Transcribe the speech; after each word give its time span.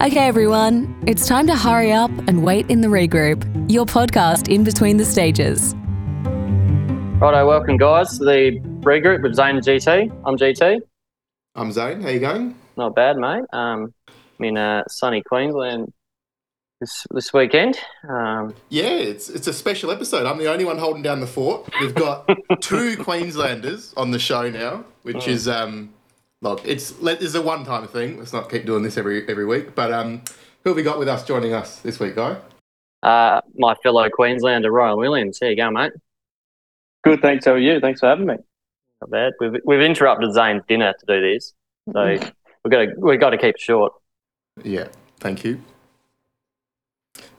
Okay, 0.00 0.28
everyone, 0.28 0.96
it's 1.08 1.26
time 1.26 1.48
to 1.48 1.56
hurry 1.56 1.90
up 1.90 2.12
and 2.28 2.44
wait 2.44 2.70
in 2.70 2.82
the 2.82 2.86
regroup, 2.88 3.42
your 3.68 3.84
podcast 3.84 4.48
in 4.48 4.62
between 4.62 4.96
the 4.96 5.04
stages. 5.04 5.74
Righto, 7.20 7.44
welcome 7.48 7.76
guys 7.78 8.16
to 8.18 8.24
the 8.24 8.60
regroup 8.82 9.24
with 9.24 9.34
Zayne 9.34 9.56
and 9.56 9.64
GT. 9.64 10.08
I'm 10.24 10.36
GT. 10.36 10.78
I'm 11.56 11.72
Zayne. 11.72 12.00
How 12.00 12.10
you 12.10 12.20
going? 12.20 12.54
Not 12.76 12.94
bad, 12.94 13.16
mate. 13.16 13.42
Um, 13.52 13.92
I'm 14.38 14.44
in 14.44 14.56
uh, 14.56 14.84
sunny 14.86 15.20
Queensland 15.26 15.92
this 16.80 17.04
this 17.10 17.32
weekend. 17.32 17.76
Um, 18.08 18.54
Yeah, 18.68 18.90
it's 18.90 19.28
it's 19.28 19.48
a 19.48 19.52
special 19.52 19.90
episode. 19.90 20.26
I'm 20.26 20.38
the 20.38 20.46
only 20.46 20.64
one 20.64 20.78
holding 20.78 21.02
down 21.02 21.18
the 21.18 21.26
fort. 21.26 21.68
We've 21.80 21.94
got 21.94 22.30
two 22.60 22.96
Queenslanders 22.98 23.92
on 23.96 24.12
the 24.12 24.20
show 24.20 24.48
now, 24.48 24.84
which 25.02 25.26
is 25.26 25.48
um, 25.48 25.92
look, 26.42 26.60
it's 26.64 27.00
let- 27.00 27.22
it's 27.22 27.34
a 27.34 27.42
one 27.42 27.64
time 27.64 27.86
thing. 27.88 28.18
Let's 28.18 28.32
not 28.32 28.50
keep 28.50 28.64
doing 28.66 28.82
this 28.82 28.96
every 28.96 29.28
every 29.28 29.46
week. 29.46 29.74
But 29.74 29.92
um, 29.92 30.22
who 30.64 30.70
have 30.70 30.76
we 30.76 30.82
got 30.82 30.98
with 30.98 31.08
us 31.08 31.24
joining 31.24 31.52
us 31.52 31.80
this 31.80 31.98
week, 32.00 32.16
guy? 32.16 32.36
uh, 33.02 33.40
my 33.56 33.74
fellow 33.76 34.08
Queenslander 34.10 34.70
Ryan 34.72 34.98
Williams. 34.98 35.38
Here 35.38 35.50
you 35.50 35.56
go, 35.56 35.70
mate. 35.70 35.92
Good, 37.04 37.22
thanks. 37.22 37.44
How 37.44 37.52
are 37.52 37.58
you? 37.58 37.78
Thanks 37.80 38.00
for 38.00 38.06
having 38.06 38.26
me. 38.26 38.34
Not 39.00 39.10
bad. 39.10 39.32
We've 39.40 39.52
we've 39.64 39.80
interrupted 39.80 40.30
Zayne's 40.30 40.64
dinner 40.66 40.92
to 40.98 41.06
do 41.06 41.20
this, 41.20 41.54
so 41.92 42.04
we've 42.64 42.70
got 42.70 42.78
to 42.78 42.94
we've 42.98 43.20
got 43.20 43.30
to 43.30 43.38
keep 43.38 43.54
it 43.54 43.60
short. 43.60 43.92
Yeah, 44.64 44.88
thank 45.20 45.44
you. 45.44 45.62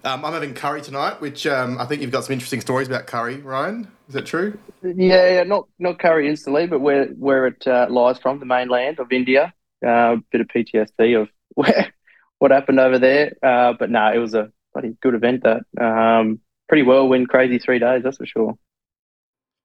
Um, 0.03 0.23
I'm 0.23 0.34
having 0.34 0.53
curry 0.53 0.81
tonight, 0.81 1.20
which 1.20 1.45
um, 1.45 1.77
I 1.77 1.85
think 1.85 2.02
you've 2.02 2.12
got 2.12 2.23
some 2.23 2.34
interesting 2.34 2.62
stories 2.62 2.88
about 2.88 3.05
curry, 3.05 3.38
Ryan. 3.38 3.88
Is 4.08 4.13
that 4.13 4.25
true? 4.25 4.58
Yeah, 4.81 5.30
yeah, 5.30 5.44
not 5.44 5.67
not 5.77 5.99
curry 5.99 6.30
instantly, 6.30 6.67
but 6.67 6.80
where 6.80 7.08
where 7.08 7.48
it 7.48 7.67
uh, 7.67 7.88
lies 7.89 8.17
from, 8.17 8.39
the 8.39 8.45
mainland 8.45 8.99
of 8.99 9.12
India. 9.12 9.53
A 9.83 9.88
uh, 9.88 10.16
bit 10.31 10.41
of 10.41 10.47
PTSD 10.47 11.22
of 11.22 11.30
where 11.56 11.94
what 12.39 12.52
happened 12.52 12.80
over 12.80 12.97
there. 12.97 13.36
Uh, 13.44 13.73
but 13.78 13.89
no, 13.89 14.11
it 14.14 14.17
was 14.19 14.33
a 14.33 14.52
bloody 14.73 14.95
good 15.02 15.16
event. 15.16 15.44
That 15.44 15.61
um, 15.81 16.39
pretty 16.67 16.84
whirlwind, 16.84 17.28
crazy 17.28 17.59
three 17.59 17.80
days. 17.80 18.03
That's 18.03 18.17
for 18.17 18.25
sure. 18.25 18.58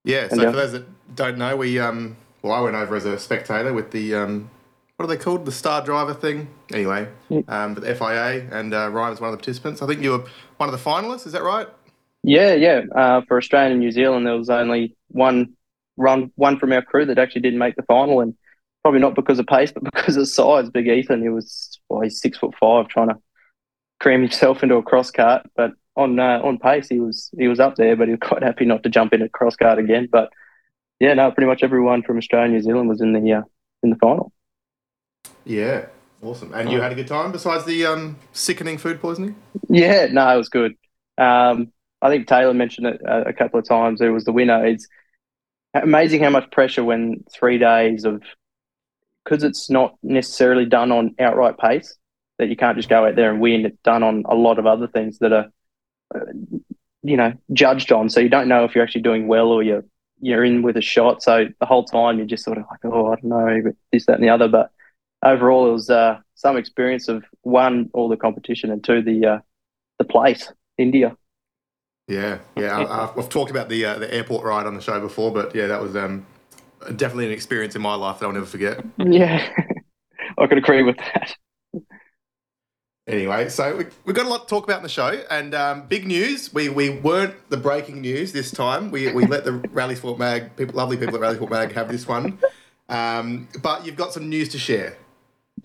Yeah. 0.05 0.29
So 0.29 0.33
And, 0.33 0.41
for 0.43 0.48
uh, 0.48 0.53
those 0.53 0.73
that 0.73 1.15
don't 1.15 1.39
know, 1.39 1.57
we 1.57 1.79
um, 1.79 2.17
well, 2.43 2.53
I 2.53 2.61
went 2.61 2.77
over 2.77 2.97
as 2.97 3.05
a 3.05 3.19
spectator 3.19 3.73
with 3.73 3.93
the 3.93 4.15
um, 4.17 4.51
what 4.97 5.06
are 5.06 5.09
they 5.09 5.17
called? 5.17 5.45
The 5.45 5.53
Star 5.53 5.84
Driver 5.84 6.14
thing. 6.14 6.48
Anyway, 6.73 7.09
um, 7.48 7.75
the 7.75 7.95
FIA, 7.95 8.48
and 8.53 8.73
uh, 8.73 8.89
Ryan 8.91 9.11
was 9.11 9.20
one 9.20 9.31
of 9.31 9.33
the 9.33 9.39
participants. 9.39 9.83
I 9.83 9.86
think 9.86 10.03
you 10.03 10.12
were 10.12 10.25
one 10.59 10.69
of 10.69 10.73
the 10.73 10.91
finalists. 10.91 11.27
Is 11.27 11.33
that 11.33 11.42
right? 11.42 11.67
Yeah, 12.23 12.55
yeah. 12.55 12.83
Uh, 12.95 13.20
for 13.27 13.36
Australia 13.36 13.73
and 13.73 13.81
New 13.81 13.91
Zealand, 13.91 14.27
there 14.27 14.36
was 14.36 14.51
only 14.51 14.97
one 15.09 15.55
run, 15.97 16.31
one 16.36 16.59
from 16.59 16.73
our 16.73 16.83
crew 16.83 17.06
that 17.06 17.19
actually 17.19 17.42
didn't 17.42 17.59
make 17.59 17.77
the 17.77 17.83
final, 17.83 18.20
and 18.20 18.34
probably 18.83 19.01
not 19.01 19.14
because 19.14 19.39
of 19.39 19.47
pace, 19.47 19.73
but 19.73 19.84
because 19.95 20.17
of 20.17 20.28
size. 20.28 20.70
Big 20.70 20.86
Ethan, 20.86 21.23
he 21.23 21.29
was 21.29 21.79
well, 21.89 22.01
he's 22.03 22.20
six 22.20 22.39
foot 22.39 22.55
five, 22.58 22.89
trying 22.89 23.08
to 23.08 23.17
cram 24.01 24.20
himself 24.23 24.62
into 24.62 24.77
a 24.77 24.83
cross 24.83 25.11
cart, 25.11 25.47
but 25.56 25.73
on 25.97 26.19
uh, 26.19 26.41
on 26.42 26.58
pace, 26.58 26.89
he 26.89 27.01
was 27.01 27.31
he 27.39 27.48
was 27.48 27.61
up 27.61 27.77
there, 27.77 27.97
but 27.97 28.08
he 28.08 28.12
was 28.12 28.20
quite 28.23 28.42
happy 28.42 28.64
not 28.64 28.83
to 28.83 28.89
jump 28.89 29.12
in 29.12 29.23
a 29.23 29.29
cross 29.29 29.56
cart 29.56 29.79
again. 29.79 30.08
But 30.11 30.31
yeah, 31.01 31.14
no, 31.14 31.31
pretty 31.31 31.48
much 31.48 31.62
everyone 31.62 32.03
from 32.03 32.19
Australia 32.19 32.47
and 32.47 32.55
New 32.55 32.62
Zealand 32.62 32.89
was 32.89 33.01
in 33.01 33.12
the 33.12 33.33
uh, 33.33 33.42
in 33.83 33.91
the 33.91 33.97
final. 33.97 34.33
Yeah. 35.45 35.87
Awesome. 36.23 36.55
And 36.55 36.73
you 36.73 36.81
had 36.81 36.91
a 36.91 36.95
good 36.95 37.06
time 37.06 37.33
besides 37.33 37.67
the 37.67 37.84
um, 37.84 38.17
sickening 38.33 38.78
food 38.78 39.00
poisoning. 39.00 39.37
Yeah, 39.69 40.06
no, 40.06 40.27
it 40.34 40.39
was 40.39 40.48
good. 40.48 40.75
Um, 41.19 41.70
I 42.01 42.09
think 42.09 42.27
Taylor 42.27 42.55
mentioned 42.55 42.86
it 42.86 43.01
a, 43.06 43.28
a 43.28 43.33
couple 43.34 43.61
of 43.61 43.69
times. 43.69 44.01
It 44.01 44.09
was 44.09 44.25
the 44.25 44.33
winner. 44.33 44.64
It's 44.64 44.89
amazing 45.75 46.23
how 46.23 46.31
much 46.31 46.51
pressure 46.51 46.83
when 46.83 47.25
three 47.33 47.59
days 47.59 48.05
of 48.05 48.23
because 49.25 49.42
it's 49.42 49.70
not 49.70 49.97
necessarily 50.03 50.67
done 50.67 50.92
on 50.92 51.14
outright 51.19 51.58
pace 51.58 51.97
that 52.39 52.48
you 52.48 52.56
can't 52.56 52.77
just 52.77 52.89
go 52.89 53.06
out 53.06 53.17
there 53.17 53.31
and 53.31 53.41
win. 53.41 53.64
It's 53.64 53.79
done 53.83 54.03
on 54.03 54.24
a 54.29 54.35
lot 54.35 54.58
of 54.58 54.67
other 54.67 54.86
things 54.86 55.19
that 55.19 55.33
are, 55.33 55.46
uh, 56.14 56.20
you 57.02 57.17
know, 57.17 57.33
judged 57.52 57.92
on. 57.92 58.11
So 58.11 58.20
you 58.20 58.29
don't 58.29 58.48
know 58.48 58.64
if 58.64 58.74
you're 58.74 58.85
actually 58.85 59.02
doing 59.02 59.27
well 59.27 59.48
or 59.48 59.63
you're 59.63 59.85
you're 60.20 60.45
in 60.45 60.63
with 60.63 60.77
a 60.77 60.83
shot. 60.83 61.23
So 61.23 61.46
the 61.61 61.67
whole 61.67 61.85
time 61.85 62.19
you're 62.19 62.27
just 62.27 62.45
sort 62.45 62.58
of 62.58 62.64
like, 62.70 62.80
oh, 62.85 63.13
I 63.13 63.17
don't 63.17 63.24
know, 63.24 63.73
this, 63.92 64.07
that, 64.07 64.14
and 64.14 64.24
the 64.24 64.30
other. 64.30 64.48
But 64.48 64.70
overall, 65.24 65.68
it 65.68 65.73
was 65.73 65.90
uh, 65.90 66.18
some 66.35 66.57
experience 66.57 67.08
of 67.08 67.24
one, 67.42 67.90
all 67.92 68.08
the 68.08 68.17
competition, 68.17 68.70
and 68.70 68.83
two, 68.83 69.02
the 69.02 69.27
uh, 69.27 69.39
the 69.98 70.05
place, 70.05 70.52
India. 70.79 71.17
Yeah, 72.08 72.39
yeah. 72.57 72.79
I, 72.79 73.05
I've, 73.05 73.18
I've 73.18 73.29
talked 73.29 73.51
about 73.51 73.68
the 73.68 73.84
uh, 73.84 73.98
the 73.98 74.13
airport 74.13 74.45
ride 74.45 74.67
on 74.67 74.74
the 74.74 74.83
show 74.83 75.01
before, 75.01 75.33
but 75.33 75.55
yeah, 75.55 75.67
that 75.67 75.80
was 75.80 75.96
um, 75.96 76.27
definitely 76.96 77.27
an 77.27 77.33
experience 77.33 77.74
in 77.74 77.83
my 77.83 77.95
life 77.95 78.18
that 78.20 78.27
I'll 78.27 78.33
never 78.33 78.46
forget. 78.46 78.84
Yeah, 78.98 79.48
I 80.39 80.46
could 80.46 80.58
agree 80.58 80.83
with 80.83 80.96
that. 80.98 81.36
Anyway, 83.07 83.51
so 83.51 83.77
we, 83.77 83.84
we've 84.07 84.17
got 84.17 84.24
a 84.24 84.29
lot 84.30 84.42
to 84.42 84.46
talk 84.46 84.64
about 84.64 84.79
in 84.79 84.83
the 84.83 84.89
show, 84.89 85.23
and 85.30 85.55
um, 85.55 85.86
big 85.86 86.07
news. 86.07 86.52
We 86.55 86.68
we 86.68 86.90
weren't 86.90 87.34
the 87.51 87.58
breaking 87.58 88.01
news 88.01 88.33
this 88.33 88.51
time. 88.51 88.90
We, 88.90 89.13
we 89.13 89.27
let 89.27 89.45
the 89.45 89.52
Rally 89.52 89.95
Sport 89.95 90.18
Mag, 90.18 90.57
people, 90.57 90.74
lovely 90.74 90.96
people 90.96 91.14
at 91.14 91.20
Rally 91.20 91.36
Sport 91.36 91.51
Mag, 91.51 91.73
have 91.73 91.89
this 91.89 92.08
one. 92.08 92.39
Um, 92.89 93.48
but 93.63 93.84
you've 93.84 93.96
got 93.96 94.13
some 94.13 94.29
news 94.29 94.48
to 94.51 94.58
share. 94.58 94.96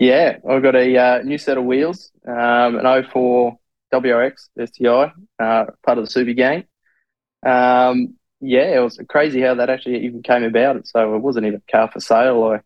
Yeah, 0.00 0.38
I've 0.48 0.62
got 0.62 0.74
a 0.76 0.96
uh, 0.96 1.22
new 1.22 1.36
set 1.36 1.58
of 1.58 1.64
wheels, 1.64 2.10
um, 2.26 2.78
an 2.78 3.04
04 3.04 3.58
WRX 3.92 4.48
STI, 4.58 5.12
uh, 5.38 5.66
part 5.84 5.98
of 5.98 6.04
the 6.04 6.10
Super 6.10 6.32
Gang. 6.32 6.64
Um, 7.44 8.16
yeah, 8.40 8.78
it 8.78 8.80
was 8.82 8.98
crazy 9.10 9.42
how 9.42 9.56
that 9.56 9.68
actually 9.68 10.06
even 10.06 10.22
came 10.22 10.42
about. 10.44 10.86
So 10.86 11.14
it 11.14 11.18
wasn't 11.18 11.46
even 11.46 11.62
a 11.68 11.72
car 11.72 11.90
for 11.92 12.00
sale. 12.00 12.44
I 12.44 12.60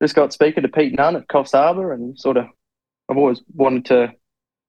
just 0.00 0.14
got 0.14 0.32
speaking 0.32 0.62
to 0.62 0.68
Pete 0.68 0.94
Nunn 0.96 1.16
at 1.16 1.26
Coffs 1.28 1.50
Harbour 1.52 1.92
and 1.92 2.16
sort 2.16 2.36
of, 2.36 2.46
I've 3.08 3.18
always 3.18 3.42
wanted 3.52 3.86
to 3.86 4.12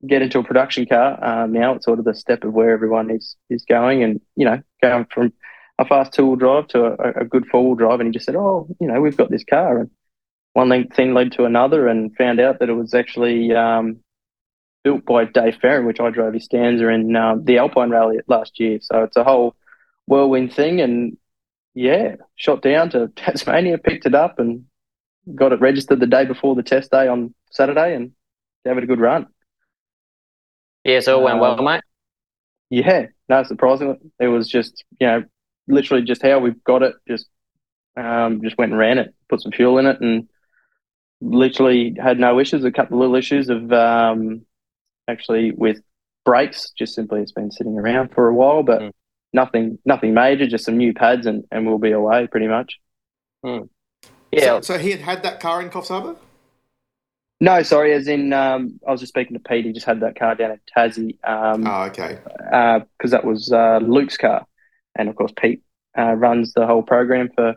get 0.07 0.23
into 0.23 0.39
a 0.39 0.43
production 0.43 0.87
car. 0.87 1.23
Um, 1.23 1.53
now 1.53 1.75
it's 1.75 1.85
sort 1.85 1.99
of 1.99 2.05
the 2.05 2.15
step 2.15 2.43
of 2.43 2.53
where 2.53 2.71
everyone 2.71 3.11
is 3.11 3.37
is 3.51 3.65
going, 3.65 4.03
and 4.03 4.21
you 4.35 4.45
know, 4.45 4.61
going 4.81 5.05
from 5.13 5.33
a 5.79 5.85
fast 5.85 6.13
two 6.13 6.25
wheel 6.25 6.35
drive 6.37 6.67
to 6.69 6.85
a, 6.85 7.21
a 7.21 7.25
good 7.25 7.47
four 7.47 7.63
wheel 7.65 7.75
drive. 7.75 7.99
And 7.99 8.07
he 8.07 8.13
just 8.13 8.25
said, 8.25 8.35
"Oh, 8.35 8.67
you 8.81 8.87
know, 8.87 8.99
we've 9.01 9.17
got 9.17 9.29
this 9.31 9.45
car," 9.45 9.79
and 9.79 9.91
one 10.53 10.69
thing- 10.69 10.89
thing 10.89 11.13
led 11.13 11.31
to 11.33 11.45
another, 11.45 11.87
and 11.87 12.15
found 12.15 12.39
out 12.39 12.59
that 12.59 12.69
it 12.69 12.73
was 12.73 12.93
actually 12.93 13.53
um, 13.53 13.97
built 14.83 15.05
by 15.05 15.25
Dave 15.25 15.57
Ferrin, 15.61 15.85
which 15.85 15.99
I 15.99 16.09
drove 16.09 16.33
his 16.33 16.45
Stanza 16.45 16.87
in 16.89 17.15
um, 17.15 17.43
the 17.45 17.57
Alpine 17.57 17.89
Rally 17.89 18.19
last 18.27 18.59
year. 18.59 18.79
So 18.81 19.03
it's 19.03 19.17
a 19.17 19.23
whole 19.23 19.55
whirlwind 20.07 20.53
thing, 20.53 20.81
and 20.81 21.17
yeah, 21.73 22.15
shot 22.35 22.61
down 22.61 22.89
to 22.91 23.07
Tasmania, 23.15 23.77
picked 23.77 24.05
it 24.05 24.15
up, 24.15 24.39
and 24.39 24.65
got 25.35 25.53
it 25.53 25.61
registered 25.61 25.99
the 25.99 26.07
day 26.07 26.25
before 26.25 26.55
the 26.55 26.63
test 26.63 26.91
day 26.91 27.07
on 27.07 27.33
Saturday, 27.51 27.95
and 27.95 28.11
gave 28.65 28.77
it 28.77 28.83
a 28.83 28.87
good 28.87 28.99
run. 28.99 29.27
Yeah, 30.83 30.99
so 30.99 31.19
it 31.19 31.23
went 31.23 31.39
well, 31.39 31.57
Um, 31.57 31.65
mate. 31.65 31.81
Yeah, 32.69 33.07
no, 33.29 33.43
surprisingly, 33.43 33.97
it 34.19 34.27
was 34.27 34.49
just 34.49 34.83
you 34.99 35.07
know 35.07 35.23
literally 35.67 36.03
just 36.03 36.21
how 36.21 36.39
we've 36.39 36.63
got 36.63 36.83
it. 36.83 36.95
Just 37.07 37.27
um, 37.95 38.41
just 38.43 38.57
went 38.57 38.71
and 38.71 38.79
ran 38.79 38.97
it, 38.97 39.13
put 39.29 39.41
some 39.41 39.51
fuel 39.51 39.77
in 39.77 39.85
it, 39.85 40.01
and 40.01 40.27
literally 41.23 41.95
had 42.01 42.19
no 42.19 42.39
issues. 42.39 42.63
A 42.63 42.71
couple 42.71 42.97
of 42.97 43.01
little 43.01 43.15
issues 43.15 43.49
of 43.49 43.71
um, 43.71 44.45
actually 45.07 45.51
with 45.51 45.79
brakes. 46.25 46.71
Just 46.77 46.93
simply, 46.95 47.21
it's 47.21 47.31
been 47.31 47.51
sitting 47.51 47.77
around 47.77 48.09
for 48.13 48.27
a 48.27 48.33
while, 48.33 48.63
but 48.63 48.81
Mm. 48.81 48.91
nothing 49.33 49.79
nothing 49.85 50.13
major. 50.13 50.47
Just 50.47 50.65
some 50.65 50.77
new 50.77 50.93
pads, 50.93 51.25
and 51.25 51.43
and 51.51 51.65
we'll 51.65 51.77
be 51.79 51.91
away 51.91 52.27
pretty 52.27 52.47
much. 52.47 52.79
Yeah, 53.43 53.61
So, 54.39 54.61
so 54.61 54.77
he 54.77 54.91
had 54.91 55.01
had 55.01 55.23
that 55.23 55.39
car 55.39 55.61
in 55.61 55.69
Coffs 55.69 55.89
Harbour. 55.89 56.15
No, 57.39 57.61
sorry, 57.61 57.93
as 57.93 58.07
in 58.07 58.31
um, 58.31 58.79
I 58.87 58.91
was 58.91 59.01
just 59.01 59.11
speaking 59.11 59.33
to 59.33 59.39
Pete. 59.43 59.65
He 59.65 59.73
just 59.73 59.85
had 59.85 59.99
that 59.99 60.15
car 60.17 60.33
down 60.35 60.51
at 60.51 60.59
Tassie. 60.65 61.17
Um, 61.27 61.67
Oh, 61.67 61.83
okay. 61.83 62.19
because 62.97 63.11
that 63.11 63.25
was 63.25 63.51
uh, 63.51 63.79
Luke's 63.83 64.17
car, 64.17 64.45
and 64.95 65.09
of 65.09 65.15
course 65.15 65.33
Pete 65.37 65.61
uh, 65.97 66.13
runs 66.13 66.53
the 66.53 66.65
whole 66.65 66.83
program 66.83 67.29
for 67.35 67.55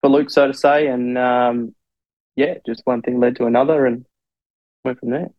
for 0.00 0.08
Luke, 0.10 0.30
so 0.30 0.46
to 0.48 0.54
say. 0.54 0.88
And 0.88 1.16
um, 1.16 1.74
yeah, 2.40 2.54
just 2.66 2.82
one 2.84 3.02
thing 3.02 3.20
led 3.20 3.36
to 3.36 3.46
another, 3.46 3.86
and 3.86 4.04
went 4.84 4.98
from 4.98 5.10
there. 5.10 5.30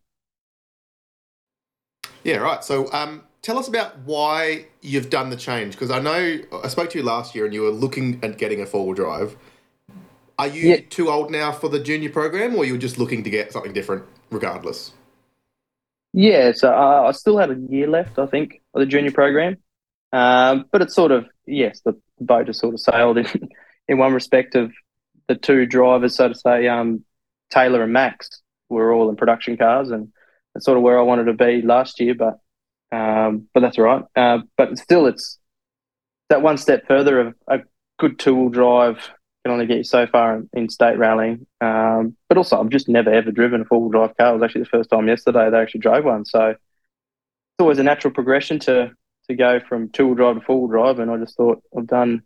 Yeah, 2.24 2.36
right. 2.36 2.62
So, 2.62 2.92
um, 2.92 3.24
tell 3.42 3.58
us 3.58 3.66
about 3.68 3.98
why 4.00 4.66
you've 4.80 5.10
done 5.10 5.30
the 5.30 5.36
change 5.36 5.72
because 5.72 5.90
I 5.90 5.98
know 5.98 6.38
I 6.64 6.68
spoke 6.68 6.90
to 6.90 6.98
you 6.98 7.04
last 7.04 7.34
year 7.34 7.44
and 7.44 7.52
you 7.52 7.62
were 7.62 7.70
looking 7.70 8.20
at 8.22 8.38
getting 8.38 8.60
a 8.60 8.66
four 8.66 8.86
wheel 8.86 8.94
drive. 8.94 9.36
Are 10.38 10.46
you 10.46 10.62
Yeah. 10.70 10.80
too 10.88 11.10
old 11.10 11.30
now 11.30 11.52
for 11.52 11.68
the 11.68 11.80
junior 11.80 12.10
program, 12.10 12.54
or 12.56 12.64
you 12.64 12.72
were 12.72 12.78
just 12.88 12.98
looking 12.98 13.22
to 13.24 13.30
get 13.30 13.52
something 13.52 13.72
different, 13.72 14.04
regardless? 14.30 14.92
Yeah, 16.12 16.52
so 16.52 16.72
uh, 16.72 17.04
I 17.08 17.12
still 17.12 17.38
had 17.38 17.50
a 17.50 17.56
year 17.70 17.86
left, 17.88 18.18
I 18.18 18.26
think, 18.26 18.60
of 18.74 18.80
the 18.80 18.86
junior 18.86 19.12
program. 19.12 19.56
Um, 20.12 20.66
but 20.70 20.82
it's 20.82 20.94
sort 20.94 21.10
of 21.10 21.26
yes, 21.46 21.80
the 21.84 21.94
boat 22.20 22.46
has 22.48 22.58
sort 22.58 22.74
of 22.74 22.80
sailed 22.80 23.18
in 23.18 23.26
in 23.88 23.98
one 23.98 24.12
respect 24.14 24.54
of 24.54 24.72
the 25.28 25.34
two 25.34 25.66
drivers, 25.66 26.14
so 26.14 26.28
to 26.28 26.34
say, 26.34 26.68
um, 26.68 27.04
Taylor 27.50 27.82
and 27.82 27.92
Max 27.92 28.42
were 28.68 28.92
all 28.92 29.10
in 29.10 29.16
production 29.16 29.56
cars, 29.56 29.90
and 29.90 30.12
that's 30.54 30.64
sort 30.64 30.76
of 30.76 30.82
where 30.82 30.98
I 30.98 31.02
wanted 31.02 31.24
to 31.24 31.34
be 31.34 31.62
last 31.62 32.00
year. 32.00 32.14
But 32.14 32.38
um, 32.96 33.48
but 33.54 33.60
that's 33.60 33.78
right. 33.78 34.04
Uh, 34.14 34.38
but 34.56 34.78
still, 34.78 35.06
it's 35.06 35.38
that 36.28 36.42
one 36.42 36.58
step 36.58 36.86
further 36.86 37.20
of 37.20 37.34
a 37.48 37.60
good 37.98 38.18
two 38.18 38.34
wheel 38.34 38.48
drive 38.48 39.10
can 39.44 39.52
only 39.52 39.66
get 39.66 39.78
you 39.78 39.84
so 39.84 40.06
far 40.06 40.36
in, 40.36 40.50
in 40.52 40.68
state 40.68 40.98
rallying. 40.98 41.46
Um, 41.60 42.16
but 42.28 42.38
also, 42.38 42.60
I've 42.60 42.68
just 42.68 42.88
never 42.88 43.10
ever 43.10 43.30
driven 43.30 43.62
a 43.62 43.64
four 43.64 43.80
wheel 43.80 43.90
drive 43.90 44.16
car. 44.16 44.30
It 44.30 44.34
was 44.34 44.42
actually 44.42 44.62
the 44.62 44.70
first 44.70 44.90
time 44.90 45.08
yesterday 45.08 45.50
they 45.50 45.58
actually 45.58 45.80
drove 45.80 46.04
one. 46.04 46.24
So 46.24 46.48
it's 46.48 46.58
always 47.60 47.78
a 47.78 47.82
natural 47.84 48.14
progression 48.14 48.58
to 48.60 48.92
to 49.28 49.34
go 49.36 49.60
from 49.60 49.88
two 49.90 50.06
wheel 50.06 50.14
drive 50.14 50.36
to 50.36 50.40
four 50.42 50.60
wheel 50.60 50.68
drive. 50.68 50.98
And 50.98 51.10
I 51.10 51.16
just 51.16 51.36
thought 51.36 51.62
I've 51.76 51.86
done 51.86 52.22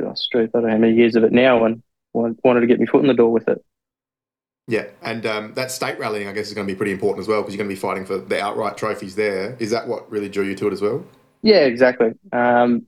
oh, 0.00 0.14
street, 0.14 0.50
I 0.54 0.58
don't 0.58 0.64
know 0.64 0.70
how 0.70 0.78
many 0.78 0.94
years 0.94 1.16
of 1.16 1.24
it 1.24 1.32
now, 1.32 1.64
and 1.64 1.82
wanted 2.12 2.60
to 2.60 2.66
get 2.66 2.78
my 2.78 2.86
foot 2.86 3.02
in 3.02 3.08
the 3.08 3.14
door 3.14 3.32
with 3.32 3.48
it. 3.48 3.64
Yeah, 4.68 4.86
and 5.02 5.26
um, 5.26 5.54
that 5.54 5.70
state 5.72 5.98
rallying, 5.98 6.28
I 6.28 6.32
guess, 6.32 6.48
is 6.48 6.54
going 6.54 6.66
to 6.66 6.72
be 6.72 6.76
pretty 6.76 6.92
important 6.92 7.20
as 7.20 7.28
well 7.28 7.42
because 7.42 7.54
you're 7.54 7.64
going 7.64 7.68
to 7.68 7.74
be 7.74 7.80
fighting 7.80 8.04
for 8.04 8.18
the 8.18 8.40
outright 8.40 8.76
trophies 8.76 9.16
there. 9.16 9.56
Is 9.58 9.70
that 9.70 9.88
what 9.88 10.10
really 10.10 10.28
drew 10.28 10.44
you 10.44 10.54
to 10.54 10.68
it 10.68 10.72
as 10.72 10.80
well? 10.80 11.04
Yeah, 11.42 11.64
exactly. 11.64 12.12
Um, 12.32 12.86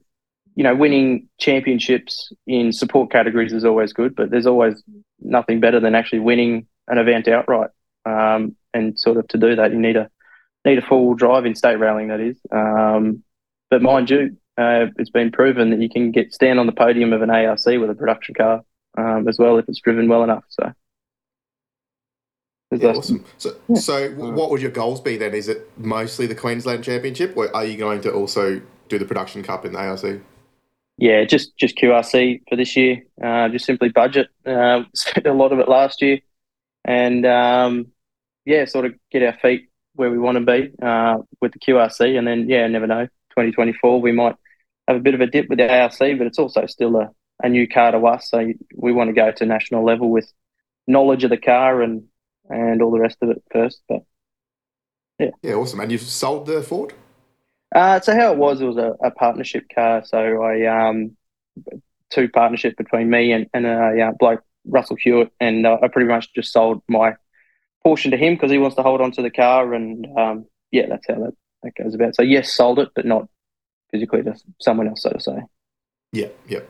you 0.55 0.63
know, 0.63 0.75
winning 0.75 1.29
championships 1.39 2.33
in 2.47 2.73
support 2.73 3.11
categories 3.11 3.53
is 3.53 3.65
always 3.65 3.93
good, 3.93 4.15
but 4.15 4.31
there's 4.31 4.47
always 4.47 4.83
nothing 5.21 5.59
better 5.59 5.81
than 5.81 5.97
actually 5.97 6.21
winning 6.21 6.69
an 6.87 6.99
event 6.99 7.27
outright. 7.27 7.71
Um, 8.07 8.55
and 8.73 8.99
sort 8.99 9.17
of 9.17 9.27
to 9.29 9.39
do 9.39 9.57
that, 9.57 9.73
you 9.73 9.79
need 9.79 9.97
a 9.97 10.09
need 10.65 10.79
a 10.79 10.83
full 10.83 11.15
drive 11.15 11.45
in 11.45 11.57
state 11.57 11.79
rallying. 11.79 12.09
That 12.09 12.21
is, 12.21 12.39
um, 12.53 13.25
but 13.69 13.83
mind 13.83 14.11
you, 14.11 14.37
uh, 14.57 14.87
it's 14.97 15.11
been 15.11 15.33
proven 15.33 15.71
that 15.71 15.81
you 15.81 15.89
can 15.89 16.13
get 16.13 16.33
stand 16.33 16.61
on 16.61 16.67
the 16.67 16.73
podium 16.73 17.13
of 17.13 17.23
an 17.23 17.31
ARC 17.31 17.67
with 17.67 17.91
a 17.91 17.95
production 17.95 18.35
car 18.35 18.63
um, 18.97 19.29
as 19.29 19.39
well 19.39 19.59
if 19.59 19.69
it's 19.69 19.81
driven 19.81 20.09
well 20.09 20.25
enough. 20.25 20.45
So. 20.49 20.73
Yeah, 22.71 22.91
awesome. 22.91 23.25
So, 23.39 23.55
yeah. 23.69 23.77
so 23.77 24.11
what 24.11 24.51
would 24.51 24.61
your 24.61 24.71
goals 24.71 25.01
be 25.01 25.17
then? 25.17 25.35
Is 25.35 25.49
it 25.49 25.71
mostly 25.79 26.27
the 26.27 26.35
Queensland 26.35 26.83
Championship, 26.83 27.37
or 27.37 27.55
are 27.55 27.65
you 27.65 27.77
going 27.77 28.01
to 28.01 28.13
also 28.13 28.61
do 28.89 28.99
the 28.99 29.05
Production 29.05 29.43
Cup 29.43 29.65
in 29.65 29.73
the 29.73 29.79
ARC? 29.79 30.21
Yeah, 30.97 31.25
just 31.25 31.57
just 31.57 31.77
QRC 31.77 32.43
for 32.49 32.57
this 32.57 32.77
year. 32.77 33.03
Uh, 33.23 33.49
just 33.49 33.65
simply 33.65 33.89
budget. 33.91 34.29
Uh, 34.47 34.85
spent 34.95 35.27
a 35.27 35.33
lot 35.33 35.53
of 35.53 35.59
it 35.59 35.69
last 35.69 36.03
year, 36.03 36.19
and 36.85 37.25
um, 37.27 37.87
yeah, 38.45 38.65
sort 38.65 38.87
of 38.87 38.95
get 39.11 39.23
our 39.23 39.37
feet 39.41 39.69
where 39.95 40.11
we 40.11 40.19
want 40.19 40.39
to 40.39 40.45
be 40.45 40.73
uh, 40.83 41.19
with 41.41 41.53
the 41.53 41.59
QRC, 41.59 42.19
and 42.19 42.27
then 42.27 42.49
yeah, 42.49 42.67
never 42.67 42.87
know. 42.87 43.07
2024, 43.31 44.01
we 44.01 44.13
might 44.13 44.37
have 44.87 44.97
a 44.97 45.01
bit 45.01 45.15
of 45.15 45.21
a 45.21 45.27
dip 45.27 45.49
with 45.49 45.59
the 45.59 45.69
ARC, 45.69 45.99
but 45.99 46.27
it's 46.27 46.39
also 46.39 46.67
still 46.67 46.97
a, 46.97 47.11
a 47.43 47.49
new 47.49 47.69
car 47.69 47.93
to 47.93 47.99
us. 48.07 48.31
So 48.31 48.53
we 48.75 48.93
want 48.93 49.09
to 49.09 49.15
go 49.15 49.31
to 49.31 49.47
national 49.47 49.85
level 49.85 50.11
with 50.11 50.31
knowledge 50.87 51.25
of 51.25 51.31
the 51.31 51.37
car 51.37 51.83
and 51.83 52.05
and 52.49 52.83
all 52.83 52.91
the 52.91 53.01
rest 53.01 53.19
of 53.23 53.31
it 53.31 53.43
first. 53.51 53.81
But 53.89 54.03
yeah, 55.19 55.31
yeah, 55.43 55.55
awesome. 55.55 55.81
And 55.81 55.91
you've 55.91 56.03
sold 56.03 56.47
the 56.47 56.63
Ford? 56.63 56.93
Uh, 57.75 58.01
so 58.01 58.15
how 58.15 58.33
it 58.33 58.39
was, 58.39 58.61
it 58.61 58.67
was 58.67 58.77
a, 58.77 58.95
a 59.03 59.11
partnership 59.11 59.65
car. 59.75 60.05
So 60.05 60.43
I 60.43 60.91
um, 60.91 61.17
two 62.11 62.29
partnership 62.29 62.77
between 62.77 63.11
me 63.11 63.33
and, 63.33 63.47
and 63.53 63.67
a 63.67 64.09
uh, 64.09 64.13
bloke 64.13 64.43
Russell 64.67 64.97
Hewitt, 64.97 65.33
and 65.41 65.67
uh, 65.67 65.79
I 65.83 65.89
pretty 65.89 66.09
much 66.09 66.33
just 66.35 66.53
sold 66.53 66.83
my 66.89 67.15
portion 67.83 68.11
to 68.13 68.17
him 68.17 68.35
because 68.35 68.51
he 68.51 68.59
wants 68.59 68.77
to 68.77 68.83
hold 68.83 69.01
on 69.01 69.13
to 69.13 69.23
the 69.23 69.31
car, 69.31 69.75
and 69.75 70.07
um, 70.17 70.47
yeah, 70.71 70.87
that's 70.89 71.07
how 71.09 71.17
that, 71.17 71.35
that 71.63 71.75
goes 71.75 71.95
about. 71.95 72.15
So 72.15 72.23
yes, 72.23 72.53
sold 72.53 72.79
it, 72.79 72.91
but 72.95 73.05
not 73.05 73.29
physically 73.91 74.23
to 74.23 74.35
someone 74.61 74.89
else, 74.89 75.03
so 75.03 75.11
to 75.11 75.21
say. 75.21 75.39
Yeah, 76.13 76.29
yeah. 76.49 76.61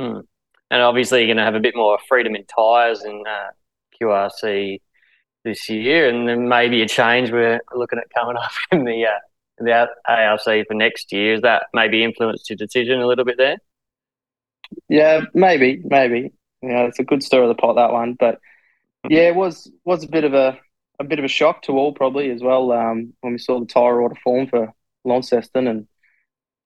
Hmm. 0.00 0.20
And 0.70 0.82
obviously, 0.82 1.18
you're 1.18 1.26
going 1.26 1.36
to 1.36 1.44
have 1.44 1.54
a 1.54 1.60
bit 1.60 1.76
more 1.76 1.98
freedom 2.08 2.34
in 2.34 2.44
tyres 2.46 3.00
and 3.00 3.26
uh, 3.26 3.50
QRC 4.00 4.80
this 5.44 5.68
year, 5.68 6.08
and 6.08 6.26
then 6.26 6.48
maybe 6.48 6.80
a 6.80 6.88
change 6.88 7.30
we're 7.30 7.60
looking 7.74 7.98
at 7.98 8.08
coming 8.14 8.36
up 8.42 8.52
in 8.72 8.84
the 8.84 9.04
uh, 9.04 9.18
the 9.58 9.88
ARC 10.08 10.42
for 10.42 10.74
next 10.74 11.12
year. 11.12 11.34
Is 11.34 11.42
that 11.42 11.64
maybe 11.74 12.02
influenced 12.02 12.48
your 12.48 12.56
decision 12.56 13.00
a 13.00 13.06
little 13.06 13.26
bit 13.26 13.36
there? 13.36 13.58
Yeah, 14.88 15.22
maybe, 15.34 15.82
maybe. 15.84 16.32
Yeah, 16.62 16.84
it's 16.84 16.98
a 16.98 17.04
good 17.04 17.22
story 17.22 17.42
of 17.44 17.48
the 17.48 17.60
pot 17.60 17.74
that 17.74 17.92
one, 17.92 18.16
but 18.18 18.38
yeah, 19.08 19.28
it 19.28 19.34
was 19.34 19.70
was 19.84 20.04
a 20.04 20.08
bit 20.08 20.24
of 20.24 20.32
a 20.32 20.58
a 20.98 21.04
bit 21.04 21.18
of 21.18 21.26
a 21.26 21.28
shock 21.28 21.62
to 21.62 21.72
all 21.72 21.92
probably 21.92 22.30
as 22.30 22.42
well 22.42 22.72
um, 22.72 23.12
when 23.20 23.34
we 23.34 23.38
saw 23.38 23.60
the 23.60 23.66
tyre 23.66 24.00
order 24.00 24.16
form 24.24 24.46
for 24.46 24.72
Launceston 25.04 25.66
and 25.66 25.86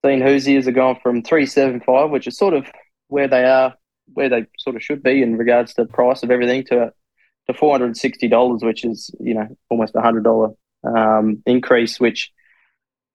seeing 0.04 0.20
Hoosiers 0.20 0.68
are 0.68 0.72
going 0.72 0.98
from 1.02 1.22
three 1.22 1.46
seven 1.46 1.80
five, 1.80 2.10
which 2.10 2.28
is 2.28 2.36
sort 2.36 2.54
of 2.54 2.66
where 3.08 3.28
they 3.28 3.44
are, 3.44 3.74
where 4.12 4.28
they 4.28 4.46
sort 4.58 4.76
of 4.76 4.82
should 4.82 5.02
be 5.02 5.22
in 5.22 5.36
regards 5.36 5.74
to 5.74 5.82
the 5.82 5.88
price 5.88 6.22
of 6.22 6.30
everything 6.30 6.64
to 6.64 6.92
to 7.46 7.54
four 7.54 7.72
hundred 7.72 7.86
and 7.86 7.96
sixty 7.96 8.28
dollars, 8.28 8.62
which 8.62 8.84
is 8.84 9.10
you 9.20 9.34
know 9.34 9.48
almost 9.68 9.94
a 9.94 10.00
hundred 10.00 10.24
dollar 10.24 10.50
um, 10.84 11.42
increase. 11.46 12.00
Which 12.00 12.32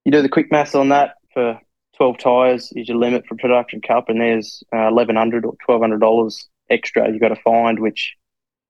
you 0.05 0.11
do 0.11 0.21
the 0.21 0.29
quick 0.29 0.51
maths 0.51 0.75
on 0.75 0.89
that 0.89 1.15
for 1.33 1.59
twelve 1.97 2.17
tires 2.17 2.71
is 2.75 2.87
your 2.87 2.97
limit 2.97 3.25
for 3.27 3.35
production 3.35 3.81
cup, 3.81 4.09
and 4.09 4.21
there's 4.21 4.63
uh, 4.73 4.87
eleven 4.87 5.15
hundred 5.15 5.45
or 5.45 5.55
twelve 5.65 5.81
hundred 5.81 5.99
dollars 5.99 6.47
extra 6.69 7.11
you 7.11 7.19
got 7.19 7.29
to 7.29 7.41
find, 7.43 7.79
which 7.79 8.15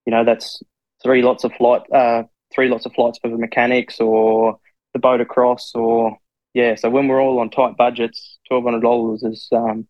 you 0.06 0.12
know 0.12 0.24
that's 0.24 0.62
three 1.04 1.22
lots 1.22 1.44
of 1.44 1.54
flight, 1.54 1.82
uh, 1.94 2.24
three 2.54 2.70
lots 2.70 2.86
of 2.86 2.94
flights 2.94 3.20
for 3.22 3.30
the 3.30 3.38
mechanics 3.38 4.00
or 4.00 4.58
the 4.94 5.00
boat 5.00 5.22
across, 5.22 5.74
or 5.76 6.18
yeah. 6.54 6.76
So 6.76 6.90
when 6.90 7.08
we're 7.08 7.22
all 7.22 7.40
on 7.40 7.50
tight 7.50 7.78
budgets, 7.78 8.40
twelve 8.48 8.64
hundred 8.64 8.82
dollars 8.82 9.24
is 9.24 9.48
um, 9.52 9.88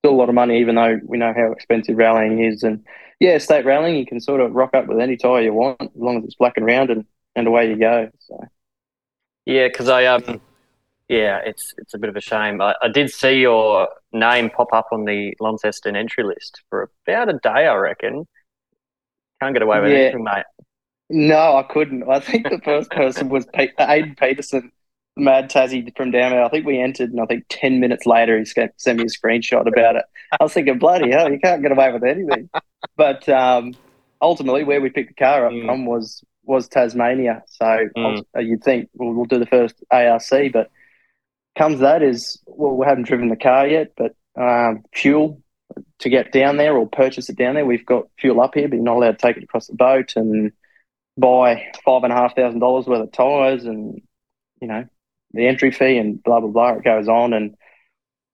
still 0.00 0.14
a 0.14 0.16
lot 0.16 0.28
of 0.28 0.34
money, 0.34 0.60
even 0.60 0.74
though 0.74 1.00
we 1.04 1.18
know 1.18 1.32
how 1.36 1.52
expensive 1.52 1.96
rallying 1.96 2.42
is. 2.42 2.62
And 2.62 2.84
yeah, 3.20 3.38
state 3.38 3.64
rallying, 3.64 3.96
you 3.96 4.06
can 4.06 4.20
sort 4.20 4.40
of 4.40 4.52
rock 4.52 4.74
up 4.74 4.86
with 4.86 5.00
any 5.00 5.16
tyre 5.16 5.42
you 5.42 5.52
want 5.52 5.80
as 5.82 5.90
long 5.94 6.18
as 6.18 6.24
it's 6.24 6.34
black 6.34 6.56
and 6.56 6.66
round 6.66 6.90
and, 6.90 7.04
and 7.34 7.46
away 7.46 7.70
you 7.70 7.76
go. 7.76 8.10
So 8.18 8.44
yeah, 9.46 9.68
because 9.68 9.88
I 9.88 10.06
um 10.06 10.40
yeah, 11.08 11.40
it's 11.44 11.74
it's 11.78 11.94
a 11.94 11.98
bit 11.98 12.10
of 12.10 12.16
a 12.16 12.20
shame. 12.20 12.60
I, 12.60 12.74
I 12.82 12.88
did 12.88 13.10
see 13.10 13.40
your 13.40 13.88
name 14.12 14.50
pop 14.50 14.72
up 14.72 14.88
on 14.92 15.04
the 15.04 15.34
Launceston 15.40 15.96
entry 15.96 16.24
list 16.24 16.62
for 16.68 16.90
about 17.06 17.30
a 17.30 17.38
day, 17.42 17.66
I 17.66 17.74
reckon. 17.74 18.26
Can't 19.40 19.54
get 19.54 19.62
away 19.62 19.80
with 19.80 19.92
yeah. 19.92 19.98
anything, 19.98 20.24
mate. 20.24 20.44
No, 21.10 21.56
I 21.56 21.62
couldn't. 21.62 22.08
I 22.08 22.20
think 22.20 22.50
the 22.50 22.60
first 22.64 22.90
person 22.90 23.30
was 23.30 23.46
Pete, 23.54 23.70
Aiden 23.78 24.18
Peterson 24.18 24.70
Mad 25.18 25.50
Tassie 25.50 25.94
from 25.96 26.10
down 26.10 26.30
there. 26.30 26.44
I 26.44 26.48
think 26.48 26.66
we 26.66 26.80
entered, 26.80 27.10
and 27.10 27.20
I 27.20 27.26
think 27.26 27.44
10 27.48 27.80
minutes 27.80 28.06
later, 28.06 28.38
he 28.38 28.44
sent 28.44 28.98
me 28.98 29.04
a 29.04 29.06
screenshot 29.06 29.66
about 29.66 29.96
it. 29.96 30.04
I 30.32 30.42
was 30.42 30.52
thinking, 30.52 30.78
bloody 30.78 31.10
hell, 31.10 31.30
you 31.30 31.38
can't 31.38 31.62
get 31.62 31.72
away 31.72 31.92
with 31.92 32.04
anything. 32.04 32.50
But 32.96 33.28
um, 33.28 33.74
ultimately, 34.20 34.64
where 34.64 34.80
we 34.80 34.90
picked 34.90 35.10
the 35.10 35.24
car 35.24 35.46
up 35.46 35.52
mm. 35.52 35.66
from 35.66 35.86
was 35.86 36.24
was 36.44 36.68
Tasmania. 36.68 37.42
So 37.46 37.64
mm. 37.96 38.24
you'd 38.40 38.64
think 38.64 38.88
well, 38.94 39.12
we'll 39.12 39.26
do 39.26 39.38
the 39.38 39.46
first 39.46 39.74
ARC, 39.90 40.52
but 40.52 40.70
comes 41.56 41.80
that 41.80 42.02
is, 42.02 42.40
well, 42.46 42.76
we 42.76 42.86
haven't 42.86 43.06
driven 43.06 43.28
the 43.28 43.36
car 43.36 43.66
yet, 43.66 43.92
but 43.96 44.14
um, 44.40 44.84
fuel 44.94 45.42
to 45.98 46.08
get 46.08 46.32
down 46.32 46.56
there 46.56 46.76
or 46.76 46.88
purchase 46.88 47.28
it 47.28 47.36
down 47.36 47.54
there. 47.54 47.66
We've 47.66 47.84
got 47.84 48.06
fuel 48.18 48.40
up 48.40 48.54
here, 48.54 48.68
but 48.68 48.76
you're 48.76 48.84
not 48.84 48.96
allowed 48.96 49.18
to 49.18 49.26
take 49.26 49.36
it 49.36 49.42
across 49.42 49.66
the 49.66 49.74
boat 49.74 50.14
and 50.16 50.52
buy 51.18 51.66
five 51.84 52.04
and 52.04 52.12
a 52.12 52.16
half 52.16 52.36
thousand 52.36 52.60
dollars 52.60 52.86
worth 52.86 53.02
of 53.02 53.12
tyres 53.12 53.64
and 53.64 54.00
you 54.60 54.68
know 54.68 54.86
the 55.32 55.46
entry 55.46 55.70
fee 55.70 55.98
and 55.98 56.22
blah 56.22 56.40
blah 56.40 56.50
blah. 56.50 56.74
It 56.74 56.84
goes 56.84 57.08
on, 57.08 57.32
and 57.32 57.54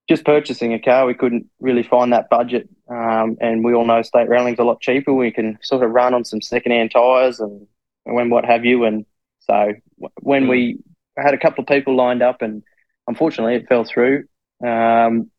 just 0.07 0.25
purchasing 0.25 0.73
a 0.73 0.79
car, 0.79 1.05
we 1.05 1.13
couldn't 1.13 1.47
really 1.59 1.83
find 1.83 2.13
that 2.13 2.29
budget. 2.29 2.69
Um, 2.89 3.37
and 3.41 3.63
we 3.63 3.73
all 3.73 3.85
know 3.85 4.01
state 4.03 4.29
rallying's 4.29 4.59
a 4.59 4.63
lot 4.63 4.81
cheaper. 4.81 5.13
We 5.13 5.31
can 5.31 5.57
sort 5.61 5.83
of 5.83 5.91
run 5.91 6.13
on 6.13 6.25
some 6.25 6.41
second-hand 6.41 6.91
tyres 6.91 7.39
and 7.39 7.67
when 8.03 8.29
what 8.29 8.45
have 8.45 8.65
you. 8.65 8.85
And 8.85 9.05
so 9.39 9.73
when 10.21 10.47
we 10.47 10.79
had 11.17 11.33
a 11.33 11.39
couple 11.39 11.63
of 11.63 11.67
people 11.67 11.95
lined 11.95 12.21
up, 12.21 12.41
and 12.41 12.63
unfortunately 13.07 13.55
it 13.55 13.67
fell 13.67 13.83
through. 13.83 14.25
Um, 14.63 15.31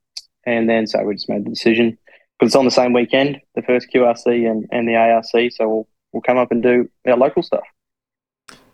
and 0.45 0.69
then 0.69 0.87
so 0.87 1.03
we 1.03 1.15
just 1.15 1.29
made 1.29 1.45
the 1.45 1.51
decision 1.51 1.99
because 2.39 2.51
it's 2.51 2.57
on 2.57 2.65
the 2.65 2.71
same 2.71 2.93
weekend, 2.93 3.41
the 3.55 3.63
first 3.63 3.89
QRC 3.95 4.51
and, 4.51 4.67
and 4.71 4.89
the 4.89 4.97
ARC. 4.97 5.25
So 5.53 5.69
we'll 5.69 5.89
we'll 6.13 6.23
come 6.23 6.39
up 6.39 6.51
and 6.51 6.63
do 6.63 6.89
our 7.07 7.17
local 7.17 7.43
stuff. 7.43 7.65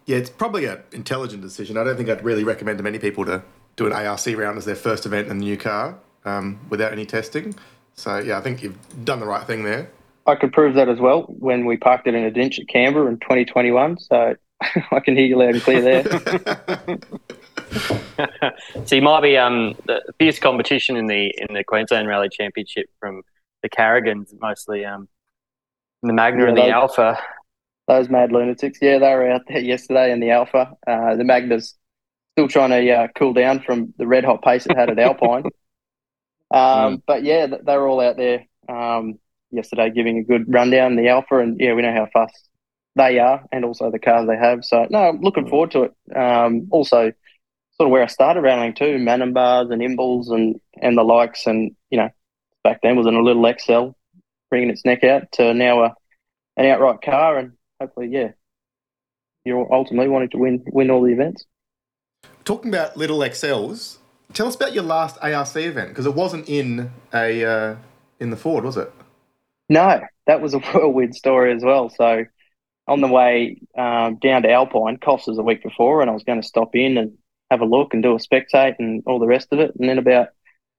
Yeah, 0.07 0.17
it's 0.17 0.31
probably 0.31 0.67
an 0.67 0.83
intelligent 0.93 1.43
decision. 1.43 1.77
I 1.77 1.85
don't 1.85 1.97
think 1.97 2.09
I'd 2.09 2.25
really 2.25 2.45
recommend 2.45 2.79
to 2.79 2.85
many 2.85 2.99
people 2.99 3.25
to 3.27 3.43
do 3.77 3.87
an 3.87 3.93
ARC 3.93 4.27
round 4.27 4.59
as 4.59 4.65
their 4.65 4.77
first 4.77 5.07
event 5.07 5.29
in 5.29 5.39
the 5.39 5.45
new 5.45 5.57
car 5.57 5.99
um, 6.25 6.59
without 6.69 6.93
any 6.93 7.07
testing. 7.07 7.55
So 7.95 8.19
yeah, 8.19 8.39
I 8.39 8.41
think 8.41 8.63
you've 8.63 9.05
done 9.05 9.21
the 9.21 9.27
right 9.27 9.47
thing 9.47 9.65
there. 9.65 9.91
I 10.27 10.35
could 10.35 10.53
prove 10.53 10.75
that 10.75 10.89
as 10.89 11.01
well 11.01 11.23
when 11.23 11.67
we 11.67 11.77
parked 11.77 12.07
it 12.07 12.15
in 12.15 12.25
a 12.25 12.31
ditch 12.31 12.61
at 12.61 12.69
Canberra 12.69 13.07
in 13.07 13.19
2021. 13.19 13.99
So 13.99 14.37
I 14.91 15.01
can 15.01 15.17
hear 15.17 15.27
you 15.27 15.37
loud 15.37 15.55
and 15.55 15.63
clear 15.63 15.81
there. 15.81 16.05
so 18.85 18.95
you 18.95 19.03
might 19.03 19.23
be 19.23 19.37
um, 19.37 19.75
the 19.87 20.03
fierce 20.19 20.39
competition 20.39 20.97
in 20.97 21.07
the 21.07 21.35
in 21.39 21.55
the 21.55 21.65
Queensland 21.65 22.09
Rally 22.09 22.29
Championship 22.29 22.87
from 23.01 23.23
the 23.63 23.69
Carrigans, 23.69 24.35
mostly 24.41 24.85
um, 24.85 25.09
the 26.03 26.13
Magna 26.13 26.43
yeah, 26.43 26.49
and 26.49 26.57
the 26.57 26.69
Alpha. 26.69 27.19
Those 27.93 28.09
mad 28.09 28.33
lunatics. 28.33 28.79
Yeah, 28.81 29.01
they 29.01 29.15
were 29.15 29.31
out 29.31 29.43
there 29.47 29.59
yesterday 29.59 30.13
in 30.13 30.21
the 30.21 30.31
Alpha. 30.31 30.75
Uh, 30.87 31.15
the 31.15 31.25
Magna's 31.25 31.75
still 32.33 32.49
trying 32.49 32.71
to 32.71 32.91
uh, 32.91 33.09
cool 33.15 33.35
down 33.35 33.61
from 33.61 33.93
the 33.99 34.07
red 34.07 34.25
hot 34.25 34.43
pace 34.43 34.65
it 34.65 34.75
had 34.75 34.89
at 34.89 34.99
Alpine. 34.99 35.45
Um, 36.51 36.99
mm. 36.99 37.03
But 37.07 37.23
yeah, 37.23 37.47
they 37.47 37.77
were 37.79 37.89
all 37.89 38.03
out 38.03 38.19
there 38.19 38.45
um, 38.69 39.19
yesterday 39.51 39.89
giving 39.89 40.19
a 40.19 40.23
good 40.23 40.45
rundown 40.53 40.93
in 40.93 41.03
the 41.03 41.09
Alpha, 41.09 41.39
and 41.39 41.59
yeah, 41.59 41.73
we 41.73 41.81
know 41.81 41.95
how 41.95 42.07
fast 42.13 42.47
they 42.95 43.19
are, 43.19 43.47
and 43.51 43.65
also 43.65 43.91
the 43.91 43.99
cars 43.99 44.29
they 44.29 44.37
have. 44.37 44.63
So 44.63 44.87
no, 44.91 44.99
I'm 44.99 45.21
looking 45.23 45.49
forward 45.49 45.71
to 45.71 45.85
it. 45.85 45.95
Um, 46.15 46.69
also, 46.71 47.13
sort 47.73 47.87
of 47.87 47.91
where 47.91 48.03
I 48.03 48.07
started 48.07 48.43
rallying 48.43 48.75
too, 48.75 48.99
Manumbars 48.99 49.73
and 49.73 49.81
Imbils 49.81 50.31
and 50.31 50.61
and 50.83 50.99
the 50.99 51.03
likes, 51.03 51.47
and 51.47 51.75
you 51.89 51.97
know, 51.97 52.11
back 52.65 52.81
then 52.83 52.97
was 52.97 53.07
in 53.07 53.15
a 53.15 53.23
little 53.23 53.51
XL, 53.59 53.93
bringing 54.51 54.69
its 54.69 54.85
neck 54.85 55.05
out 55.05 55.33
to 55.33 55.55
now 55.55 55.85
a, 55.85 55.95
an 56.59 56.67
outright 56.67 57.01
car, 57.01 57.39
and 57.39 57.53
hopefully, 57.83 58.09
yeah, 58.09 58.29
you're 59.45 59.73
ultimately 59.73 60.09
wanting 60.09 60.31
to 60.31 60.39
win 60.39 60.65
win 60.67 60.91
all 60.91 61.03
the 61.03 61.13
events. 61.13 61.45
Talking 62.45 62.71
about 62.71 62.97
little 62.97 63.19
XLs, 63.19 63.99
tell 64.33 64.47
us 64.47 64.55
about 64.55 64.73
your 64.73 64.85
last 64.85 65.19
ARC 65.21 65.57
event 65.57 65.89
because 65.89 66.07
it 66.07 66.15
wasn't 66.15 66.49
in 66.49 66.91
a 67.13 67.45
uh, 67.45 67.77
in 68.21 68.31
the 68.31 68.37
Ford, 68.37 68.65
was 68.65 68.77
it? 68.77 68.93
No, 69.69 70.01
that 70.27 70.41
was 70.41 70.55
a 70.55 70.59
whirlwind 70.75 71.15
story 71.15 71.55
as 71.55 71.65
well. 71.65 71.91
So 71.91 72.25
on 72.87 73.01
the 73.01 73.09
way 73.09 73.61
um, 73.77 74.17
down 74.17 74.43
to 74.43 74.51
Alpine, 74.51 74.99
Coffs 74.99 75.27
was 75.27 75.39
a 75.39 75.43
week 75.43 75.63
before, 75.63 76.01
and 76.01 76.11
I 76.11 76.15
was 76.15 76.25
going 76.25 76.41
to 76.41 76.47
stop 76.47 76.75
in 76.75 76.99
and 76.99 77.19
have 77.51 77.61
a 77.61 77.67
look 77.67 77.95
and 77.95 78.03
do 78.03 78.15
a 78.15 78.19
spectate 78.19 78.77
and 78.79 79.03
all 79.07 79.19
the 79.19 79.27
rest 79.27 79.49
of 79.53 79.61
it. 79.61 79.73
And 79.79 79.89
then 79.89 79.99
about 79.99 80.29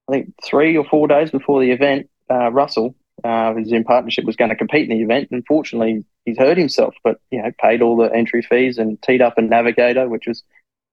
I 0.10 0.12
think 0.12 0.34
three 0.44 0.78
or 0.78 0.86
four 0.86 1.08
days 1.08 1.32
before 1.32 1.62
the 1.62 1.72
event, 1.72 2.10
uh, 2.30 2.52
Russell, 2.52 2.96
uh, 3.24 3.54
who's 3.54 3.72
in 3.72 3.84
partnership, 3.84 4.26
was 4.26 4.36
going 4.36 4.50
to 4.50 4.56
compete 4.56 4.90
in 4.90 4.98
the 4.98 5.04
event. 5.04 5.30
Unfortunately, 5.32 6.04
he's 6.26 6.38
hurt 6.38 6.58
himself, 6.58 6.96
but 7.04 7.20
you 7.32 7.42
know, 7.42 7.52
paid 7.60 7.82
all 7.82 7.98
the 7.98 8.14
entry 8.14 8.42
fees 8.42 8.78
and 8.78 9.02
teed 9.02 9.22
up 9.22 9.38
a 9.38 9.42
navigator, 9.42 10.10
which 10.10 10.28
was 10.28 10.44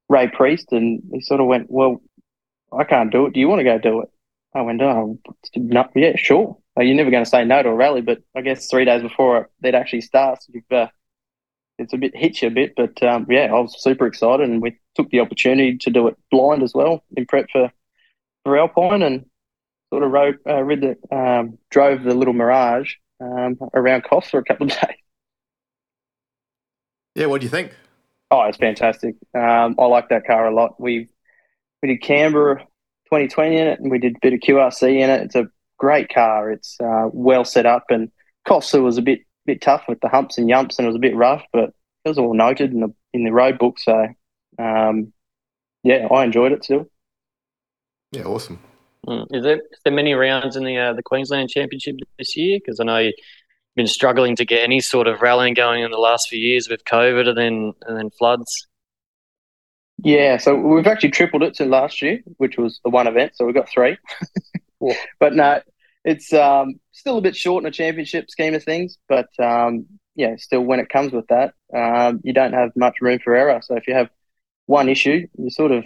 Ray 0.08 0.28
Priest, 0.28 0.72
and 0.72 1.02
he 1.12 1.20
sort 1.20 1.40
of 1.40 1.46
went, 1.46 1.70
"Well, 1.70 2.02
I 2.72 2.84
can't 2.84 3.10
do 3.10 3.26
it. 3.26 3.32
Do 3.32 3.40
you 3.40 3.48
want 3.48 3.60
to 3.60 3.64
go 3.64 3.78
do 3.78 4.02
it?" 4.02 4.08
I 4.54 4.62
went, 4.62 4.82
"Oh, 4.82 5.18
no, 5.56 5.88
yeah, 5.94 6.16
sure." 6.16 6.56
You're 6.76 6.94
never 6.94 7.10
going 7.10 7.24
to 7.24 7.30
say 7.30 7.44
no 7.44 7.62
to 7.62 7.68
a 7.68 7.74
rally, 7.74 8.00
but 8.00 8.22
I 8.34 8.40
guess 8.40 8.68
three 8.68 8.86
days 8.86 9.02
before 9.02 9.50
it 9.62 9.74
actually 9.74 10.00
starts, 10.00 10.48
you've 10.50 10.64
uh, 10.70 10.86
it's 11.78 11.92
a 11.92 11.98
bit 11.98 12.16
hits 12.16 12.42
you 12.42 12.48
a 12.48 12.50
bit. 12.50 12.74
But 12.76 13.02
um, 13.02 13.26
yeah, 13.28 13.52
I 13.52 13.60
was 13.60 13.82
super 13.82 14.06
excited, 14.06 14.48
and 14.48 14.62
we 14.62 14.78
took 14.94 15.10
the 15.10 15.20
opportunity 15.20 15.76
to 15.78 15.90
do 15.90 16.08
it 16.08 16.16
blind 16.30 16.62
as 16.62 16.74
well 16.74 17.04
in 17.16 17.26
prep 17.26 17.46
for 17.50 17.70
for 18.44 18.58
Alpine, 18.58 19.02
and 19.02 19.26
sort 19.90 20.02
of 20.02 20.10
rode, 20.10 20.38
uh, 20.46 20.62
rid 20.62 20.80
the, 20.80 21.16
um, 21.16 21.58
drove 21.70 22.02
the 22.02 22.14
little 22.14 22.34
Mirage 22.34 22.94
um, 23.20 23.58
around 23.74 24.04
Coffs 24.04 24.30
for 24.30 24.38
a 24.38 24.44
couple 24.44 24.66
of 24.66 24.72
days. 24.80 24.96
Yeah, 27.14 27.26
what 27.26 27.40
do 27.40 27.44
you 27.44 27.50
think? 27.50 27.74
Oh, 28.30 28.42
it's 28.42 28.58
fantastic. 28.58 29.16
Um, 29.34 29.74
I 29.78 29.86
like 29.86 30.08
that 30.10 30.26
car 30.26 30.46
a 30.46 30.54
lot. 30.54 30.80
We 30.80 31.08
we 31.82 31.88
did 31.88 32.02
Canberra 32.02 32.58
2020 33.06 33.56
in 33.56 33.66
it, 33.66 33.80
and 33.80 33.90
we 33.90 33.98
did 33.98 34.16
a 34.16 34.18
bit 34.22 34.34
of 34.34 34.40
QRC 34.40 35.00
in 35.00 35.10
it. 35.10 35.22
It's 35.22 35.34
a 35.34 35.48
great 35.78 36.12
car. 36.12 36.52
It's 36.52 36.76
uh, 36.80 37.08
well 37.12 37.44
set 37.44 37.66
up, 37.66 37.86
and 37.88 38.10
Coffs 38.46 38.80
was 38.80 38.98
a 38.98 39.02
bit 39.02 39.20
bit 39.46 39.60
tough 39.60 39.84
with 39.88 40.00
the 40.00 40.08
humps 40.08 40.38
and 40.38 40.48
yumps, 40.48 40.78
and 40.78 40.86
it 40.86 40.90
was 40.90 40.96
a 40.96 41.00
bit 41.00 41.16
rough, 41.16 41.42
but 41.52 41.70
it 42.04 42.08
was 42.08 42.18
all 42.18 42.34
noted 42.34 42.72
in 42.72 42.80
the 42.80 42.94
in 43.12 43.24
the 43.24 43.32
road 43.32 43.58
book. 43.58 43.80
So, 43.80 44.06
um, 44.58 45.12
yeah, 45.82 46.06
I 46.10 46.24
enjoyed 46.24 46.52
it 46.52 46.62
still. 46.62 46.86
Yeah, 48.12 48.24
awesome. 48.24 48.60
Mm. 49.06 49.26
Is 49.30 49.42
there 49.42 49.56
is 49.56 49.80
there 49.84 49.92
many 49.92 50.14
rounds 50.14 50.56
in 50.56 50.64
the 50.64 50.76
uh, 50.76 50.92
the 50.92 51.02
Queensland 51.02 51.50
Championship 51.50 51.96
this 52.18 52.36
year? 52.36 52.58
Because 52.58 52.80
I 52.80 52.84
know 52.84 52.98
you've 52.98 53.14
been 53.76 53.86
struggling 53.86 54.36
to 54.36 54.44
get 54.44 54.62
any 54.62 54.80
sort 54.80 55.06
of 55.06 55.22
rallying 55.22 55.54
going 55.54 55.82
in 55.82 55.90
the 55.90 55.98
last 55.98 56.28
few 56.28 56.38
years 56.38 56.68
with 56.68 56.84
COVID 56.84 57.28
and 57.28 57.38
then 57.38 57.72
and 57.86 57.96
then 57.96 58.10
floods. 58.10 58.66
Yeah, 60.02 60.38
so 60.38 60.54
we've 60.54 60.86
actually 60.86 61.10
tripled 61.10 61.42
it 61.42 61.54
to 61.56 61.66
last 61.66 62.00
year, 62.00 62.20
which 62.38 62.56
was 62.56 62.80
the 62.84 62.90
one 62.90 63.06
event. 63.06 63.32
So 63.34 63.44
we've 63.44 63.54
got 63.54 63.68
three. 63.68 63.96
But 65.18 65.34
no, 65.34 65.60
it's 66.04 66.32
um, 66.32 66.80
still 66.92 67.18
a 67.18 67.20
bit 67.20 67.36
short 67.36 67.62
in 67.62 67.68
a 67.68 67.70
championship 67.70 68.30
scheme 68.30 68.54
of 68.54 68.64
things. 68.64 68.96
But 69.08 69.28
um, 69.38 69.86
yeah, 70.14 70.36
still 70.36 70.62
when 70.62 70.80
it 70.80 70.88
comes 70.88 71.12
with 71.12 71.26
that, 71.28 71.52
um, 71.74 72.20
you 72.24 72.32
don't 72.32 72.54
have 72.54 72.70
much 72.76 72.96
room 73.00 73.18
for 73.22 73.34
error. 73.34 73.60
So 73.62 73.76
if 73.76 73.86
you 73.86 73.94
have 73.94 74.08
one 74.66 74.88
issue, 74.88 75.26
you 75.38 75.50
sort 75.50 75.72
of 75.72 75.84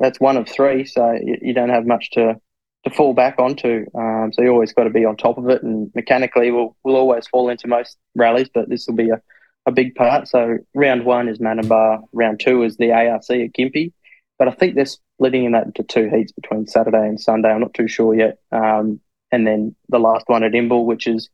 that's 0.00 0.18
one 0.18 0.36
of 0.36 0.48
three. 0.48 0.84
So 0.84 1.12
you, 1.12 1.36
you 1.40 1.54
don't 1.54 1.68
have 1.68 1.86
much 1.86 2.10
to 2.12 2.40
to 2.84 2.90
fall 2.90 3.12
back 3.12 3.38
onto. 3.38 3.84
Um, 3.94 4.30
so 4.32 4.42
you 4.42 4.48
always 4.48 4.72
got 4.72 4.84
to 4.84 4.90
be 4.90 5.04
on 5.04 5.14
top 5.16 5.36
of 5.36 5.50
it. 5.50 5.62
And 5.62 5.92
mechanically, 5.94 6.50
we'll 6.50 6.76
we'll 6.82 6.96
always 6.96 7.28
fall 7.28 7.48
into 7.48 7.68
most 7.68 7.96
rallies, 8.16 8.48
but 8.52 8.68
this 8.68 8.86
will 8.86 8.96
be 8.96 9.10
a 9.10 9.20
a 9.66 9.72
big 9.72 9.94
part. 9.94 10.28
So 10.28 10.58
round 10.74 11.04
one 11.04 11.28
is 11.28 11.38
Manumbar, 11.38 12.02
round 12.12 12.40
two 12.40 12.62
is 12.62 12.76
the 12.76 12.92
ARC 12.92 13.22
at 13.30 13.52
Gympie. 13.52 13.92
But 14.38 14.48
I 14.48 14.52
think 14.52 14.74
they're 14.74 14.86
splitting 14.86 15.52
that 15.52 15.66
into 15.66 15.82
two 15.82 16.08
heats 16.08 16.32
between 16.32 16.66
Saturday 16.66 17.06
and 17.06 17.20
Sunday. 17.20 17.50
I'm 17.50 17.60
not 17.60 17.74
too 17.74 17.88
sure 17.88 18.14
yet. 18.14 18.38
Um, 18.50 19.00
and 19.30 19.46
then 19.46 19.76
the 19.90 19.98
last 19.98 20.24
one 20.28 20.42
at 20.44 20.52
Imbil, 20.52 20.86
which 20.86 21.06
is 21.06 21.28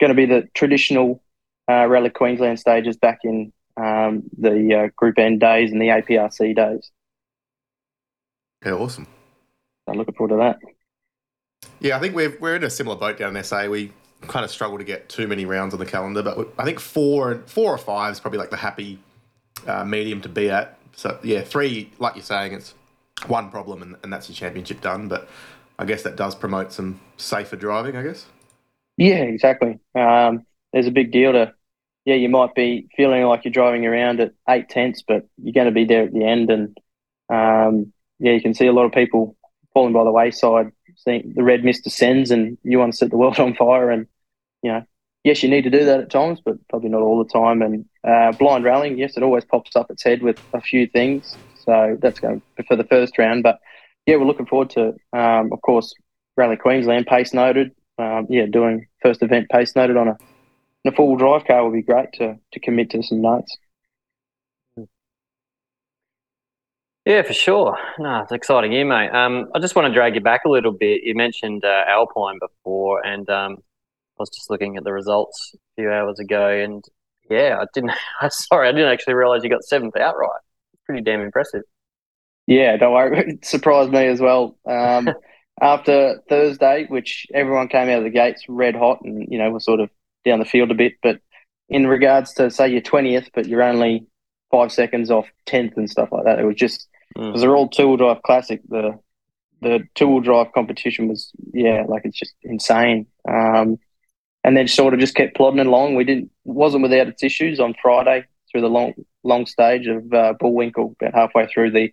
going 0.00 0.08
to 0.08 0.14
be 0.14 0.24
the 0.24 0.48
traditional 0.54 1.22
uh, 1.70 1.86
Rally 1.86 2.08
Queensland 2.08 2.58
stages 2.58 2.96
back 2.96 3.20
in 3.22 3.52
um, 3.76 4.22
the 4.38 4.74
uh, 4.74 4.88
Group 4.96 5.18
N 5.18 5.38
days 5.38 5.70
and 5.70 5.80
the 5.80 5.88
APRC 5.88 6.56
days. 6.56 6.90
Yeah, 8.64 8.72
awesome. 8.72 9.06
I'm 9.86 9.96
looking 9.96 10.14
forward 10.14 10.36
to 10.36 10.42
that. 10.42 10.58
Yeah, 11.80 11.96
I 11.96 12.00
think 12.00 12.14
we're 12.14 12.36
we're 12.40 12.56
in 12.56 12.64
a 12.64 12.70
similar 12.70 12.96
boat 12.96 13.18
down 13.18 13.36
in 13.36 13.44
SA. 13.44 13.68
We 13.68 13.92
kind 14.22 14.44
of 14.44 14.50
struggle 14.50 14.78
to 14.78 14.84
get 14.84 15.08
too 15.08 15.26
many 15.26 15.44
rounds 15.44 15.74
on 15.74 15.80
the 15.80 15.86
calendar, 15.86 16.22
but 16.22 16.52
I 16.58 16.64
think 16.64 16.80
four 16.80 17.42
four 17.46 17.72
or 17.72 17.78
five 17.78 18.12
is 18.12 18.20
probably 18.20 18.38
like 18.38 18.50
the 18.50 18.56
happy 18.56 18.98
uh, 19.66 19.84
medium 19.84 20.20
to 20.22 20.28
be 20.28 20.50
at. 20.50 20.78
So 20.96 21.18
yeah, 21.22 21.42
three, 21.42 21.92
like 21.98 22.16
you're 22.16 22.24
saying, 22.24 22.52
it's 22.52 22.74
one 23.26 23.50
problem 23.50 23.82
and, 23.82 23.96
and 24.02 24.12
that's 24.12 24.28
your 24.28 24.36
championship 24.36 24.80
done. 24.80 25.08
But 25.08 25.28
I 25.78 25.84
guess 25.84 26.02
that 26.02 26.16
does 26.16 26.34
promote 26.34 26.72
some 26.72 27.00
safer 27.16 27.56
driving. 27.56 27.96
I 27.96 28.02
guess. 28.02 28.26
Yeah, 28.96 29.22
exactly. 29.22 29.78
Um, 29.94 30.44
there's 30.72 30.86
a 30.86 30.92
big 30.92 31.12
deal 31.12 31.32
to. 31.32 31.54
Yeah, 32.04 32.14
you 32.14 32.30
might 32.30 32.54
be 32.54 32.88
feeling 32.96 33.22
like 33.24 33.44
you're 33.44 33.52
driving 33.52 33.84
around 33.84 34.20
at 34.20 34.32
eight 34.48 34.70
tenths, 34.70 35.02
but 35.06 35.26
you're 35.36 35.52
going 35.52 35.66
to 35.66 35.72
be 35.72 35.84
there 35.84 36.04
at 36.04 36.12
the 36.12 36.24
end, 36.24 36.50
and 36.50 36.78
um, 37.28 37.92
yeah, 38.18 38.32
you 38.32 38.40
can 38.40 38.54
see 38.54 38.66
a 38.66 38.72
lot 38.72 38.84
of 38.84 38.92
people 38.92 39.36
falling 39.74 39.92
by 39.92 40.04
the 40.04 40.10
wayside, 40.10 40.72
seeing 40.96 41.32
the 41.34 41.42
red 41.42 41.64
mist 41.64 41.84
descends, 41.84 42.30
and 42.30 42.58
you 42.62 42.78
want 42.78 42.92
to 42.92 42.96
set 42.96 43.10
the 43.10 43.16
world 43.22 43.38
on 43.38 43.54
fire, 43.54 43.90
and 43.90 44.06
you 44.62 44.72
know 44.72 44.84
yes, 45.24 45.42
you 45.42 45.48
need 45.48 45.64
to 45.64 45.70
do 45.70 45.84
that 45.84 46.00
at 46.00 46.10
times, 46.10 46.40
but 46.44 46.56
probably 46.68 46.88
not 46.88 47.02
all 47.02 47.22
the 47.22 47.30
time. 47.30 47.62
And 47.62 47.84
uh, 48.02 48.32
blind 48.32 48.64
rallying, 48.64 48.98
yes, 48.98 49.16
it 49.16 49.22
always 49.22 49.44
pops 49.44 49.76
up 49.76 49.90
its 49.90 50.02
head 50.02 50.22
with 50.22 50.40
a 50.54 50.60
few 50.60 50.86
things. 50.86 51.36
So 51.64 51.98
that's 52.00 52.20
going 52.20 52.40
for 52.66 52.76
the 52.76 52.84
first 52.84 53.18
round. 53.18 53.42
But 53.42 53.58
yeah, 54.06 54.16
we're 54.16 54.24
looking 54.24 54.46
forward 54.46 54.70
to, 54.70 54.94
um, 55.12 55.52
of 55.52 55.60
course, 55.62 55.94
Rally 56.36 56.56
Queensland 56.56 57.06
pace 57.06 57.34
noted. 57.34 57.72
Um, 57.98 58.26
yeah, 58.30 58.46
doing 58.46 58.86
first 59.02 59.22
event 59.22 59.48
pace 59.50 59.74
noted 59.74 59.96
on 59.96 60.08
a, 60.08 60.16
a 60.86 60.92
full 60.92 61.16
drive 61.16 61.44
car 61.44 61.64
would 61.64 61.74
be 61.74 61.82
great 61.82 62.12
to 62.14 62.38
to 62.52 62.60
commit 62.60 62.90
to 62.90 63.02
some 63.02 63.20
notes. 63.20 63.56
Yeah, 67.08 67.22
for 67.22 67.32
sure. 67.32 67.78
No, 67.98 68.20
it's 68.20 68.32
exciting 68.32 68.70
year, 68.70 68.84
mate. 68.84 69.08
Um, 69.08 69.50
I 69.54 69.60
just 69.60 69.74
want 69.74 69.88
to 69.88 69.94
drag 69.94 70.14
you 70.14 70.20
back 70.20 70.42
a 70.44 70.50
little 70.50 70.72
bit. 70.72 71.04
You 71.04 71.14
mentioned 71.14 71.64
uh, 71.64 71.84
Alpine 71.88 72.38
before, 72.38 73.02
and 73.02 73.26
um, 73.30 73.52
I 73.54 74.18
was 74.18 74.28
just 74.28 74.50
looking 74.50 74.76
at 74.76 74.84
the 74.84 74.92
results 74.92 75.54
a 75.54 75.58
few 75.80 75.90
hours 75.90 76.18
ago, 76.20 76.50
and 76.50 76.84
yeah, 77.30 77.56
I 77.62 77.64
didn't. 77.72 77.92
Sorry, 78.30 78.68
I 78.68 78.72
didn't 78.72 78.92
actually 78.92 79.14
realize 79.14 79.42
you 79.42 79.48
got 79.48 79.64
seventh 79.64 79.96
outright. 79.96 80.42
Pretty 80.84 81.00
damn 81.00 81.22
impressive. 81.22 81.62
Yeah, 82.46 82.76
don't 82.76 82.92
worry. 82.92 83.18
It 83.26 83.44
surprised 83.46 83.90
me 83.90 84.06
as 84.06 84.20
well. 84.20 84.58
Um, 84.68 85.08
after 85.62 86.20
Thursday, 86.28 86.84
which 86.90 87.26
everyone 87.32 87.68
came 87.68 87.88
out 87.88 88.00
of 88.00 88.04
the 88.04 88.10
gates 88.10 88.44
red 88.50 88.76
hot, 88.76 89.00
and 89.02 89.26
you 89.30 89.38
know 89.38 89.50
we're 89.50 89.60
sort 89.60 89.80
of 89.80 89.88
down 90.26 90.40
the 90.40 90.44
field 90.44 90.70
a 90.70 90.74
bit. 90.74 90.96
But 91.02 91.22
in 91.70 91.86
regards 91.86 92.34
to 92.34 92.50
say 92.50 92.68
you're 92.68 92.82
twentieth, 92.82 93.30
but 93.32 93.46
you're 93.46 93.62
only 93.62 94.06
five 94.50 94.72
seconds 94.72 95.10
off 95.10 95.26
tenth 95.46 95.78
and 95.78 95.88
stuff 95.88 96.10
like 96.12 96.24
that, 96.24 96.38
it 96.38 96.44
was 96.44 96.56
just 96.56 96.86
because 97.14 97.34
mm. 97.34 97.40
they're 97.40 97.56
all 97.56 97.68
two 97.68 97.88
wheel 97.88 97.96
drive 97.96 98.22
classic. 98.22 98.60
The 98.68 98.98
the 99.60 99.80
two 99.94 100.08
wheel 100.08 100.20
drive 100.20 100.52
competition 100.52 101.08
was 101.08 101.32
yeah, 101.52 101.84
like 101.88 102.02
it's 102.04 102.18
just 102.18 102.34
insane. 102.42 103.06
Um, 103.28 103.78
and 104.44 104.56
then 104.56 104.68
sort 104.68 104.94
of 104.94 105.00
just 105.00 105.14
kept 105.14 105.36
plodding 105.36 105.60
along. 105.60 105.94
We 105.94 106.04
didn't 106.04 106.30
wasn't 106.44 106.82
without 106.82 107.08
its 107.08 107.22
issues 107.22 107.60
on 107.60 107.74
Friday 107.80 108.24
through 108.50 108.62
the 108.62 108.68
long 108.68 108.94
long 109.22 109.46
stage 109.46 109.86
of 109.86 110.12
uh, 110.12 110.34
Bullwinkle. 110.38 110.96
About 111.00 111.14
halfway 111.14 111.46
through, 111.46 111.72
the 111.72 111.92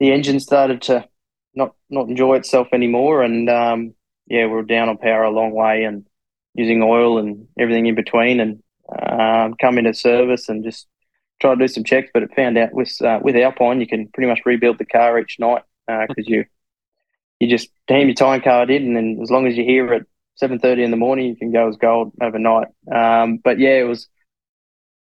the 0.00 0.12
engine 0.12 0.40
started 0.40 0.82
to 0.82 1.08
not 1.54 1.74
not 1.90 2.08
enjoy 2.08 2.36
itself 2.36 2.68
anymore, 2.72 3.22
and 3.22 3.50
um, 3.50 3.94
yeah, 4.26 4.46
we 4.46 4.52
were 4.52 4.62
down 4.62 4.88
on 4.88 4.98
power 4.98 5.24
a 5.24 5.30
long 5.30 5.52
way 5.52 5.84
and 5.84 6.06
using 6.54 6.82
oil 6.82 7.18
and 7.18 7.48
everything 7.58 7.86
in 7.86 7.94
between, 7.94 8.40
and 8.40 8.62
um, 8.96 9.54
come 9.60 9.78
into 9.78 9.92
service 9.94 10.48
and 10.48 10.64
just 10.64 10.86
try 11.44 11.54
to 11.54 11.60
do 11.60 11.68
some 11.68 11.84
checks. 11.84 12.10
But 12.12 12.22
it 12.22 12.34
found 12.34 12.56
out 12.56 12.72
with 12.72 13.00
uh, 13.02 13.20
with 13.22 13.36
Alpine, 13.36 13.80
you 13.80 13.86
can 13.86 14.08
pretty 14.08 14.28
much 14.28 14.40
rebuild 14.44 14.78
the 14.78 14.86
car 14.86 15.18
each 15.18 15.38
night 15.38 15.62
because 15.86 16.24
uh, 16.26 16.30
you 16.30 16.44
you 17.40 17.48
just 17.48 17.68
damn 17.86 18.06
your 18.08 18.14
time 18.14 18.40
card 18.40 18.70
in, 18.70 18.84
and 18.84 18.96
then 18.96 19.18
as 19.22 19.30
long 19.30 19.46
as 19.46 19.56
you 19.56 19.64
hear 19.64 19.92
it 19.92 20.06
seven 20.36 20.58
thirty 20.58 20.82
in 20.82 20.90
the 20.90 20.96
morning, 20.96 21.26
you 21.26 21.36
can 21.36 21.52
go 21.52 21.68
as 21.68 21.76
gold 21.76 22.12
overnight. 22.20 22.68
Um, 22.90 23.38
but 23.42 23.58
yeah, 23.58 23.78
it 23.78 23.88
was 23.88 24.08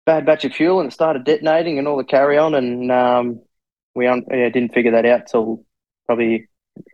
bad 0.06 0.26
batch 0.26 0.46
of 0.46 0.54
fuel, 0.54 0.80
and 0.80 0.90
it 0.90 0.94
started 0.94 1.24
detonating 1.24 1.78
and 1.78 1.88
all 1.88 1.98
the 1.98 2.04
carry 2.04 2.38
on, 2.38 2.56
and 2.56 2.92
um, 2.92 3.42
we 3.96 4.08
un- 4.08 4.26
yeah, 4.30 4.50
didn't 4.50 4.74
figure 4.74 4.92
that 4.92 5.06
out 5.06 5.28
till 5.28 5.64
probably 6.08 6.48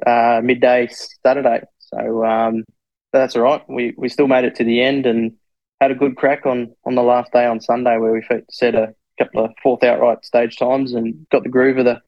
uh, 0.05 0.41
midday 0.43 0.89
Saturday. 1.23 1.61
So 1.79 2.25
um, 2.25 2.65
that's 3.13 3.35
all 3.35 3.43
right. 3.43 3.61
We 3.69 3.93
we 3.97 4.09
still 4.09 4.27
made 4.27 4.45
it 4.45 4.55
to 4.55 4.63
the 4.63 4.81
end 4.81 5.05
and 5.05 5.37
had 5.79 5.91
a 5.91 5.95
good 5.95 6.17
crack 6.17 6.45
on 6.45 6.73
on 6.85 6.95
the 6.95 7.03
last 7.03 7.31
day 7.31 7.45
on 7.45 7.61
Sunday 7.61 7.97
where 7.97 8.11
we 8.11 8.23
set 8.49 8.75
a 8.75 8.93
couple 9.17 9.45
of 9.45 9.51
fourth 9.61 9.83
outright 9.83 10.25
stage 10.25 10.57
times 10.57 10.93
and 10.93 11.27
got 11.31 11.43
the 11.43 11.49
groove 11.49 11.77
of 11.77 11.85
the 11.85 12.01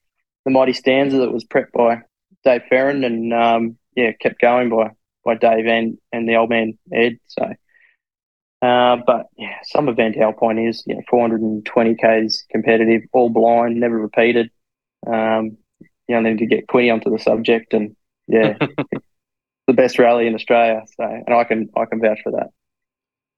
the 0.46 0.52
mighty 0.52 0.74
stanza 0.74 1.18
that 1.18 1.34
was 1.34 1.44
prepped 1.44 1.72
by 1.74 2.02
Dave 2.44 2.62
Ferrin 2.70 3.04
and 3.04 3.34
um, 3.34 3.78
yeah 3.96 4.12
kept 4.14 4.40
going 4.40 4.70
by 4.70 4.92
by 5.26 5.36
Dave 5.36 5.66
and 5.66 5.98
and 6.12 6.28
the 6.28 6.36
old 6.36 6.50
man 6.50 6.78
Ed. 6.94 7.20
So, 7.28 7.44
uh, 8.62 8.98
but 9.06 9.28
yeah, 9.38 9.58
some 9.64 9.90
event 9.90 10.18
Alpine 10.18 10.60
is 10.60 10.84
yeah 10.86 11.02
420 11.10 11.96
k's 11.96 12.46
competitive, 12.52 13.04
all 13.14 13.30
blind, 13.30 13.80
never 13.80 13.98
repeated. 13.98 14.50
Um, 15.06 15.58
you 16.08 16.16
only 16.16 16.32
need 16.32 16.40
to 16.40 16.48
get 16.48 16.68
Quinny 16.68 16.90
onto 16.90 17.12
the 17.12 17.20
subject, 17.20 17.74
and 17.74 17.96
yeah, 18.28 18.58
the 19.68 19.74
best 19.74 20.00
rally 20.00 20.28
in 20.28 20.36
Australia. 20.36 20.82
So, 20.98 21.04
and 21.04 21.34
I 21.34 21.44
can 21.44 21.70
I 21.76 21.86
can 21.86 22.02
vouch 22.02 22.20
for 22.24 22.32
that. 22.32 22.50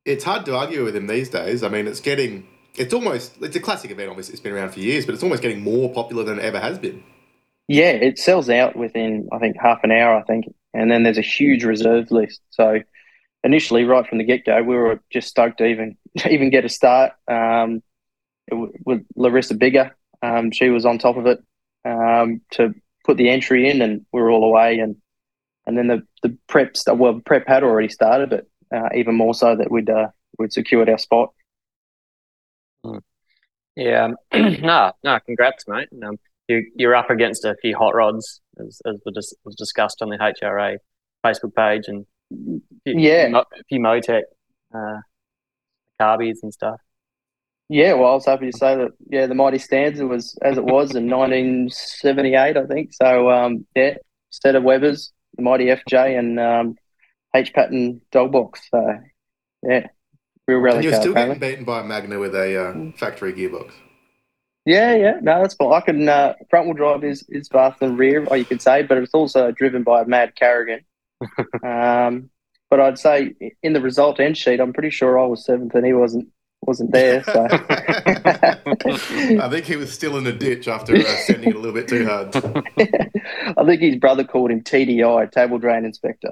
It's 0.05 0.23
hard 0.23 0.45
to 0.45 0.55
argue 0.55 0.83
with 0.83 0.95
him 0.95 1.07
these 1.07 1.29
days. 1.29 1.61
I 1.61 1.69
mean, 1.69 1.87
it's 1.87 1.99
getting 1.99 2.47
it's 2.75 2.93
almost 2.93 3.41
it's 3.41 3.55
a 3.55 3.59
classic 3.59 3.91
event. 3.91 4.09
Obviously, 4.09 4.33
it's 4.33 4.41
been 4.41 4.53
around 4.53 4.71
for 4.71 4.79
years, 4.79 5.05
but 5.05 5.13
it's 5.13 5.23
almost 5.23 5.41
getting 5.41 5.61
more 5.61 5.91
popular 5.93 6.23
than 6.23 6.39
it 6.39 6.45
ever 6.45 6.59
has 6.59 6.79
been. 6.79 7.03
Yeah, 7.67 7.91
it 7.91 8.19
sells 8.19 8.49
out 8.49 8.75
within 8.75 9.29
I 9.31 9.39
think 9.39 9.57
half 9.59 9.83
an 9.83 9.91
hour. 9.91 10.17
I 10.17 10.23
think, 10.23 10.45
and 10.73 10.89
then 10.89 11.03
there's 11.03 11.17
a 11.17 11.21
huge 11.21 11.63
reserve 11.63 12.11
list. 12.11 12.41
So 12.51 12.79
initially, 13.43 13.83
right 13.83 14.07
from 14.07 14.17
the 14.17 14.23
get 14.23 14.45
go, 14.45 14.61
we 14.61 14.75
were 14.75 15.01
just 15.11 15.27
stoked 15.27 15.57
to 15.59 15.65
even 15.65 15.97
even 16.29 16.49
get 16.49 16.65
a 16.65 16.69
start. 16.69 17.13
Um, 17.27 17.83
with 18.85 19.05
Larissa 19.15 19.55
Bigger, 19.55 19.95
um, 20.21 20.51
she 20.51 20.69
was 20.69 20.85
on 20.85 20.97
top 20.97 21.15
of 21.15 21.25
it 21.25 21.39
um, 21.85 22.41
to 22.51 22.73
put 23.05 23.17
the 23.17 23.29
entry 23.29 23.69
in, 23.69 23.81
and 23.81 24.05
we 24.11 24.21
were 24.21 24.31
all 24.31 24.43
away. 24.43 24.79
And 24.79 24.97
and 25.65 25.77
then 25.77 25.87
the 25.87 26.03
the 26.23 26.37
prep 26.47 26.75
well, 26.87 27.21
prep 27.25 27.47
had 27.47 27.63
already 27.63 27.89
started, 27.89 28.29
but 28.29 28.47
uh, 28.75 28.89
even 28.95 29.15
more 29.15 29.33
so 29.33 29.55
that 29.55 29.71
we'd 29.71 29.89
uh, 29.89 30.07
we'd 30.37 30.53
secured 30.53 30.89
our 30.89 30.97
spot. 30.97 31.33
Yeah, 33.81 34.09
no, 34.33 34.91
no, 35.03 35.19
congrats, 35.25 35.65
mate. 35.67 35.88
Um, 36.05 36.17
you, 36.47 36.71
you're 36.75 36.95
up 36.95 37.09
against 37.09 37.45
a 37.45 37.55
few 37.61 37.75
hot 37.75 37.95
rods, 37.95 38.41
as, 38.59 38.81
as 38.85 38.95
was 39.43 39.55
discussed 39.55 40.01
on 40.01 40.09
the 40.09 40.17
HRA 40.17 40.77
Facebook 41.25 41.55
page, 41.55 41.88
and 41.88 42.05
few, 42.29 42.61
yeah, 42.85 43.27
a 43.35 43.63
few 43.69 43.79
Motec 43.79 44.21
uh, 44.73 45.00
carbies 46.00 46.38
and 46.43 46.53
stuff. 46.53 46.79
Yeah, 47.69 47.93
well, 47.93 48.11
I 48.11 48.13
was 48.13 48.25
happy 48.25 48.51
to 48.51 48.57
say 48.57 48.75
that. 48.75 48.91
Yeah, 49.09 49.27
the 49.27 49.35
mighty 49.35 49.57
stanza 49.57 50.05
was 50.05 50.38
as 50.41 50.57
it 50.57 50.63
was 50.63 50.93
in 50.93 51.09
1978, 51.09 52.57
I 52.57 52.65
think. 52.65 52.93
So, 52.93 53.31
um, 53.31 53.65
yeah, 53.75 53.95
set 54.29 54.55
of 54.55 54.63
Webers, 54.63 55.13
the 55.38 55.43
mighty 55.43 55.67
FJ, 55.67 56.19
and 56.19 56.39
um, 56.39 56.75
H 57.33 57.53
pattern 57.53 58.01
dog 58.11 58.31
box. 58.31 58.61
So, 58.69 59.00
yeah, 59.63 59.88
real 60.48 60.60
rally. 60.60 60.77
And 60.77 60.83
you're 60.86 60.93
still 60.93 61.12
apparently. 61.12 61.39
getting 61.39 61.51
beaten 61.51 61.65
by 61.65 61.81
a 61.81 61.83
Magna 61.83 62.19
with 62.19 62.36
a 62.36 62.69
uh, 62.69 62.91
factory 62.98 63.33
gearbox. 63.33 63.71
Yeah, 64.65 64.95
yeah, 64.95 65.13
no, 65.21 65.41
that's 65.41 65.55
fine. 65.55 65.74
I 65.74 65.81
can 65.81 66.07
uh, 66.07 66.33
front 66.50 66.67
wheel 66.67 66.75
drive 66.75 67.03
is 67.03 67.25
is 67.29 67.48
faster 67.48 67.88
than 67.88 67.98
rear, 67.98 68.25
or 68.25 68.38
you 68.38 68.45
could 68.45 68.62
say, 68.62 68.83
but 68.83 68.98
it's 69.00 69.13
also 69.13 69.51
driven 69.51 69.81
by 69.83 70.01
a 70.01 70.05
mad 70.05 70.36
Carrigan. 70.36 70.86
um, 71.63 72.29
but 72.69 72.79
I'd 72.79 73.00
say 73.00 73.33
in 73.63 73.74
the 73.74 73.81
result 73.81 74.19
end 74.19 74.38
sheet, 74.38 74.60
I'm 74.60 74.71
pretty 74.71 74.91
sure 74.91 75.19
I 75.19 75.25
was 75.25 75.45
seventh 75.45 75.74
and 75.74 75.86
he 75.86 75.93
wasn't 75.93 76.29
wasn't 76.62 76.91
there. 76.91 77.24
So 77.24 77.48
I 77.51 79.50
think 79.50 79.65
he 79.65 79.75
was 79.75 79.91
still 79.91 80.17
in 80.17 80.24
the 80.24 80.31
ditch 80.31 80.67
after 80.67 80.95
uh, 80.95 81.03
sending 81.25 81.50
it 81.50 81.55
a 81.55 81.60
little 81.60 81.74
bit 81.74 81.88
too 81.88 82.05
hard. 82.05 82.36
I 83.57 83.65
think 83.65 83.81
his 83.81 83.95
brother 83.98 84.24
called 84.24 84.51
him 84.51 84.62
TDI, 84.62 85.31
Table 85.31 85.57
Drain 85.57 85.86
Inspector. 85.86 86.29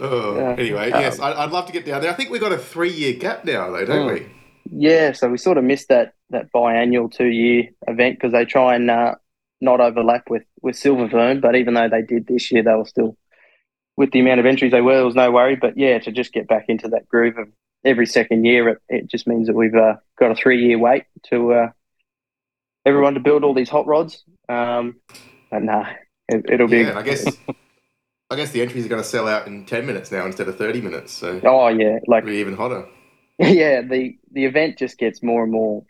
Oh, 0.00 0.36
yeah. 0.36 0.56
Anyway, 0.58 0.88
yes, 0.90 1.18
um, 1.18 1.34
I'd 1.36 1.50
love 1.50 1.66
to 1.66 1.72
get 1.72 1.84
down 1.84 2.02
there. 2.02 2.10
I 2.10 2.14
think 2.14 2.30
we've 2.30 2.40
got 2.40 2.52
a 2.52 2.58
three-year 2.58 3.14
gap 3.14 3.44
now, 3.44 3.70
though, 3.70 3.84
don't 3.84 4.12
we? 4.12 4.26
Yeah, 4.70 5.12
so 5.12 5.28
we 5.28 5.38
sort 5.38 5.58
of 5.58 5.64
missed 5.64 5.88
that 5.88 6.14
that 6.30 6.52
biannual 6.52 7.10
two-year 7.10 7.70
event 7.86 8.16
because 8.16 8.32
they 8.32 8.44
try 8.44 8.74
and 8.74 8.90
uh, 8.90 9.14
not 9.60 9.80
overlap 9.80 10.28
with 10.28 10.44
with 10.62 10.76
Silver 10.76 11.08
Fern, 11.08 11.40
But 11.40 11.56
even 11.56 11.74
though 11.74 11.88
they 11.88 12.02
did 12.02 12.26
this 12.26 12.50
year, 12.52 12.62
they 12.62 12.74
were 12.74 12.84
still 12.84 13.16
with 13.96 14.12
the 14.12 14.20
amount 14.20 14.40
of 14.40 14.46
entries 14.46 14.70
they 14.70 14.80
were, 14.80 14.94
there 14.94 15.04
was 15.04 15.14
no 15.14 15.30
worry. 15.30 15.56
But 15.56 15.76
yeah, 15.76 15.98
to 15.98 16.12
just 16.12 16.32
get 16.32 16.46
back 16.46 16.66
into 16.68 16.88
that 16.88 17.08
groove 17.08 17.36
of 17.38 17.48
every 17.84 18.06
second 18.06 18.44
year, 18.44 18.68
it, 18.68 18.78
it 18.88 19.06
just 19.08 19.26
means 19.26 19.46
that 19.48 19.56
we've 19.56 19.74
uh, 19.74 19.96
got 20.18 20.30
a 20.30 20.34
three-year 20.34 20.78
wait 20.78 21.04
to 21.30 21.52
uh, 21.52 21.70
everyone 22.86 23.14
to 23.14 23.20
build 23.20 23.44
all 23.44 23.54
these 23.54 23.68
hot 23.68 23.86
rods. 23.86 24.22
Um, 24.48 25.00
but 25.50 25.62
nah, 25.62 25.86
it, 26.28 26.60
will 26.60 26.68
be. 26.68 26.80
Yeah, 26.80 26.98
I 26.98 27.02
guess. 27.02 27.26
I 28.30 28.36
guess 28.36 28.50
the 28.50 28.60
entries 28.60 28.84
are 28.84 28.88
going 28.88 29.02
to 29.02 29.08
sell 29.08 29.26
out 29.26 29.46
in 29.46 29.64
ten 29.64 29.86
minutes 29.86 30.12
now 30.12 30.26
instead 30.26 30.48
of 30.48 30.58
thirty 30.58 30.80
minutes. 30.80 31.12
So. 31.12 31.40
Oh 31.44 31.68
yeah, 31.68 31.98
like 32.06 32.24
be 32.24 32.36
even 32.36 32.56
hotter. 32.56 32.86
Yeah, 33.38 33.82
the 33.82 34.18
the 34.32 34.46
event 34.46 34.78
just 34.78 34.98
gets 34.98 35.22
more 35.22 35.44
and 35.44 35.52
more 35.52 35.84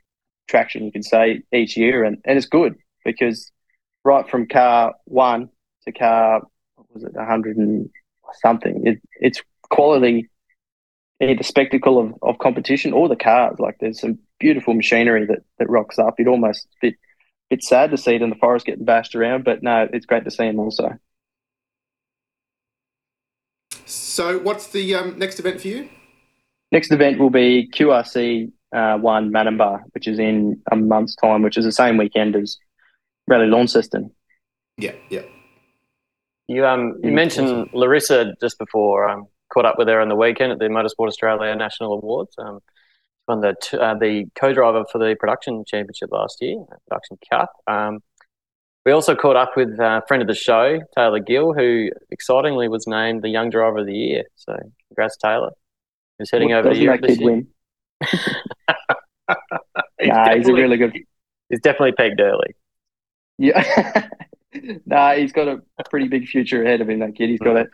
traction. 0.49 0.85
You 0.85 0.93
can 0.93 1.03
say 1.03 1.43
each 1.53 1.79
year, 1.79 2.05
and 2.05 2.19
and 2.25 2.37
it's 2.37 2.47
good 2.47 2.77
because 3.07 3.51
right 4.05 4.29
from 4.29 4.47
car 4.47 4.95
one 5.07 5.49
to 5.85 5.93
car 5.93 6.43
what 6.75 6.87
was 6.93 7.05
it, 7.05 7.13
hundred 7.17 7.57
and 7.57 7.89
something. 8.43 8.87
It, 8.87 9.01
it's 9.21 9.43
quality, 9.71 10.29
the 11.21 11.43
spectacle 11.43 11.99
of, 11.99 12.15
of 12.23 12.39
competition 12.39 12.93
or 12.93 13.09
the 13.09 13.17
cars. 13.17 13.59
Like 13.59 13.79
there's 13.81 14.01
some 14.01 14.19
beautiful 14.39 14.75
machinery 14.75 15.27
that 15.27 15.41
that 15.59 15.71
rocks 15.71 15.99
up. 15.99 16.21
It 16.21 16.29
almost 16.29 16.69
bit 16.83 16.97
bit 17.49 17.65
sad 17.65 17.91
to 17.93 17.97
see 17.97 18.15
it 18.15 18.23
in 18.23 18.31
the 18.31 18.37
forest 18.37 18.67
getting 18.67 18.85
bashed 18.85 19.15
around, 19.15 19.45
but 19.45 19.63
no, 19.63 19.89
it's 19.93 20.07
great 20.07 20.25
to 20.25 20.31
see 20.31 20.47
them 20.47 20.61
also. 20.61 20.99
So, 24.19 24.37
what's 24.41 24.67
the 24.67 24.97
um, 24.97 25.17
next 25.17 25.39
event 25.39 25.61
for 25.61 25.69
you? 25.69 25.89
Next 26.73 26.91
event 26.91 27.21
will 27.21 27.31
be 27.31 27.71
QRC 27.73 28.51
uh, 28.75 28.99
One 28.99 29.31
Manumbar, 29.31 29.83
which 29.93 30.09
is 30.09 30.19
in 30.19 30.61
a 30.73 30.75
month's 30.75 31.15
time, 31.15 31.43
which 31.43 31.57
is 31.57 31.65
the 31.65 31.71
same 31.71 31.97
weekend 31.97 32.35
as 32.35 32.57
Rally 33.29 33.47
Launceston. 33.47 34.11
Yeah, 34.77 34.95
yeah. 35.09 35.23
You 36.49 36.67
um 36.67 36.97
you 37.01 37.13
mentioned 37.13 37.69
Larissa 37.73 38.35
just 38.41 38.59
before. 38.59 39.09
Um, 39.09 39.27
caught 39.53 39.67
up 39.67 39.79
with 39.79 39.87
her 39.87 40.01
on 40.01 40.09
the 40.09 40.17
weekend 40.17 40.51
at 40.51 40.59
the 40.59 40.65
Motorsport 40.65 41.07
Australia 41.07 41.55
National 41.55 41.93
Awards. 41.93 42.35
Um, 42.39 42.59
won 43.29 43.41
the 43.41 43.55
uh, 43.81 43.95
the 43.95 44.25
co-driver 44.35 44.85
for 44.91 44.99
the 44.99 45.15
production 45.15 45.63
championship 45.65 46.09
last 46.11 46.39
year, 46.41 46.57
production 46.89 47.19
cup. 47.31 47.53
Um, 47.69 48.01
we 48.89 48.95
also 48.95 49.15
caught 49.15 49.37
up 49.37 49.51
with 49.55 49.79
a 49.79 50.03
friend 50.09 50.23
of 50.23 50.29
the 50.29 50.35
show, 50.35 50.81
Taylor 50.97 51.19
Gill, 51.19 51.53
who 51.53 51.91
excitingly 52.11 52.69
was 52.69 52.87
named 52.87 53.21
the 53.21 53.29
Young 53.29 53.51
Driver 53.51 53.81
of 53.81 53.87
the 53.87 53.93
Year. 53.93 54.25
So, 54.37 54.57
congrats, 54.89 55.19
Taylor. 55.19 55.51
Who's 56.19 56.31
heading 56.31 56.53
what 56.53 56.61
over 56.61 56.73
to 56.73 56.79
Europe 56.79 57.03
this 57.03 57.19
year. 57.19 57.31
Win? 57.31 57.49
he's 58.03 60.09
nah, 60.09 60.35
he's 60.35 60.49
a 60.49 60.55
really 60.55 60.79
good. 60.79 60.97
He's 61.51 61.61
definitely 61.61 61.93
pegged 61.93 62.19
early. 62.19 62.57
Yeah. 63.37 64.09
nah, 64.87 65.17
he's 65.17 65.33
got 65.33 65.49
a 65.49 65.61
pretty 65.91 66.09
big 66.09 66.27
future 66.27 66.63
ahead 66.63 66.81
of 66.81 66.89
him. 66.89 67.01
That 67.01 67.15
kid, 67.15 67.29
he's 67.29 67.41
got 67.41 67.59
a 67.59 67.67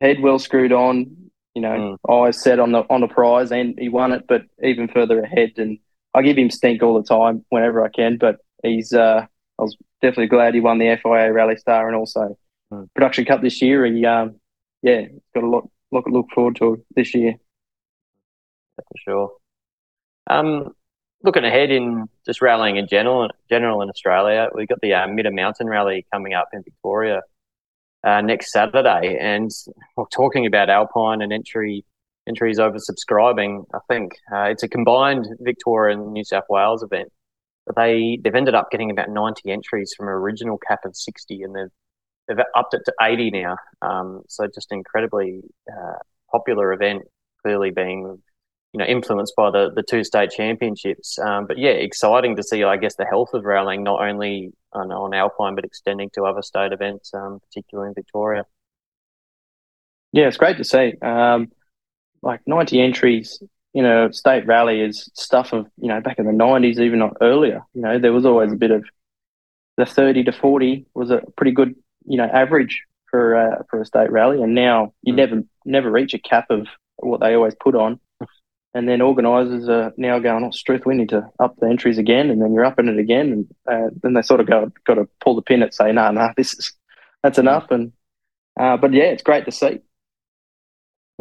head 0.00 0.20
well 0.20 0.38
screwed 0.38 0.70
on. 0.70 1.16
You 1.56 1.62
know, 1.62 1.98
mm. 2.06 2.28
eyes 2.28 2.40
set 2.40 2.60
on 2.60 2.70
the 2.70 2.84
on 2.88 3.00
the 3.00 3.08
prize, 3.08 3.50
and 3.50 3.76
he 3.76 3.88
won 3.88 4.12
it. 4.12 4.26
But 4.28 4.42
even 4.62 4.86
further 4.86 5.20
ahead, 5.20 5.54
and 5.56 5.80
I 6.14 6.22
give 6.22 6.38
him 6.38 6.48
stink 6.48 6.80
all 6.80 6.94
the 6.94 7.08
time 7.08 7.44
whenever 7.48 7.84
I 7.84 7.88
can. 7.88 8.18
But 8.18 8.36
he's, 8.62 8.92
uh, 8.92 9.26
I 9.58 9.62
was 9.62 9.76
definitely 10.02 10.26
glad 10.26 10.54
he 10.54 10.60
won 10.60 10.78
the 10.78 10.98
FIA 11.02 11.32
Rally 11.32 11.56
Star 11.56 11.86
and 11.86 11.96
also 11.96 12.36
mm. 12.72 12.88
Production 12.94 13.24
Cup 13.24 13.40
this 13.40 13.62
year. 13.62 13.86
He, 13.86 14.04
um, 14.04 14.36
yeah, 14.82 15.02
got 15.34 15.44
a 15.44 15.48
lot, 15.48 15.68
lot 15.90 16.10
look 16.10 16.26
forward 16.34 16.56
to 16.56 16.84
this 16.94 17.14
year. 17.14 17.36
For 18.76 18.98
sure. 19.04 19.32
Um, 20.28 20.74
looking 21.22 21.44
ahead 21.44 21.70
in 21.70 22.08
just 22.26 22.42
rallying 22.42 22.76
in 22.76 22.88
general, 22.88 23.30
general 23.48 23.82
in 23.82 23.88
Australia, 23.88 24.48
we've 24.54 24.68
got 24.68 24.80
the 24.80 24.94
uh, 24.94 25.06
Mountain 25.06 25.68
Rally 25.68 26.06
coming 26.12 26.34
up 26.34 26.48
in 26.52 26.62
Victoria 26.62 27.22
uh, 28.04 28.20
next 28.20 28.52
Saturday, 28.52 29.16
and 29.20 29.50
we're 29.96 30.04
talking 30.12 30.46
about 30.46 30.70
Alpine 30.70 31.22
and 31.22 31.32
entry 31.32 31.84
entries 32.28 32.58
oversubscribing. 32.58 33.64
I 33.74 33.78
think 33.88 34.12
uh, 34.32 34.44
it's 34.44 34.62
a 34.62 34.68
combined 34.68 35.26
Victoria 35.40 35.96
and 35.96 36.12
New 36.12 36.24
South 36.24 36.44
Wales 36.48 36.82
event, 36.82 37.12
they 37.76 38.18
they've 38.22 38.34
ended 38.34 38.54
up 38.54 38.70
getting 38.70 38.90
about 38.90 39.08
ninety 39.10 39.50
entries 39.50 39.94
from 39.96 40.08
an 40.08 40.14
original 40.14 40.58
cap 40.58 40.80
of 40.84 40.96
sixty, 40.96 41.42
and 41.42 41.54
they've 41.54 41.70
they've 42.28 42.44
upped 42.54 42.74
it 42.74 42.82
to 42.86 42.92
eighty 43.02 43.30
now. 43.30 43.56
Um, 43.80 44.22
so 44.28 44.46
just 44.52 44.72
incredibly 44.72 45.42
uh, 45.70 45.98
popular 46.30 46.72
event, 46.72 47.02
clearly 47.42 47.70
being 47.70 48.22
you 48.72 48.78
know 48.78 48.84
influenced 48.84 49.34
by 49.36 49.50
the 49.50 49.70
the 49.74 49.82
two 49.82 50.02
state 50.04 50.30
championships. 50.30 51.18
Um, 51.18 51.46
but 51.46 51.58
yeah, 51.58 51.70
exciting 51.70 52.36
to 52.36 52.42
see. 52.42 52.64
I 52.64 52.76
guess 52.76 52.96
the 52.96 53.06
health 53.06 53.34
of 53.34 53.44
rallying 53.44 53.82
not 53.82 54.00
only 54.00 54.52
on, 54.72 54.90
on 54.90 55.14
Alpine 55.14 55.54
but 55.54 55.64
extending 55.64 56.10
to 56.14 56.24
other 56.24 56.42
state 56.42 56.72
events, 56.72 57.12
um, 57.14 57.40
particularly 57.40 57.88
in 57.88 57.94
Victoria. 57.94 58.44
Yeah, 60.12 60.28
it's 60.28 60.36
great 60.36 60.58
to 60.58 60.64
see. 60.64 60.94
Um, 61.00 61.52
like 62.22 62.40
ninety 62.46 62.80
entries, 62.80 63.42
you 63.72 63.82
know, 63.82 64.10
state 64.10 64.46
rally 64.46 64.80
is 64.80 65.10
stuff 65.14 65.52
of 65.52 65.66
you 65.80 65.88
know 65.88 66.00
back 66.00 66.18
in 66.18 66.26
the 66.26 66.32
nineties, 66.32 66.80
even 66.80 66.98
not 66.98 67.16
earlier. 67.20 67.62
You 67.74 67.82
know, 67.82 67.98
there 67.98 68.12
was 68.12 68.26
always 68.26 68.52
a 68.52 68.56
bit 68.56 68.70
of 68.70 68.84
the 69.76 69.86
thirty 69.86 70.24
to 70.24 70.32
forty 70.32 70.86
was 70.94 71.10
a 71.10 71.22
pretty 71.36 71.52
good 71.52 71.74
you 72.06 72.16
know 72.16 72.28
average 72.32 72.82
for 73.10 73.36
uh, 73.36 73.62
for 73.70 73.80
a 73.80 73.86
state 73.86 74.10
rally, 74.10 74.42
and 74.42 74.54
now 74.54 74.92
you 75.02 75.12
mm. 75.12 75.16
never 75.16 75.42
never 75.64 75.90
reach 75.90 76.14
a 76.14 76.18
cap 76.18 76.46
of 76.50 76.66
what 76.96 77.20
they 77.20 77.34
always 77.34 77.54
put 77.60 77.74
on 77.74 77.98
and 78.74 78.88
then 78.88 79.00
organisers 79.00 79.68
are 79.68 79.92
now 79.96 80.18
going, 80.18 80.44
"Oh, 80.44 80.50
Struth, 80.50 80.86
we 80.86 80.94
need 80.94 81.10
to 81.10 81.28
up 81.38 81.56
the 81.56 81.68
entries 81.68 81.98
again," 81.98 82.30
and 82.30 82.40
then 82.40 82.52
you're 82.54 82.64
upping 82.64 82.88
it 82.88 82.98
again, 82.98 83.32
and 83.32 83.54
uh, 83.70 83.90
then 84.02 84.14
they 84.14 84.22
sort 84.22 84.40
of 84.40 84.46
go, 84.46 84.70
"Got 84.84 84.94
to 84.94 85.08
pull 85.20 85.34
the 85.34 85.42
pin 85.42 85.62
and 85.62 85.72
say, 85.72 85.86
no, 85.86 86.02
nah, 86.02 86.10
no, 86.10 86.20
nah, 86.20 86.32
this 86.36 86.54
is 86.54 86.72
that's 87.22 87.38
enough." 87.38 87.70
And 87.70 87.92
uh, 88.58 88.76
but 88.76 88.92
yeah, 88.92 89.04
it's 89.04 89.22
great 89.22 89.44
to 89.44 89.52
see. 89.52 89.80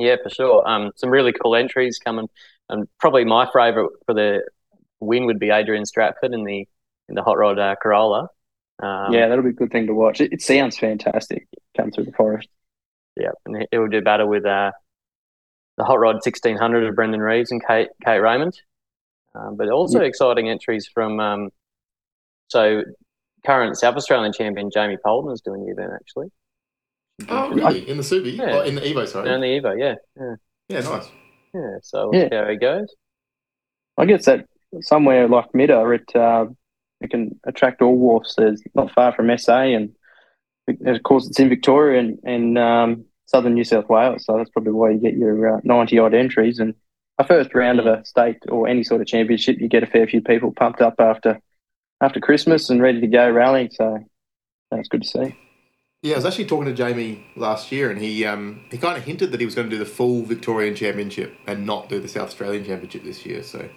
Yeah, 0.01 0.15
for 0.21 0.29
sure. 0.29 0.67
Um, 0.67 0.91
some 0.95 1.09
really 1.09 1.33
cool 1.33 1.55
entries 1.55 1.99
coming, 1.99 2.27
and 2.69 2.87
probably 2.99 3.25
my 3.25 3.45
favourite 3.51 3.91
for 4.05 4.13
the 4.13 4.43
win 4.99 5.25
would 5.25 5.39
be 5.39 5.49
Adrian 5.49 5.85
Stratford 5.85 6.33
in 6.33 6.43
the 6.43 6.67
in 7.07 7.15
the 7.15 7.23
hot 7.23 7.37
rod 7.37 7.59
uh, 7.59 7.75
Corolla. 7.81 8.29
Um, 8.81 9.13
yeah, 9.13 9.27
that'll 9.27 9.43
be 9.43 9.51
a 9.51 9.53
good 9.53 9.71
thing 9.71 9.87
to 9.87 9.93
watch. 9.93 10.21
It, 10.21 10.33
it 10.33 10.41
sounds 10.41 10.77
fantastic. 10.77 11.47
Come 11.77 11.91
through 11.91 12.05
the 12.05 12.13
forest. 12.13 12.47
Yeah, 13.15 13.31
and 13.45 13.67
it 13.71 13.77
will 13.77 13.89
do 13.89 14.01
battle 14.01 14.27
with 14.27 14.45
uh, 14.45 14.71
the 15.77 15.83
hot 15.83 15.99
rod 15.99 16.15
1600 16.15 16.87
of 16.87 16.95
Brendan 16.95 17.21
Reeves 17.21 17.51
and 17.51 17.65
Kate 17.65 17.89
Kate 18.03 18.19
Raymond. 18.19 18.59
Um, 19.35 19.55
but 19.55 19.69
also 19.69 20.01
yeah. 20.01 20.07
exciting 20.07 20.49
entries 20.49 20.89
from 20.93 21.19
um, 21.19 21.49
so 22.47 22.83
current 23.45 23.77
South 23.77 23.95
Australian 23.95 24.33
champion 24.33 24.69
Jamie 24.73 24.97
Polden 25.03 25.31
is 25.31 25.41
doing 25.41 25.65
the 25.65 25.71
event 25.71 25.91
actually. 25.93 26.31
Oh, 27.29 27.51
really? 27.51 27.89
In 27.89 27.97
the 27.97 28.03
Subi? 28.03 28.37
Yeah. 28.37 28.57
Oh, 28.57 28.61
in 28.61 28.75
the 28.75 28.81
Evo, 28.81 29.07
sorry. 29.07 29.29
In 29.29 29.41
the 29.41 29.47
Evo, 29.47 29.77
yeah. 29.77 29.95
Yeah, 30.15 30.35
yeah 30.69 30.81
nice. 30.81 31.09
Yeah, 31.53 31.77
so 31.81 32.09
we'll 32.09 32.21
yeah. 32.21 32.29
see 32.29 32.35
how 32.35 32.49
he 32.49 32.57
goes. 32.57 32.95
I 33.97 34.05
guess 34.05 34.25
that 34.25 34.45
somewhere 34.81 35.27
like 35.27 35.51
Midda, 35.51 35.95
it, 35.95 36.15
uh, 36.15 36.45
it 37.01 37.09
can 37.09 37.39
attract 37.45 37.81
all 37.81 37.95
wharfs. 37.95 38.35
There's 38.37 38.61
not 38.73 38.91
far 38.91 39.13
from 39.13 39.35
SA, 39.37 39.61
and 39.61 39.95
of 40.85 41.03
course, 41.03 41.27
it's 41.27 41.39
in 41.39 41.49
Victoria 41.49 41.99
and, 41.99 42.19
and 42.23 42.57
um, 42.57 43.05
southern 43.25 43.53
New 43.53 43.63
South 43.63 43.89
Wales. 43.89 44.25
So 44.25 44.37
that's 44.37 44.49
probably 44.49 44.73
why 44.73 44.91
you 44.91 44.99
get 44.99 45.15
your 45.15 45.57
uh, 45.57 45.61
90 45.63 45.99
odd 45.99 46.13
entries. 46.13 46.59
And 46.59 46.75
a 47.17 47.25
first 47.25 47.53
round 47.53 47.79
of 47.79 47.85
a 47.85 48.05
state 48.05 48.37
or 48.47 48.67
any 48.67 48.83
sort 48.83 49.01
of 49.01 49.07
championship, 49.07 49.59
you 49.59 49.67
get 49.67 49.83
a 49.83 49.87
fair 49.87 50.07
few 50.07 50.21
people 50.21 50.53
pumped 50.53 50.81
up 50.81 50.95
after 50.99 51.39
after 52.01 52.19
Christmas 52.19 52.69
and 52.69 52.81
ready 52.81 52.99
to 52.99 53.07
go 53.07 53.29
rallying. 53.29 53.69
So 53.71 53.99
that's 54.71 54.87
good 54.87 55.03
to 55.03 55.07
see. 55.07 55.35
Yeah, 56.03 56.13
I 56.13 56.17
was 56.17 56.25
actually 56.25 56.45
talking 56.45 56.65
to 56.65 56.73
Jamie 56.73 57.23
last 57.35 57.71
year, 57.71 57.91
and 57.91 58.01
he 58.01 58.25
um, 58.25 58.61
he 58.71 58.79
kind 58.79 58.97
of 58.97 59.03
hinted 59.03 59.31
that 59.31 59.39
he 59.39 59.45
was 59.45 59.53
going 59.53 59.69
to 59.69 59.75
do 59.75 59.77
the 59.77 59.89
full 59.89 60.23
Victorian 60.23 60.75
Championship 60.75 61.37
and 61.45 61.65
not 61.65 61.89
do 61.89 61.99
the 61.99 62.07
South 62.07 62.29
Australian 62.29 62.65
Championship 62.65 63.03
this 63.03 63.23
year. 63.23 63.43
So, 63.43 63.69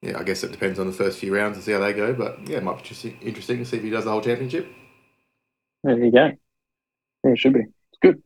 yeah, 0.00 0.16
I 0.16 0.22
guess 0.22 0.44
it 0.44 0.52
depends 0.52 0.78
on 0.78 0.86
the 0.86 0.92
first 0.92 1.18
few 1.18 1.34
rounds 1.34 1.56
to 1.58 1.62
see 1.62 1.72
how 1.72 1.80
they 1.80 1.92
go. 1.92 2.14
But 2.14 2.48
yeah, 2.48 2.58
it 2.58 2.62
might 2.62 2.76
be 2.76 2.84
just 2.84 3.04
interesting 3.04 3.58
to 3.58 3.64
see 3.64 3.78
if 3.78 3.82
he 3.82 3.90
does 3.90 4.04
the 4.04 4.12
whole 4.12 4.20
championship. 4.20 4.68
There 5.82 5.98
you 5.98 6.12
go. 6.12 6.30
Yeah, 7.24 7.32
it 7.32 7.38
should 7.38 7.54
be. 7.54 7.60
It's 7.60 7.98
good. 8.00 8.22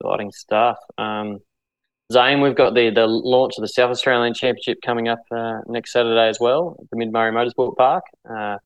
Exciting 0.00 0.32
stuff. 0.32 0.78
Um, 0.98 1.38
Zayne, 2.12 2.40
we've 2.40 2.56
got 2.56 2.74
the, 2.74 2.90
the 2.90 3.06
launch 3.06 3.54
of 3.58 3.62
the 3.62 3.68
South 3.68 3.90
Australian 3.90 4.34
Championship 4.34 4.78
coming 4.84 5.06
up 5.06 5.20
uh, 5.30 5.60
next 5.68 5.92
Saturday 5.92 6.28
as 6.28 6.38
well 6.40 6.76
at 6.80 6.90
the 6.90 6.96
Mid 6.96 7.12
Murray 7.12 7.32
Motorsport 7.32 7.76
Park. 7.76 8.04
Uh, 8.28 8.56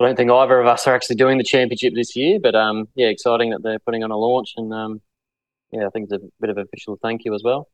I 0.00 0.06
don't 0.06 0.16
think 0.16 0.30
either 0.30 0.58
of 0.58 0.66
us 0.66 0.86
are 0.86 0.94
actually 0.94 1.16
doing 1.16 1.38
the 1.38 1.44
championship 1.44 1.94
this 1.94 2.16
year, 2.16 2.40
but 2.42 2.54
um, 2.54 2.88
yeah, 2.94 3.06
exciting 3.06 3.50
that 3.50 3.62
they're 3.62 3.78
putting 3.78 4.02
on 4.02 4.10
a 4.10 4.16
launch, 4.16 4.54
and 4.56 4.72
um, 4.74 5.00
yeah, 5.70 5.86
I 5.86 5.90
think 5.90 6.10
it's 6.10 6.22
a 6.22 6.26
bit 6.40 6.50
of 6.50 6.58
official 6.58 6.98
thank 7.00 7.24
you 7.24 7.34
as 7.34 7.42
well. 7.44 7.68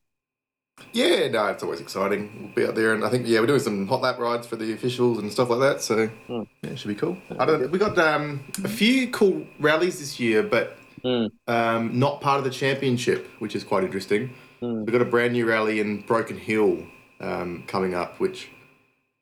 Yeah, 0.92 1.28
no, 1.28 1.46
it's 1.46 1.62
always 1.62 1.80
exciting. 1.80 2.52
We'll 2.54 2.54
be 2.54 2.68
out 2.68 2.74
there, 2.74 2.92
and 2.92 3.04
I 3.04 3.08
think 3.08 3.26
yeah, 3.26 3.40
we're 3.40 3.46
doing 3.46 3.60
some 3.60 3.86
hot 3.86 4.02
lap 4.02 4.18
rides 4.18 4.46
for 4.46 4.56
the 4.56 4.72
officials 4.72 5.18
and 5.18 5.32
stuff 5.32 5.48
like 5.48 5.60
that. 5.60 5.82
So 5.82 6.08
mm. 6.28 6.46
yeah, 6.62 6.70
it 6.70 6.78
should 6.78 6.88
be 6.88 6.94
cool. 6.94 7.16
I 7.38 7.46
don't. 7.46 7.70
We 7.70 7.78
got 7.78 7.98
um, 7.98 8.44
a 8.64 8.68
few 8.68 9.10
cool 9.10 9.46
rallies 9.58 9.98
this 9.98 10.20
year, 10.20 10.42
but 10.42 10.76
mm. 11.02 11.30
um, 11.46 11.98
not 11.98 12.20
part 12.20 12.38
of 12.38 12.44
the 12.44 12.50
championship, 12.50 13.28
which 13.38 13.56
is 13.56 13.64
quite 13.64 13.84
interesting. 13.84 14.34
Mm. 14.60 14.84
We've 14.84 14.92
got 14.92 15.02
a 15.02 15.06
brand 15.06 15.32
new 15.32 15.46
rally 15.46 15.80
in 15.80 16.02
Broken 16.02 16.38
Hill 16.38 16.84
um, 17.20 17.64
coming 17.66 17.94
up, 17.94 18.20
which 18.20 18.50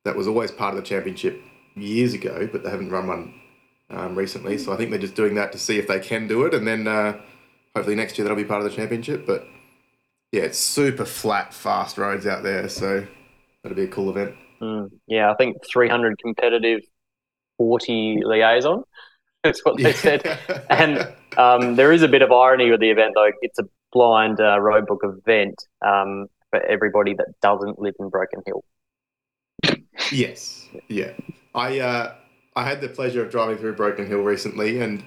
that 0.05 0.17
was 0.17 0.27
always 0.27 0.51
part 0.51 0.75
of 0.75 0.83
the 0.83 0.87
championship 0.87 1.43
years 1.81 2.15
ago, 2.15 2.49
but 2.51 2.63
they 2.63 2.71
haven't 2.71 2.91
run 2.91 3.07
one 3.07 3.35
um, 3.91 4.17
recently. 4.17 4.59
So 4.59 4.73
I 4.73 4.77
think 4.77 4.91
they're 4.91 4.99
just 4.99 5.15
doing 5.15 5.35
that 5.37 5.53
to 5.53 5.59
see 5.59 5.79
if 5.79 5.87
they 5.87 6.01
can 6.01 6.27
do 6.29 6.45
it, 6.45 6.55
and 6.55 6.67
then 6.67 6.87
uh, 6.87 7.21
hopefully 7.75 7.97
next 7.97 8.19
year 8.19 8.25
that'll 8.25 8.37
be 8.37 8.45
part 8.45 8.65
of 8.65 8.71
the 8.71 8.77
championship. 8.77 9.27
But 9.27 9.47
yeah, 10.33 10.43
it's 10.43 10.59
super 10.59 11.05
flat, 11.05 11.55
fast 11.55 11.99
roads 11.99 12.27
out 12.27 12.43
there, 12.43 12.69
so 12.69 13.07
that'll 13.63 13.77
be 13.77 13.85
a 13.85 13.89
cool 13.89 14.11
event. 14.11 14.35
Mm, 14.61 14.91
yeah, 15.07 15.31
I 15.31 15.35
think 15.35 15.57
300 15.71 16.19
competitive, 16.19 16.81
40 17.59 18.23
liaison. 18.25 18.83
That's 19.45 19.65
what 19.65 19.77
they 19.81 19.93
said. 19.93 20.39
and 20.71 21.13
um, 21.37 21.77
there 21.77 21.93
is 21.93 22.03
a 22.03 22.09
bit 22.09 22.23
of 22.23 22.33
irony 22.33 22.71
with 22.71 22.81
the 22.81 22.91
event, 22.91 23.13
though. 23.15 23.31
It's 23.41 23.59
a 23.59 23.65
blind 23.93 24.41
uh, 24.41 24.59
roadbook 24.59 24.99
event 25.03 25.55
um, 25.87 26.27
for 26.51 26.61
everybody 26.61 27.15
that 27.15 27.29
doesn't 27.41 27.79
live 27.79 27.95
in 28.01 28.09
Broken 28.11 28.43
Hill. 28.45 28.65
Yes. 30.11 30.67
Yeah. 30.89 31.13
I 31.55 31.81
uh, 31.81 32.15
I 32.57 32.65
had 32.65 32.81
the 32.81 32.89
pleasure 32.89 33.25
of 33.25 33.31
driving 33.31 33.59
through 33.59 33.75
Broken 33.75 34.07
Hill 34.07 34.23
recently, 34.23 34.81
and 34.81 35.05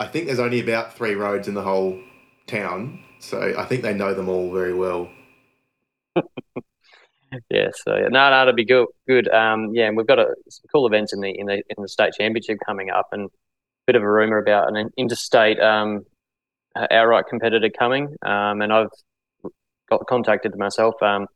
I 0.00 0.06
think 0.06 0.26
there's 0.26 0.38
only 0.38 0.60
about 0.60 0.96
three 0.96 1.14
roads 1.14 1.48
in 1.48 1.54
the 1.54 1.62
whole 1.62 1.98
town, 2.46 3.00
so 3.18 3.54
I 3.56 3.64
think 3.64 3.82
they 3.82 3.94
know 3.94 4.14
them 4.14 4.28
all 4.28 4.52
very 4.52 4.74
well. 4.74 5.10
yeah, 7.50 7.68
so 7.72 7.96
yeah. 7.96 8.08
no, 8.08 8.30
no, 8.30 8.42
it'll 8.42 8.54
be 8.54 8.64
good. 8.64 8.86
Good. 9.06 9.28
Um, 9.28 9.70
yeah, 9.74 9.86
and 9.88 9.96
we've 9.96 10.06
got 10.06 10.18
a, 10.18 10.26
some 10.48 10.64
cool 10.72 10.86
events 10.86 11.12
in 11.12 11.20
the 11.20 11.30
in 11.30 11.46
the 11.46 11.62
in 11.68 11.82
the 11.82 11.88
state 11.88 12.12
championship 12.18 12.58
coming 12.64 12.90
up, 12.90 13.08
and 13.12 13.24
a 13.24 13.28
bit 13.86 13.96
of 13.96 14.02
a 14.02 14.10
rumor 14.10 14.38
about 14.38 14.74
an 14.74 14.90
interstate 14.96 15.60
um, 15.60 16.04
outright 16.90 17.24
competitor 17.28 17.70
coming. 17.70 18.14
Um, 18.24 18.62
and 18.62 18.72
I've 18.72 18.88
got 19.90 20.06
contacted 20.06 20.56
myself. 20.56 20.94
Um, 21.02 21.26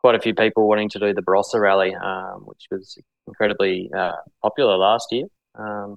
quite 0.00 0.14
a 0.14 0.20
few 0.20 0.34
people 0.34 0.68
wanting 0.68 0.88
to 0.90 0.98
do 0.98 1.12
the 1.12 1.22
Barossa 1.22 1.60
Rally, 1.60 1.94
um, 1.94 2.42
which 2.44 2.66
was 2.70 2.98
incredibly 3.26 3.90
uh, 3.96 4.12
popular 4.42 4.76
last 4.76 5.06
year. 5.10 5.26
Um, 5.54 5.96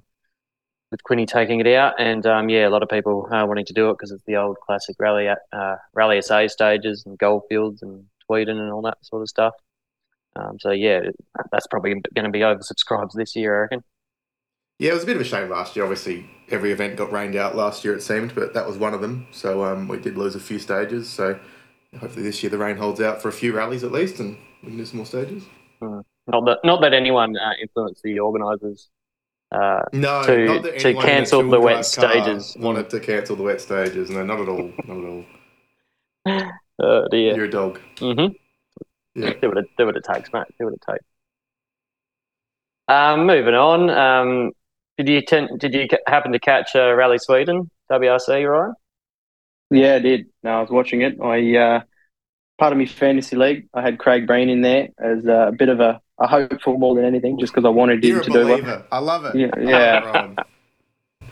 with 0.90 1.02
Quinny 1.02 1.26
taking 1.26 1.58
it 1.58 1.66
out, 1.66 1.94
and 1.98 2.24
um, 2.24 2.48
yeah, 2.48 2.68
a 2.68 2.70
lot 2.70 2.84
of 2.84 2.88
people 2.88 3.26
are 3.32 3.48
wanting 3.48 3.64
to 3.64 3.72
do 3.72 3.90
it 3.90 3.94
because 3.94 4.12
it's 4.12 4.22
the 4.26 4.36
old 4.36 4.56
classic 4.64 4.94
rally 5.00 5.26
uh, 5.28 5.76
rally 5.92 6.22
SA 6.22 6.46
stages 6.46 7.02
and 7.04 7.18
Goldfields 7.18 7.82
and 7.82 8.04
Tweeden 8.30 8.60
and 8.60 8.70
all 8.70 8.82
that 8.82 8.98
sort 9.02 9.22
of 9.22 9.28
stuff. 9.28 9.54
Um, 10.36 10.58
so 10.60 10.70
yeah, 10.70 11.00
that's 11.50 11.66
probably 11.66 11.94
going 12.14 12.24
to 12.24 12.30
be 12.30 12.40
oversubscribed 12.40 13.10
this 13.14 13.34
year, 13.34 13.56
I 13.56 13.60
reckon. 13.62 13.84
Yeah, 14.78 14.90
it 14.90 14.94
was 14.94 15.04
a 15.04 15.06
bit 15.06 15.16
of 15.16 15.22
a 15.22 15.24
shame 15.24 15.48
last 15.48 15.76
year. 15.76 15.84
Obviously, 15.84 16.28
every 16.50 16.72
event 16.72 16.96
got 16.96 17.12
rained 17.12 17.36
out 17.36 17.56
last 17.56 17.84
year, 17.84 17.94
it 17.94 18.02
seemed, 18.02 18.34
but 18.34 18.54
that 18.54 18.66
was 18.66 18.76
one 18.76 18.92
of 18.92 19.00
them. 19.00 19.26
So 19.30 19.64
um, 19.64 19.86
we 19.86 19.98
did 19.98 20.16
lose 20.16 20.34
a 20.34 20.40
few 20.40 20.58
stages. 20.58 21.08
So 21.08 21.38
hopefully 22.00 22.22
this 22.22 22.42
year 22.42 22.50
the 22.50 22.58
rain 22.58 22.76
holds 22.76 23.00
out 23.00 23.22
for 23.22 23.28
a 23.28 23.32
few 23.32 23.54
rallies 23.54 23.84
at 23.84 23.92
least, 23.92 24.20
and 24.20 24.36
we 24.62 24.68
can 24.68 24.78
do 24.78 24.86
some 24.86 24.98
more 24.98 25.06
stages. 25.06 25.44
Mm. 25.80 26.04
Not 26.26 26.44
that 26.46 26.58
not 26.64 26.80
that 26.80 26.94
anyone 26.94 27.36
uh, 27.36 27.52
influenced 27.60 28.02
the 28.02 28.18
organisers. 28.18 28.88
Uh, 29.52 29.82
no, 29.92 30.22
to 30.24 30.78
to 30.78 30.94
cancel 30.94 31.48
the 31.48 31.60
wet 31.60 31.84
stages. 31.84 32.56
Wanted 32.58 32.90
to 32.90 33.00
cancel 33.00 33.36
the 33.36 33.42
wet 33.42 33.60
stages. 33.60 34.10
No, 34.10 34.24
not 34.24 34.40
at 34.40 34.48
all. 34.48 34.72
Not 34.86 34.98
at 34.98 35.04
all. 35.04 36.50
Oh 36.82 37.06
dear. 37.08 37.36
You're 37.36 37.44
a 37.44 37.50
dog. 37.50 37.78
Mm-hmm. 37.98 38.34
Yeah. 39.14 39.34
Do 39.34 39.48
what 39.48 39.58
it 39.58 39.66
do 39.78 39.86
what 39.86 39.96
it 39.96 40.04
takes, 40.04 40.32
mate. 40.32 40.46
Do 40.58 40.64
what 40.64 40.74
it 40.74 40.82
takes. 40.90 41.04
Um, 42.88 43.26
moving 43.26 43.54
on. 43.54 43.90
Um, 43.90 44.50
did 44.98 45.08
you 45.08 45.22
ten- 45.22 45.56
did 45.58 45.72
you 45.72 45.86
happen 46.08 46.32
to 46.32 46.40
catch 46.40 46.74
uh, 46.74 46.92
Rally 46.94 47.18
Sweden 47.18 47.70
WRC, 47.92 48.50
Ryan? 48.50 48.74
Yeah, 49.76 49.94
I 49.96 49.98
did. 49.98 50.26
No, 50.42 50.58
I 50.58 50.60
was 50.60 50.70
watching 50.70 51.02
it. 51.02 51.20
I 51.20 51.56
uh, 51.56 51.80
part 52.58 52.72
of 52.72 52.78
my 52.78 52.86
fantasy 52.86 53.36
league, 53.36 53.68
I 53.74 53.82
had 53.82 53.98
Craig 53.98 54.26
Breen 54.26 54.48
in 54.48 54.62
there 54.62 54.88
as 54.98 55.24
a 55.26 55.52
bit 55.56 55.68
of 55.68 55.80
a, 55.80 56.00
a 56.18 56.26
hopeful 56.26 56.78
more 56.78 56.94
than 56.94 57.04
anything, 57.04 57.38
just 57.38 57.52
because 57.52 57.66
I 57.66 57.70
wanted 57.70 58.04
You're 58.04 58.18
him 58.18 58.24
to 58.24 58.30
believer. 58.30 58.62
do 58.62 58.72
it. 58.72 58.86
I 58.92 58.98
love 58.98 59.24
it. 59.24 59.34
Yeah, 59.34 59.50
yeah. 59.58 60.34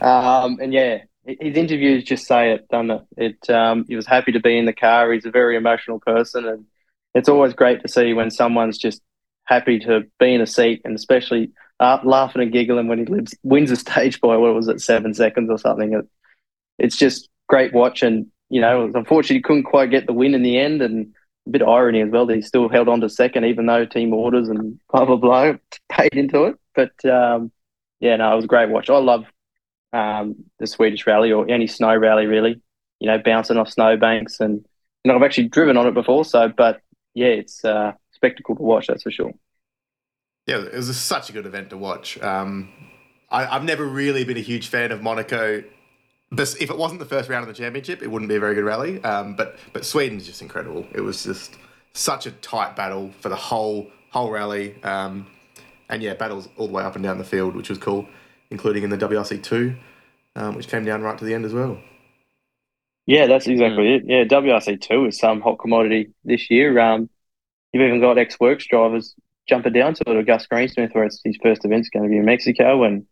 um, 0.01 0.57
and 0.61 0.73
yeah, 0.73 0.99
his 1.25 1.55
interviews 1.55 2.03
just 2.03 2.25
say 2.25 2.51
it, 2.51 2.67
doesn't 2.69 2.91
it? 2.91 3.01
It 3.17 3.49
um, 3.49 3.85
he 3.87 3.95
was 3.95 4.05
happy 4.05 4.33
to 4.33 4.39
be 4.39 4.57
in 4.57 4.65
the 4.65 4.73
car. 4.73 5.11
He's 5.11 5.25
a 5.25 5.31
very 5.31 5.55
emotional 5.55 5.99
person, 5.99 6.45
and 6.45 6.65
it's 7.13 7.29
always 7.29 7.53
great 7.53 7.81
to 7.81 7.87
see 7.87 8.13
when 8.13 8.29
someone's 8.29 8.77
just 8.77 9.01
happy 9.45 9.79
to 9.79 10.01
be 10.19 10.33
in 10.33 10.41
a 10.41 10.47
seat, 10.47 10.81
and 10.83 10.95
especially 10.95 11.51
uh, 11.79 11.99
laughing 12.03 12.41
and 12.41 12.51
giggling 12.51 12.87
when 12.87 12.99
he 12.99 13.05
lives, 13.05 13.35
wins 13.43 13.71
a 13.71 13.75
stage 13.75 14.19
by 14.19 14.35
what 14.35 14.53
was 14.53 14.67
it, 14.67 14.81
seven 14.81 15.13
seconds 15.13 15.49
or 15.49 15.57
something. 15.57 15.93
It, 15.93 16.05
it's 16.79 16.97
just 16.97 17.29
great 17.47 17.73
watching 17.73 18.31
you 18.53 18.61
know, 18.61 18.91
unfortunately 18.93 19.41
couldn't 19.41 19.63
quite 19.63 19.89
get 19.89 20.05
the 20.05 20.13
win 20.13 20.35
in 20.35 20.43
the 20.43 20.59
end, 20.59 20.83
and 20.83 21.11
a 21.47 21.49
bit 21.49 21.63
of 21.63 21.69
irony 21.69 22.01
as 22.01 22.11
well 22.11 22.27
that 22.27 22.35
he 22.35 22.41
still 22.43 22.69
held 22.69 22.87
on 22.87 23.01
to 23.01 23.09
second, 23.09 23.45
even 23.45 23.65
though 23.65 23.83
team 23.83 24.13
orders 24.13 24.47
and 24.47 24.79
blah 24.91 25.05
blah 25.05 25.15
blah 25.15 25.53
paid 25.89 26.13
into 26.13 26.43
it. 26.43 26.55
But 26.75 27.03
um, 27.03 27.51
yeah, 27.99 28.15
no, 28.15 28.31
it 28.31 28.35
was 28.35 28.45
a 28.45 28.47
great 28.47 28.69
watch. 28.69 28.91
I 28.91 28.97
love 28.99 29.25
um, 29.91 30.35
the 30.59 30.67
Swedish 30.67 31.07
rally 31.07 31.31
or 31.31 31.49
any 31.49 31.65
snow 31.65 31.95
rally 31.95 32.27
really. 32.27 32.61
You 32.99 33.07
know, 33.07 33.17
bouncing 33.17 33.57
off 33.57 33.69
snowbanks, 33.69 34.39
and 34.39 34.63
you 35.03 35.11
know, 35.11 35.15
I've 35.15 35.23
actually 35.23 35.47
driven 35.47 35.75
on 35.75 35.87
it 35.87 35.95
before. 35.95 36.23
So, 36.23 36.47
but 36.47 36.79
yeah, 37.15 37.29
it's 37.29 37.63
a 37.63 37.75
uh, 37.75 37.93
spectacle 38.11 38.55
to 38.55 38.61
watch. 38.61 38.85
That's 38.85 39.01
for 39.01 39.11
sure. 39.11 39.31
Yeah, 40.45 40.57
it 40.57 40.75
was 40.75 40.95
such 40.95 41.31
a 41.31 41.33
good 41.33 41.47
event 41.47 41.71
to 41.71 41.77
watch. 41.77 42.21
Um, 42.21 42.71
I, 43.31 43.47
I've 43.47 43.63
never 43.63 43.83
really 43.83 44.23
been 44.25 44.37
a 44.37 44.41
huge 44.41 44.67
fan 44.67 44.91
of 44.91 45.01
Monaco 45.01 45.63
if 46.39 46.69
it 46.69 46.77
wasn't 46.77 46.99
the 46.99 47.05
first 47.05 47.29
round 47.29 47.43
of 47.43 47.47
the 47.47 47.53
championship, 47.53 48.01
it 48.01 48.09
wouldn't 48.09 48.29
be 48.29 48.35
a 48.35 48.39
very 48.39 48.55
good 48.55 48.63
rally. 48.63 49.03
Um, 49.03 49.35
but 49.35 49.57
but 49.73 49.85
Sweden's 49.85 50.25
just 50.25 50.41
incredible. 50.41 50.85
It 50.93 51.01
was 51.01 51.23
just 51.23 51.55
such 51.93 52.25
a 52.25 52.31
tight 52.31 52.75
battle 52.75 53.11
for 53.19 53.29
the 53.29 53.35
whole 53.35 53.87
whole 54.09 54.31
rally. 54.31 54.81
Um, 54.83 55.27
and 55.89 56.01
yeah, 56.01 56.13
battles 56.13 56.49
all 56.57 56.67
the 56.67 56.73
way 56.73 56.83
up 56.83 56.95
and 56.95 57.03
down 57.03 57.17
the 57.17 57.23
field, 57.23 57.55
which 57.55 57.69
was 57.69 57.77
cool, 57.77 58.07
including 58.49 58.83
in 58.83 58.89
the 58.89 58.97
WRC 58.97 59.43
two, 59.43 59.75
um, 60.35 60.55
which 60.55 60.67
came 60.67 60.85
down 60.85 61.01
right 61.01 61.17
to 61.17 61.25
the 61.25 61.33
end 61.33 61.45
as 61.45 61.53
well. 61.53 61.77
Yeah, 63.05 63.27
that's 63.27 63.47
exactly 63.47 63.95
it. 63.95 64.03
Yeah, 64.05 64.23
WRC 64.23 64.79
two 64.81 65.05
is 65.05 65.19
some 65.19 65.41
hot 65.41 65.59
commodity 65.59 66.11
this 66.23 66.49
year. 66.49 66.79
Um, 66.79 67.09
you've 67.71 67.83
even 67.83 67.99
got 67.99 68.17
ex 68.17 68.39
works 68.39 68.65
drivers 68.65 69.13
jumping 69.47 69.73
down 69.73 69.93
to 69.95 70.03
it. 70.07 70.25
Gus 70.25 70.47
Greensmith, 70.47 70.93
where 70.95 71.03
it's 71.03 71.19
his 71.23 71.37
first 71.43 71.65
event's 71.65 71.89
going 71.89 72.03
to 72.03 72.09
be 72.09 72.17
in 72.17 72.25
Mexico, 72.25 72.83
and 72.83 73.05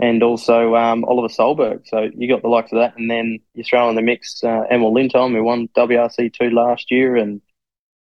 and 0.00 0.22
also 0.22 0.74
um, 0.74 1.04
Oliver 1.04 1.28
Solberg. 1.28 1.86
So 1.86 2.08
you 2.14 2.28
got 2.28 2.42
the 2.42 2.48
likes 2.48 2.72
of 2.72 2.78
that, 2.78 2.96
and 2.96 3.10
then 3.10 3.38
you 3.54 3.64
throw 3.64 3.88
in 3.88 3.96
the 3.96 4.02
mix 4.02 4.42
uh, 4.44 4.64
Emil 4.70 4.92
Lindholm, 4.92 5.34
who 5.34 5.42
won 5.42 5.68
WRC 5.76 6.32
two 6.32 6.50
last 6.50 6.90
year, 6.90 7.16
and 7.16 7.40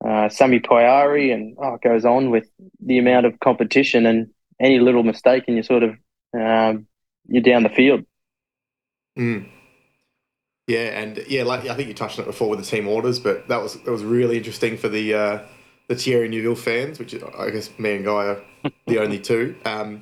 uh, 0.04 0.28
Sami 0.28 0.60
Pajari, 0.60 1.32
and 1.32 1.56
oh, 1.58 1.74
it 1.74 1.82
goes 1.82 2.04
on 2.04 2.30
with 2.30 2.48
the 2.80 2.98
amount 2.98 3.26
of 3.26 3.38
competition 3.40 4.06
and 4.06 4.28
any 4.60 4.78
little 4.78 5.02
mistake, 5.02 5.44
and 5.48 5.56
you 5.56 5.62
sort 5.62 5.82
of 5.82 5.96
um, 6.34 6.86
you're 7.26 7.42
down 7.42 7.62
the 7.62 7.68
field. 7.68 8.04
Mm. 9.18 9.48
Yeah, 10.68 11.00
and 11.00 11.22
yeah, 11.28 11.42
like 11.42 11.66
I 11.66 11.74
think 11.74 11.88
you 11.88 11.94
touched 11.94 12.18
on 12.18 12.24
it 12.24 12.28
before 12.28 12.48
with 12.48 12.60
the 12.60 12.64
team 12.64 12.86
orders, 12.86 13.18
but 13.18 13.48
that 13.48 13.60
was 13.60 13.74
that 13.82 13.90
was 13.90 14.04
really 14.04 14.36
interesting 14.36 14.76
for 14.76 14.88
the 14.88 15.14
uh, 15.14 15.38
the 15.88 15.96
Thierry 15.96 16.28
Neuville 16.28 16.54
fans, 16.54 17.00
which 17.00 17.14
I 17.14 17.50
guess 17.50 17.76
me 17.78 17.96
and 17.96 18.04
Guy 18.04 18.12
are 18.12 18.42
the 18.86 19.00
only 19.00 19.18
two. 19.18 19.56
Um, 19.64 20.00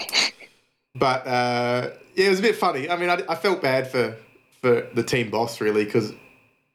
but 0.95 1.27
uh, 1.27 1.91
yeah, 2.15 2.27
it 2.27 2.31
was 2.31 2.39
a 2.39 2.43
bit 2.43 2.57
funny. 2.57 2.89
I 2.89 2.97
mean, 2.97 3.11
I, 3.11 3.23
I 3.29 3.35
felt 3.35 3.63
bad 3.63 3.91
for 3.91 4.17
for 4.61 4.89
the 4.95 5.03
team 5.03 5.31
boss 5.31 5.61
really 5.61 5.85
because 5.85 6.13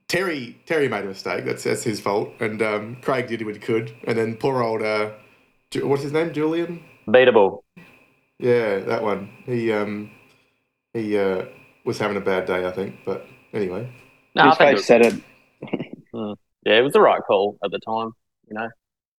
Terry 0.08 0.58
Terry 0.66 0.88
made 0.88 1.04
a 1.04 1.08
mistake. 1.08 1.46
That's 1.46 1.64
that's 1.64 1.84
his 1.84 2.00
fault, 2.00 2.30
and 2.40 2.62
um, 2.62 2.98
Craig 3.02 3.28
did 3.28 3.44
what 3.46 3.56
he 3.56 3.60
could, 3.60 3.94
and 4.06 4.18
then 4.18 4.36
poor 4.36 4.62
old 4.62 4.82
uh, 4.82 5.12
what's 5.82 6.04
his 6.04 6.12
name, 6.12 6.34
Julian 6.34 6.84
Abiteboul. 7.08 7.62
Yeah, 8.40 8.80
that 8.80 9.04
one. 9.04 9.30
He 9.46 9.72
um 9.72 10.12
he 10.94 11.18
uh, 11.18 11.46
was 11.86 11.98
having 11.98 12.18
a 12.18 12.22
bad 12.22 12.46
day, 12.46 12.66
I 12.66 12.72
think. 12.72 13.00
But 13.06 13.26
anyway, 13.54 13.92
no, 14.36 14.50
his 14.50 14.58
face 14.58 14.86
said 14.86 15.06
it. 15.06 15.14
Hmm. 16.14 16.32
yeah, 16.66 16.78
it 16.78 16.82
was 16.82 16.94
the 16.94 17.02
right 17.02 17.22
call 17.28 17.58
at 17.62 17.72
the 17.72 17.80
time. 17.80 18.12
You 18.48 18.54
know, 18.54 18.70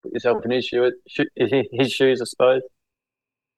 put 0.03 0.15
yourself 0.15 0.43
in 0.47 0.51
his 0.51 0.65
shoe, 0.65 0.91
his 1.73 1.93
shoes, 1.93 2.23
I 2.23 2.25
suppose. 2.25 2.63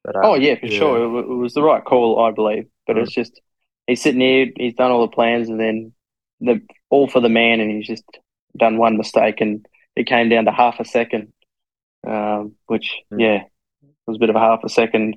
But, 0.05 0.17
um, 0.17 0.23
oh 0.25 0.35
yeah, 0.35 0.59
for 0.59 0.67
yeah. 0.67 0.79
sure, 0.79 1.21
it, 1.21 1.29
was 1.29 1.55
the 1.55 1.63
right 1.63 1.85
call, 1.85 2.23
I 2.23 2.31
believe. 2.31 2.67
But 2.87 2.97
mm. 2.97 3.03
it's 3.03 3.13
just 3.13 3.41
he's 3.87 4.03
sitting 4.03 4.21
here, 4.21 4.47
he's 4.57 4.75
done 4.75 4.91
all 4.91 5.03
the 5.03 5.15
plans, 5.15 5.49
and 5.49 5.61
then 5.61 5.93
the 6.41 6.61
all 6.91 7.09
for 7.09 7.21
the 7.21 7.29
man, 7.29 7.61
and 7.61 7.71
he's 7.71 7.87
just 7.87 8.05
done 8.57 8.79
one 8.79 8.97
mistake, 8.97 9.41
and 9.41 9.67
it 9.97 10.07
came 10.07 10.29
down 10.29 10.45
to 10.45 10.53
half 10.53 10.81
a 10.81 10.85
second, 10.85 11.33
um, 12.07 12.55
which 12.67 12.97
mm. 13.13 13.21
yeah, 13.21 13.43
was 14.07 14.17
a 14.17 14.21
bit 14.21 14.31
of 14.31 14.37
a 14.37 14.41
half 14.41 14.65
a 14.65 14.69
second 14.69 15.17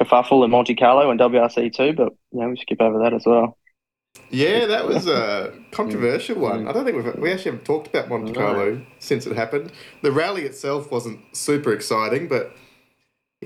kerfuffle 0.00 0.44
in 0.44 0.50
Monte 0.50 0.74
Carlo 0.74 1.10
and 1.10 1.20
WRC 1.20 1.72
two, 1.72 1.92
but 1.92 2.12
you 2.32 2.40
know, 2.40 2.48
we 2.48 2.56
skip 2.56 2.80
over 2.80 2.98
that 3.00 3.14
as 3.14 3.24
well. 3.26 3.56
Yeah, 4.30 4.66
that 4.66 4.86
was 4.86 5.06
a 5.06 5.52
controversial 5.70 6.38
one. 6.38 6.66
I 6.66 6.72
don't 6.72 6.84
think 6.84 6.96
we've 6.96 7.14
we 7.16 7.32
actually 7.32 7.52
haven't 7.52 7.64
talked 7.64 7.88
about 7.88 8.08
Monte 8.08 8.32
Carlo 8.32 8.84
since 8.98 9.26
it 9.26 9.36
happened. 9.36 9.72
The 10.02 10.12
rally 10.12 10.42
itself 10.42 10.90
wasn't 10.90 11.20
super 11.36 11.72
exciting, 11.72 12.28
but 12.28 12.54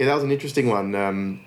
yeah, 0.01 0.07
that 0.07 0.15
was 0.15 0.25
an 0.25 0.33
interesting 0.33 0.67
one. 0.67 0.95
Um, 0.95 1.41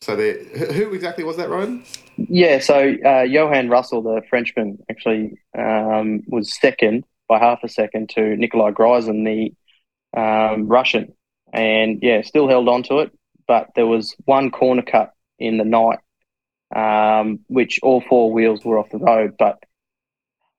so 0.00 0.14
there, 0.14 0.44
who 0.44 0.94
exactly 0.94 1.24
was 1.24 1.36
that, 1.38 1.50
Ryan? 1.50 1.82
Yeah, 2.16 2.60
so 2.60 2.76
uh, 2.76 3.24
Yohan 3.26 3.66
Rossel, 3.66 4.04
the 4.04 4.22
Frenchman, 4.30 4.78
actually 4.88 5.36
um, 5.58 6.22
was 6.28 6.56
second 6.56 7.04
by 7.28 7.40
half 7.40 7.64
a 7.64 7.68
second 7.68 8.08
to 8.10 8.36
Nikolai 8.36 8.70
Gryazin, 8.70 9.24
the 9.24 10.20
um, 10.20 10.68
Russian, 10.68 11.12
and 11.52 11.98
yeah, 12.00 12.22
still 12.22 12.46
held 12.46 12.68
on 12.68 12.84
to 12.84 13.00
it. 13.00 13.10
But 13.48 13.70
there 13.74 13.88
was 13.88 14.14
one 14.24 14.52
corner 14.52 14.82
cut 14.82 15.12
in 15.40 15.58
the 15.58 15.64
night, 15.64 15.98
um, 16.72 17.40
which 17.48 17.80
all 17.82 18.04
four 18.08 18.32
wheels 18.32 18.64
were 18.64 18.78
off 18.78 18.90
the 18.90 18.98
road. 18.98 19.34
But 19.36 19.58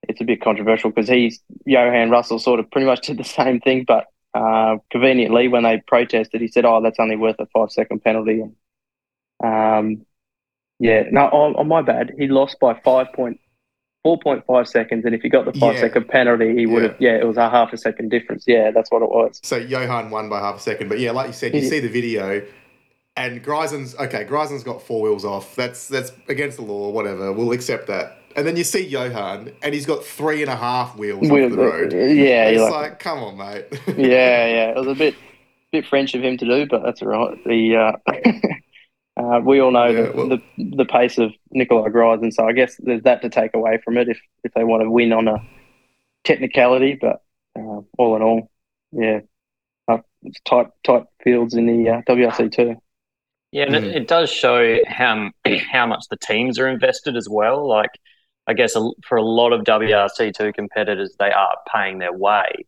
it's 0.04 0.20
a 0.20 0.26
bit 0.26 0.42
controversial 0.42 0.90
because 0.90 1.08
he's 1.08 1.40
Yohan 1.66 2.10
Rossel 2.10 2.42
sort 2.42 2.60
of 2.60 2.70
pretty 2.72 2.88
much 2.88 3.02
did 3.08 3.20
the 3.20 3.24
same 3.24 3.62
thing, 3.62 3.86
but 3.88 4.08
uh, 4.34 4.78
conveniently, 4.90 5.48
when 5.48 5.64
they 5.64 5.82
protested, 5.86 6.42
he 6.42 6.48
said, 6.48 6.66
"Oh, 6.66 6.82
that's 6.82 7.00
only 7.00 7.16
worth 7.16 7.36
a 7.40 7.46
five 7.48 7.72
second 7.72 8.04
penalty." 8.04 8.42
And 8.42 8.56
um, 9.44 10.06
yeah, 10.80 11.04
no, 11.12 11.26
on, 11.26 11.56
on, 11.56 11.68
my 11.68 11.82
bad, 11.82 12.14
he 12.18 12.28
lost 12.28 12.60
by 12.60 12.80
five 12.84 13.08
point 13.14 13.40
four 14.04 14.18
point 14.20 14.46
five 14.48 14.68
seconds, 14.68 15.04
and 15.06 15.14
if 15.14 15.22
he 15.22 15.30
got 15.30 15.46
the 15.46 15.60
five 15.60 15.76
yeah. 15.76 15.82
second 15.82 16.08
penalty, 16.08 16.56
he 16.56 16.66
would 16.66 16.84
have. 16.84 16.96
Yeah. 17.00 17.12
yeah. 17.12 17.22
it 17.22 17.28
was 17.28 17.38
a 17.38 17.50
half 17.50 17.74
a 17.74 17.78
second 17.78 18.10
difference. 18.10 18.46
Yeah, 18.48 18.72
that's 18.72 18.90
what 18.90 19.02
it 19.02 19.10
was. 19.10 19.40
So 19.44 19.60
Yohan 19.60 20.10
won 20.10 20.30
by 20.30 20.40
half 20.40 20.58
a 20.58 20.60
second, 20.60 20.88
but 20.88 21.00
yeah, 21.00 21.12
like 21.12 21.28
you 21.28 21.34
said, 21.34 21.54
you 21.54 21.62
see 21.62 21.80
the 21.80 21.90
video. 21.90 22.46
And 23.18 23.44
Gryazin's 23.44 23.94
okay. 23.96 24.24
Gryazin's 24.24 24.64
got 24.64 24.82
four 24.82 25.02
wheels 25.02 25.26
off. 25.26 25.56
That's 25.56 25.90
that's 25.90 26.14
against 26.30 26.56
the 26.56 26.64
law. 26.64 26.90
Whatever. 26.90 27.34
We'll 27.34 27.52
accept 27.52 27.88
that. 27.88 28.21
And 28.36 28.46
then 28.46 28.56
you 28.56 28.64
see 28.64 28.90
Yohan, 28.90 29.54
and 29.62 29.74
he's 29.74 29.86
got 29.86 30.04
three 30.04 30.42
and 30.42 30.52
a 30.52 30.56
half 30.56 30.96
wheels 30.98 31.30
Wheels, 31.30 31.52
off 31.52 31.58
the 31.58 31.64
road. 31.64 31.94
Yeah, 31.94 32.48
it's 32.48 32.62
like, 32.62 32.72
like, 32.72 33.00
come 33.00 33.20
on, 33.20 33.38
mate. 33.38 33.66
yeah, 33.88 33.96
yeah. 33.98 34.70
It 34.70 34.76
was 34.76 34.88
a 34.88 34.96
bit, 34.96 35.16
bit 35.72 35.86
French 35.86 36.14
of 36.14 36.24
him 36.24 36.38
to 36.38 36.46
do, 36.46 36.66
but 36.68 36.84
that's 36.84 37.02
all 37.02 37.10
right. 37.10 37.44
The 37.46 37.76
uh, 37.76 39.22
uh, 39.22 39.40
we 39.42 39.60
all 39.60 39.72
know 39.72 39.88
yeah, 39.88 40.02
the, 40.04 40.12
well, 40.12 40.30
the, 40.30 40.42
the 40.58 40.86
pace 40.86 41.18
of 41.18 41.32
Nikolai 41.52 41.90
Gryazin, 41.90 42.34
so 42.34 42.48
I 42.48 42.54
guess 42.54 42.76
there's 42.80 43.04
that 43.04 43.22
to 43.22 43.30
take 43.30 43.54
away 43.54 43.80
from 43.84 43.98
it 43.98 44.10
if 44.10 44.20
if 44.44 44.54
they 44.54 44.64
want 44.64 44.84
to 44.84 44.90
win 44.90 45.14
on 45.14 45.28
a 45.28 45.38
technicality. 46.24 46.98
But 47.00 47.22
uh, 47.58 47.82
all 47.98 48.16
in 48.16 48.22
all, 48.22 48.50
yeah, 48.92 49.20
uh, 49.88 50.00
it's 50.24 50.40
tight 50.46 50.68
tight 50.84 51.06
fields 51.24 51.54
in 51.54 51.66
the 51.66 51.90
uh, 51.90 52.02
WRC 52.08 52.52
too. 52.52 52.76
Yeah, 53.52 53.66
and 53.66 53.76
mm. 53.76 53.84
it, 53.84 53.96
it, 53.96 54.08
does 54.08 54.32
show 54.32 54.80
how 54.88 55.30
how 55.72 55.86
much 55.86 56.06
the 56.10 56.18
teams 56.18 56.58
are 56.58 56.68
invested 56.68 57.18
as 57.18 57.28
well. 57.30 57.68
Like 57.68 57.92
I 58.48 58.54
guess 58.54 58.76
for 59.08 59.18
a 59.18 59.24
lot 59.24 59.54
of 59.54 59.62
WRC2 59.62 60.54
competitors, 60.54 61.16
they 61.20 61.32
are 61.32 61.56
paying 61.74 62.00
their 62.00 62.14
way. 62.14 62.66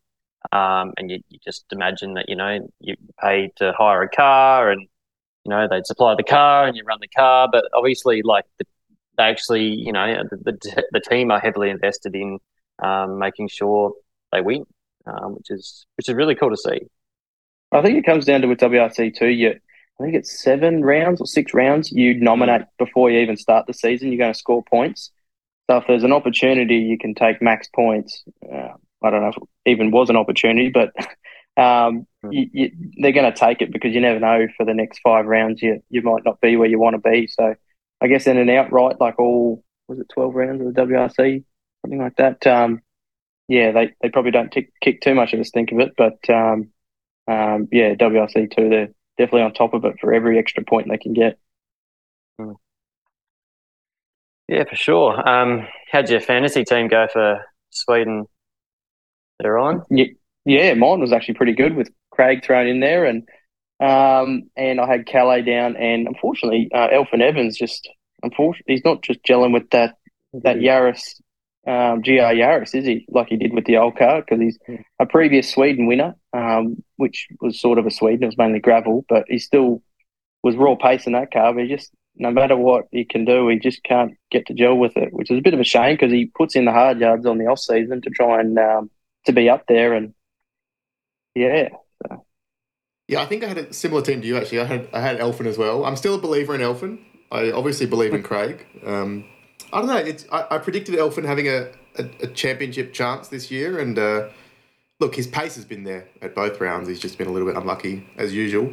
Um, 0.51 0.93
and 0.97 1.09
you, 1.09 1.19
you, 1.29 1.39
just 1.43 1.65
imagine 1.71 2.15
that, 2.15 2.29
you 2.29 2.35
know, 2.35 2.69
you 2.79 2.95
pay 3.21 3.51
to 3.57 3.73
hire 3.77 4.03
a 4.03 4.09
car 4.09 4.69
and, 4.69 4.81
you 4.81 5.49
know, 5.49 5.67
they'd 5.69 5.85
supply 5.85 6.15
the 6.15 6.23
car 6.23 6.67
and 6.67 6.75
you 6.75 6.83
run 6.85 6.99
the 7.01 7.07
car. 7.07 7.47
But 7.51 7.65
obviously, 7.73 8.21
like, 8.21 8.45
the, 8.59 8.65
they 9.17 9.23
actually, 9.23 9.65
you 9.65 9.91
know, 9.91 10.23
the, 10.29 10.37
the, 10.37 10.83
the 10.91 10.99
team 10.99 11.31
are 11.31 11.39
heavily 11.39 11.69
invested 11.69 12.15
in 12.15 12.39
um, 12.83 13.19
making 13.19 13.47
sure 13.47 13.93
they 14.31 14.41
win, 14.41 14.65
um, 15.05 15.35
which 15.35 15.49
is 15.49 15.85
which 15.95 16.09
is 16.09 16.15
really 16.15 16.35
cool 16.35 16.49
to 16.49 16.57
see. 16.57 16.81
I 17.71 17.81
think 17.81 17.97
it 17.97 18.05
comes 18.05 18.25
down 18.25 18.41
to 18.41 18.47
with 18.47 18.59
WRC2, 18.59 19.35
you, 19.35 19.49
I 19.99 20.03
think 20.03 20.15
it's 20.15 20.43
seven 20.43 20.83
rounds 20.83 21.21
or 21.21 21.25
six 21.25 21.53
rounds 21.53 21.91
you 21.91 22.13
nominate 22.15 22.61
mm. 22.61 22.67
before 22.77 23.09
you 23.09 23.19
even 23.19 23.37
start 23.37 23.65
the 23.65 23.73
season. 23.73 24.09
You're 24.09 24.19
going 24.19 24.33
to 24.33 24.37
score 24.37 24.63
points. 24.63 25.11
So 25.69 25.77
if 25.77 25.85
there's 25.87 26.03
an 26.03 26.13
opportunity, 26.13 26.77
you 26.77 26.97
can 26.97 27.15
take 27.15 27.41
max 27.41 27.67
points. 27.73 28.23
Uh, 28.43 28.73
I 29.01 29.09
don't 29.09 29.21
know 29.21 29.29
if 29.29 29.37
it 29.37 29.71
even 29.71 29.91
was 29.91 30.09
an 30.09 30.17
opportunity, 30.17 30.69
but 30.69 30.91
um, 31.61 32.05
hmm. 32.21 32.31
you, 32.31 32.49
you, 32.51 32.71
they're 32.97 33.11
going 33.11 33.31
to 33.31 33.37
take 33.37 33.61
it 33.61 33.71
because 33.71 33.93
you 33.93 34.01
never 34.01 34.19
know 34.19 34.47
for 34.57 34.65
the 34.65 34.73
next 34.73 34.99
five 35.03 35.25
rounds 35.25 35.61
you 35.61 35.81
you 35.89 36.01
might 36.01 36.25
not 36.25 36.41
be 36.41 36.55
where 36.57 36.69
you 36.69 36.79
want 36.79 36.95
to 36.95 37.09
be. 37.09 37.27
So 37.27 37.55
I 38.01 38.07
guess 38.07 38.27
in 38.27 38.37
an 38.37 38.49
outright 38.49 38.99
like 38.99 39.19
all 39.19 39.63
was 39.87 39.99
it 39.99 40.07
twelve 40.13 40.35
rounds 40.35 40.61
of 40.61 40.73
the 40.73 40.81
WRC 40.81 41.43
something 41.83 41.99
like 41.99 42.15
that. 42.17 42.45
Um, 42.47 42.81
yeah, 43.47 43.71
they, 43.71 43.93
they 44.01 44.09
probably 44.09 44.31
don't 44.31 44.51
tick, 44.51 44.71
kick 44.81 45.01
too 45.01 45.15
much 45.15 45.33
of 45.33 45.39
a 45.39 45.45
stink 45.45 45.71
of 45.71 45.79
it, 45.79 45.93
but 45.97 46.17
um, 46.29 46.69
um, 47.27 47.67
yeah, 47.71 47.93
WRC 47.95 48.55
two 48.55 48.69
they're 48.69 48.89
definitely 49.17 49.41
on 49.43 49.53
top 49.53 49.73
of 49.73 49.85
it 49.85 49.95
for 49.99 50.13
every 50.13 50.39
extra 50.39 50.63
point 50.63 50.87
they 50.89 50.97
can 50.97 51.13
get. 51.13 51.37
Yeah, 54.53 54.65
for 54.69 54.75
sure. 54.75 55.27
Um, 55.27 55.67
how'd 55.91 56.11
your 56.11 56.21
fantasy 56.21 56.63
team 56.63 56.87
go 56.87 57.07
for 57.11 57.43
Sweden 57.71 58.25
They're 59.39 59.57
on? 59.57 59.81
Yeah, 59.89 60.05
yeah, 60.45 60.75
mine 60.75 60.99
was 60.99 61.11
actually 61.11 61.33
pretty 61.33 61.53
good 61.53 61.75
with 61.75 61.89
Craig 62.11 62.45
thrown 62.45 62.67
in 62.67 62.79
there, 62.79 63.05
and 63.05 63.27
um, 63.79 64.43
and 64.55 64.79
I 64.79 64.85
had 64.85 65.07
Kalle 65.07 65.41
down, 65.41 65.75
and 65.75 66.07
unfortunately, 66.07 66.69
uh, 66.71 66.89
Elfyn 66.89 67.21
Evans 67.21 67.57
just 67.57 67.89
unfortunately 68.21 68.75
he's 68.75 68.85
not 68.85 69.01
just 69.01 69.23
gelling 69.23 69.53
with 69.53 69.67
that 69.71 69.95
that 70.43 70.57
Yaris 70.57 71.19
um, 71.65 72.01
GR 72.01 72.11
Yaris, 72.11 72.75
is 72.75 72.85
he? 72.85 73.07
Like 73.09 73.29
he 73.29 73.37
did 73.37 73.55
with 73.55 73.65
the 73.65 73.77
old 73.77 73.97
car 73.97 74.21
because 74.21 74.39
he's 74.39 74.59
a 74.99 75.07
previous 75.07 75.51
Sweden 75.51 75.87
winner, 75.87 76.13
um, 76.31 76.83
which 76.97 77.27
was 77.41 77.59
sort 77.59 77.79
of 77.79 77.87
a 77.87 77.91
Sweden. 77.91 78.21
It 78.21 78.27
was 78.27 78.37
mainly 78.37 78.59
gravel, 78.59 79.03
but 79.09 79.25
he 79.27 79.39
still 79.39 79.81
was 80.43 80.55
raw 80.55 80.75
pace 80.75 81.07
in 81.07 81.13
that 81.13 81.31
car. 81.31 81.55
But 81.55 81.63
he 81.63 81.69
just 81.69 81.91
no 82.15 82.31
matter 82.31 82.55
what 82.55 82.85
he 82.91 83.05
can 83.05 83.25
do, 83.25 83.47
he 83.47 83.57
just 83.57 83.83
can't 83.83 84.13
get 84.31 84.45
to 84.47 84.53
gel 84.53 84.75
with 84.75 84.95
it, 84.97 85.13
which 85.13 85.31
is 85.31 85.39
a 85.39 85.41
bit 85.41 85.53
of 85.53 85.59
a 85.59 85.63
shame 85.63 85.95
because 85.95 86.11
he 86.11 86.25
puts 86.25 86.55
in 86.55 86.65
the 86.65 86.71
hard 86.71 86.99
yards 86.99 87.25
on 87.25 87.37
the 87.37 87.47
off 87.47 87.59
season 87.59 88.01
to 88.01 88.09
try 88.09 88.39
and 88.39 88.57
um, 88.59 88.91
to 89.25 89.31
be 89.31 89.49
up 89.49 89.65
there. 89.67 89.93
And 89.93 90.13
yeah, 91.35 91.69
so. 92.05 92.25
yeah, 93.07 93.21
I 93.21 93.25
think 93.25 93.43
I 93.43 93.47
had 93.47 93.57
a 93.57 93.73
similar 93.73 94.01
team 94.01 94.21
to 94.21 94.27
you 94.27 94.37
actually. 94.37 94.61
I 94.61 94.65
had 94.65 94.89
I 94.93 94.99
had 94.99 95.19
Elfyn 95.19 95.47
as 95.47 95.57
well. 95.57 95.85
I'm 95.85 95.95
still 95.95 96.15
a 96.15 96.19
believer 96.19 96.53
in 96.53 96.61
Elfyn. 96.61 96.99
I 97.31 97.51
obviously 97.51 97.87
believe 97.87 98.13
in 98.13 98.21
Craig. 98.21 98.65
Um, 98.85 99.25
I 99.71 99.79
don't 99.79 99.87
know. 99.87 99.97
It's, 99.97 100.25
I, 100.31 100.45
I 100.51 100.57
predicted 100.59 100.93
Elfyn 100.95 101.25
having 101.25 101.47
a, 101.47 101.71
a, 101.97 102.05
a, 102.21 102.27
championship 102.27 102.93
chance 102.93 103.27
this 103.27 103.49
year, 103.49 103.79
and 103.79 103.97
uh, 103.97 104.29
look, 104.99 105.15
his 105.15 105.25
pace 105.25 105.55
has 105.55 105.65
been 105.65 105.83
there 105.83 106.07
at 106.21 106.35
both 106.35 106.61
rounds. 106.61 106.87
He's 106.87 106.99
just 106.99 107.17
been 107.17 107.25
a 107.25 107.31
little 107.31 107.47
bit 107.47 107.57
unlucky 107.57 108.07
as 108.17 108.35
usual. 108.35 108.71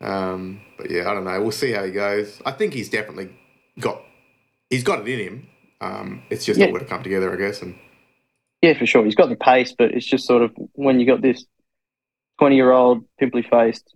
Um, 0.00 0.60
but 0.76 0.90
yeah, 0.90 1.10
I 1.10 1.14
don't 1.14 1.24
know. 1.24 1.40
We'll 1.42 1.50
see 1.50 1.72
how 1.72 1.84
he 1.84 1.90
goes. 1.90 2.40
I 2.46 2.52
think 2.52 2.74
he's 2.74 2.88
definitely 2.88 3.30
got 3.80 4.00
he's 4.70 4.84
got 4.84 5.00
it 5.00 5.08
in 5.08 5.18
him. 5.20 5.48
Um, 5.80 6.22
it's 6.30 6.44
just 6.44 6.60
Yeah. 6.60 6.66
all 6.66 6.72
got 6.72 6.80
to 6.80 6.84
come 6.86 7.02
together, 7.02 7.32
I 7.32 7.36
guess. 7.36 7.62
And 7.62 7.76
Yeah, 8.62 8.74
for 8.78 8.86
sure. 8.86 9.04
He's 9.04 9.14
got 9.14 9.28
the 9.28 9.36
pace, 9.36 9.74
but 9.76 9.92
it's 9.92 10.06
just 10.06 10.26
sort 10.26 10.42
of 10.42 10.52
when 10.74 11.00
you 11.00 11.06
got 11.06 11.20
this 11.22 11.44
twenty-year-old 12.38 13.04
pimply 13.18 13.42
faced 13.42 13.92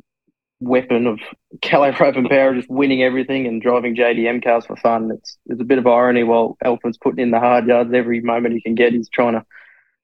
weapon 0.60 1.06
of 1.08 1.18
Kalle 1.62 1.92
Rovanperä 1.92 2.54
just 2.56 2.70
winning 2.70 3.02
everything 3.02 3.46
and 3.46 3.60
driving 3.60 3.96
JDM 3.96 4.42
cars 4.42 4.66
for 4.66 4.76
fun. 4.76 5.10
It's 5.12 5.38
it's 5.46 5.60
a 5.60 5.64
bit 5.64 5.78
of 5.78 5.86
irony 5.86 6.24
while 6.24 6.56
Elfyn's 6.64 6.98
putting 6.98 7.20
in 7.20 7.30
the 7.30 7.40
hard 7.40 7.66
yards 7.66 7.92
every 7.92 8.20
moment 8.20 8.54
he 8.54 8.60
can 8.60 8.74
get. 8.74 8.92
He's 8.92 9.08
trying 9.08 9.34
to 9.34 9.44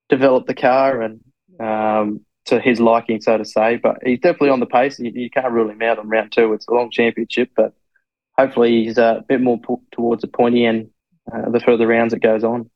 develop 0.08 0.46
the 0.46 0.54
car 0.54 1.02
and 1.02 1.20
um, 1.60 2.20
to 2.48 2.60
his 2.60 2.80
liking, 2.80 3.20
so 3.20 3.38
to 3.38 3.44
say. 3.44 3.76
But 3.76 3.98
he's 4.04 4.20
definitely 4.20 4.50
on 4.50 4.60
the 4.60 4.66
pace. 4.66 4.98
You, 4.98 5.12
you 5.14 5.30
can't 5.30 5.52
rule 5.52 5.70
him 5.70 5.82
out 5.82 5.98
on 5.98 6.08
round 6.08 6.32
two. 6.32 6.52
It's 6.54 6.68
a 6.68 6.74
long 6.74 6.90
championship, 6.90 7.50
but 7.56 7.74
hopefully 8.38 8.84
he's 8.84 8.98
uh, 8.98 9.16
a 9.20 9.22
bit 9.22 9.40
more 9.40 9.60
towards 9.92 10.22
the 10.22 10.28
pointy 10.28 10.64
end 10.66 10.90
uh, 11.32 11.50
the 11.50 11.60
further 11.60 11.86
rounds 11.86 12.14
it 12.14 12.22
goes 12.22 12.44
on. 12.44 12.70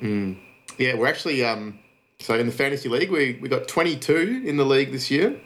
mm, 0.00 0.38
yeah, 0.78 0.94
we're 0.94 1.06
actually 1.06 1.44
um, 1.44 1.78
so 2.20 2.34
in 2.38 2.46
the 2.46 2.52
fantasy 2.52 2.88
league 2.88 3.10
we 3.10 3.38
we 3.40 3.48
got 3.48 3.68
twenty 3.68 3.96
two 3.96 4.42
in 4.44 4.56
the 4.56 4.64
league 4.64 4.92
this 4.92 5.10
year, 5.10 5.40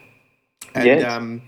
and 0.75 1.01
Yeah. 1.01 1.03
um, 1.03 1.43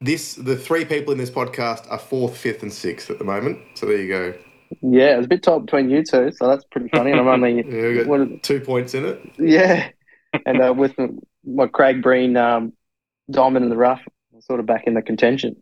this 0.00 0.34
the 0.34 0.56
three 0.56 0.84
people 0.84 1.12
in 1.12 1.18
this 1.18 1.30
podcast 1.30 1.90
are 1.90 1.98
fourth, 1.98 2.36
fifth, 2.36 2.62
and 2.62 2.72
sixth 2.72 3.10
at 3.10 3.18
the 3.18 3.24
moment. 3.24 3.60
So 3.74 3.86
there 3.86 3.98
you 4.00 4.08
go. 4.08 4.34
Yeah, 4.82 5.14
it 5.14 5.16
was 5.18 5.26
a 5.26 5.28
bit 5.28 5.42
tight 5.42 5.60
between 5.60 5.90
you 5.90 6.02
two, 6.02 6.30
so 6.32 6.48
that's 6.48 6.64
pretty 6.64 6.88
funny. 6.88 7.10
And 7.12 7.20
I'm 7.20 7.28
only 7.28 7.62
Yeah, 7.66 7.88
we 7.88 7.94
got 7.94 8.06
what, 8.06 8.42
two 8.42 8.60
points 8.60 8.94
in 8.94 9.04
it. 9.04 9.20
yeah, 9.38 9.90
and 10.46 10.62
uh, 10.62 10.72
with 10.72 10.96
the, 10.96 11.18
my 11.44 11.66
Craig 11.66 12.02
Breen 12.02 12.36
um, 12.36 12.72
diamond 13.30 13.64
in 13.64 13.70
the 13.70 13.76
rough, 13.76 14.02
sort 14.40 14.60
of 14.60 14.66
back 14.66 14.86
in 14.86 14.94
the 14.94 15.02
contention. 15.02 15.56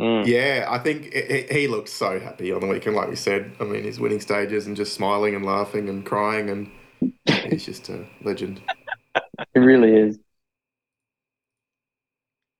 Mm. 0.00 0.26
Yeah, 0.26 0.66
I 0.68 0.78
think 0.78 1.12
he, 1.12 1.46
he 1.50 1.68
looked 1.68 1.88
so 1.88 2.18
happy 2.18 2.50
on 2.52 2.60
the 2.60 2.66
weekend, 2.66 2.96
like 2.96 3.08
we 3.08 3.16
said. 3.16 3.52
I 3.60 3.64
mean, 3.64 3.84
his 3.84 4.00
winning 4.00 4.20
stages 4.20 4.66
and 4.66 4.76
just 4.76 4.94
smiling 4.94 5.34
and 5.34 5.44
laughing 5.44 5.88
and 5.88 6.04
crying, 6.04 6.48
and 6.50 6.70
he's 7.50 7.66
just 7.66 7.88
a 7.88 8.06
legend. 8.22 8.62
It 9.54 9.58
really 9.58 9.94
is. 9.94 10.18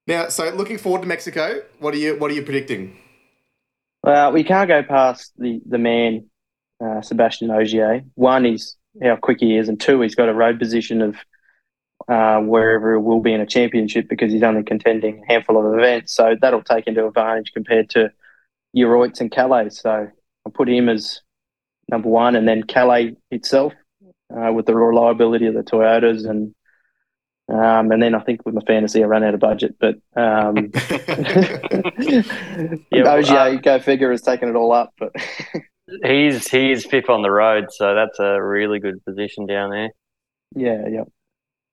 Now, 0.06 0.28
so 0.28 0.50
looking 0.50 0.78
forward 0.78 1.02
to 1.02 1.08
Mexico, 1.08 1.62
what 1.78 1.94
are 1.94 1.98
you 1.98 2.16
what 2.18 2.30
are 2.30 2.34
you 2.34 2.42
predicting? 2.42 2.98
Uh, 4.04 4.30
we 4.34 4.44
can't 4.44 4.68
go 4.68 4.82
past 4.82 5.32
the 5.38 5.60
the 5.66 5.78
man, 5.78 6.26
uh, 6.84 7.00
Sebastian 7.02 7.50
Ogier. 7.50 8.02
One, 8.14 8.44
he's 8.44 8.76
how 9.00 9.16
quick 9.16 9.38
he 9.40 9.56
is, 9.56 9.68
and 9.68 9.80
two, 9.80 10.00
he's 10.00 10.14
got 10.14 10.28
a 10.28 10.34
road 10.34 10.58
position 10.58 11.02
of 11.02 11.16
uh, 12.08 12.40
wherever 12.40 12.94
it 12.94 13.00
will 13.00 13.20
be 13.20 13.32
in 13.32 13.40
a 13.40 13.46
championship 13.46 14.08
because 14.08 14.32
he's 14.32 14.42
only 14.42 14.62
contending 14.62 15.22
a 15.22 15.32
handful 15.32 15.58
of 15.58 15.78
events. 15.78 16.14
So 16.14 16.36
that'll 16.40 16.62
take 16.62 16.86
into 16.86 17.06
advantage 17.06 17.52
compared 17.52 17.90
to 17.90 18.10
Euroits 18.76 19.20
and 19.20 19.30
Kalle. 19.30 19.70
So 19.70 20.08
I'll 20.44 20.52
put 20.52 20.68
him 20.68 20.88
as 20.88 21.20
number 21.88 22.08
one, 22.08 22.36
and 22.36 22.46
then 22.46 22.64
Kalle 22.64 23.12
itself 23.30 23.72
uh, 24.36 24.52
with 24.52 24.66
the 24.66 24.74
reliability 24.74 25.46
of 25.46 25.54
the 25.54 25.62
Toyotas 25.62 26.28
and. 26.28 26.54
Um, 27.52 27.90
and 27.90 28.00
then 28.00 28.14
I 28.14 28.20
think 28.20 28.46
with 28.46 28.54
my 28.54 28.62
fantasy, 28.66 29.02
I 29.02 29.06
ran 29.06 29.24
out 29.24 29.34
of 29.34 29.40
budget, 29.40 29.74
but 29.78 29.96
um, 30.16 30.70
Yeah, 32.90 33.02
well, 33.02 33.18
Ogier, 33.18 33.36
uh, 33.36 33.54
go 33.56 33.78
figure, 33.78 34.10
has 34.10 34.22
taken 34.22 34.48
it 34.48 34.54
all 34.54 34.72
up. 34.72 34.94
But 34.98 35.12
He's 36.04 36.48
he's 36.48 36.86
fifth 36.86 37.08
on 37.10 37.22
the 37.22 37.30
road, 37.30 37.66
so 37.70 37.94
that's 37.94 38.18
a 38.18 38.42
really 38.42 38.78
good 38.80 39.04
position 39.04 39.46
down 39.46 39.70
there. 39.70 39.90
yeah, 40.54 40.88
yeah. 40.88 41.04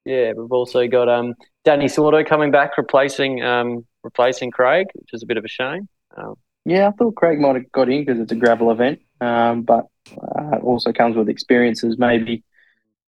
Yeah, 0.06 0.34
we've 0.36 0.52
also 0.52 0.88
got 0.88 1.10
um 1.10 1.36
Dani 1.66 1.86
Sordo 1.86 2.26
coming 2.26 2.52
back, 2.52 2.78
replacing 2.78 3.44
um 3.44 3.86
replacing 4.04 4.52
Craig, 4.52 4.88
which 4.94 5.10
is 5.14 5.24
a 5.24 5.26
bit 5.26 5.38
of 5.38 5.46
a 5.46 5.48
shame. 5.48 5.88
Um, 6.18 6.36
Yeah, 6.66 6.88
I 6.88 6.92
thought 6.92 7.16
Craig 7.16 7.40
might 7.40 7.56
have 7.56 7.72
got 7.72 7.90
in 7.90 8.06
because 8.06 8.20
it's 8.20 8.32
a 8.32 8.36
gravel 8.36 8.72
event, 8.72 9.00
um, 9.22 9.64
but 9.64 9.86
uh, 10.12 10.58
it 10.58 10.64
also 10.64 10.92
comes 10.94 11.16
with 11.16 11.30
experiences. 11.30 11.98
Maybe 11.98 12.44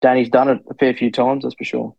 Dani's 0.02 0.30
done 0.30 0.48
it 0.48 0.60
a 0.70 0.74
fair 0.74 0.94
few 0.94 1.10
times, 1.10 1.42
that's 1.44 1.54
for 1.56 1.64
sure. 1.64 1.94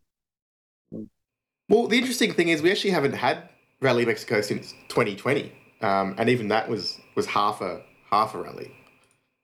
well, 1.70 1.88
the 1.88 1.98
interesting 1.98 2.34
thing 2.34 2.50
is 2.50 2.62
we 2.62 2.72
actually 2.72 2.92
haven't 2.92 3.14
had 3.14 3.50
Rally 3.82 4.06
Mexico 4.06 4.42
since 4.42 4.72
2020, 4.90 5.52
um, 5.82 6.16
and 6.18 6.30
even 6.30 6.48
that 6.50 6.70
was 6.70 7.00
was 7.16 7.26
half 7.28 7.62
a 7.62 7.82
half 8.10 8.34
a 8.36 8.42
rally. 8.42 8.72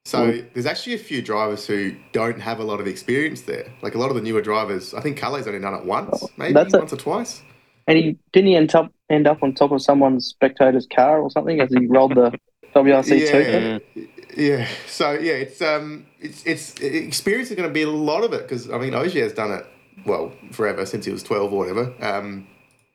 So 0.06 0.42
there's 0.54 0.66
actually 0.66 0.96
a 0.96 1.00
few 1.00 1.22
drivers 1.22 1.66
who 1.66 1.96
don't 2.12 2.40
have 2.42 2.60
a 2.60 2.64
lot 2.64 2.82
of 2.82 2.88
experience 2.88 3.42
there. 3.42 3.72
Like 3.82 3.96
a 3.96 3.98
lot 3.98 4.10
of 4.10 4.16
the 4.16 4.22
newer 4.22 4.42
drivers, 4.42 4.94
I 4.94 5.00
think 5.00 5.18
Kalle 5.18 5.36
only 5.36 5.60
done 5.60 5.74
it 5.74 5.86
once, 5.86 6.26
maybe 6.38 6.54
That's 6.54 6.74
it. 6.74 6.78
once 6.78 6.92
or 6.92 6.98
twice. 6.98 7.42
And 7.88 7.98
he 7.98 8.18
didn't 8.34 8.48
he 8.48 8.56
end 8.56 8.76
up 8.76 8.92
end 9.10 9.28
up 9.28 9.44
on 9.44 9.54
top 9.54 9.72
of 9.72 9.82
someone's 9.82 10.28
spectator's 10.28 10.88
car 10.88 11.20
or 11.20 11.30
something 11.32 11.60
as 11.62 11.70
he 11.70 11.86
rolled 11.88 12.16
the 12.16 12.38
WRC 12.76 13.30
two. 13.30 13.80
Yeah, 13.96 14.06
yeah. 14.36 14.68
So 14.88 15.12
yeah, 15.12 15.34
it's 15.34 15.62
um, 15.62 16.06
it's 16.20 16.46
it's 16.46 16.80
experience 16.80 17.50
is 17.50 17.56
going 17.56 17.68
to 17.68 17.74
be 17.74 17.84
a 17.84 17.90
lot 17.90 18.24
of 18.24 18.34
it 18.34 18.44
because 18.44 18.70
I 18.70 18.78
mean 18.78 18.94
Ogier 18.94 19.24
has 19.24 19.34
done 19.34 19.52
it 19.52 19.66
well 20.06 20.32
forever 20.52 20.86
since 20.86 21.06
he 21.06 21.12
was 21.12 21.24
twelve 21.24 21.52
or 21.52 21.60
whatever. 21.60 21.94
Um, 22.02 22.48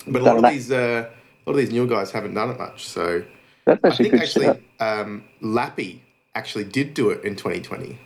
but 0.07 0.23
a 0.23 0.25
lot 0.25 0.39
of 0.39 0.45
it. 0.45 0.53
these 0.53 0.71
uh, 0.71 1.09
a 1.47 1.51
lot 1.51 1.53
of 1.53 1.57
these 1.57 1.73
new 1.73 1.87
guys 1.87 2.11
haven't 2.11 2.35
done 2.35 2.51
it 2.51 2.59
much. 2.59 2.87
So 2.87 3.23
That's 3.67 3.81
I 3.85 3.91
think 3.91 4.15
actually 4.15 4.49
um, 4.81 5.25
Lappi 5.43 6.01
actually 6.39 6.65
did 6.65 6.95
do 6.95 7.11
it 7.11 7.25
in 7.25 7.37
twenty 7.37 7.61
twenty. 7.61 7.99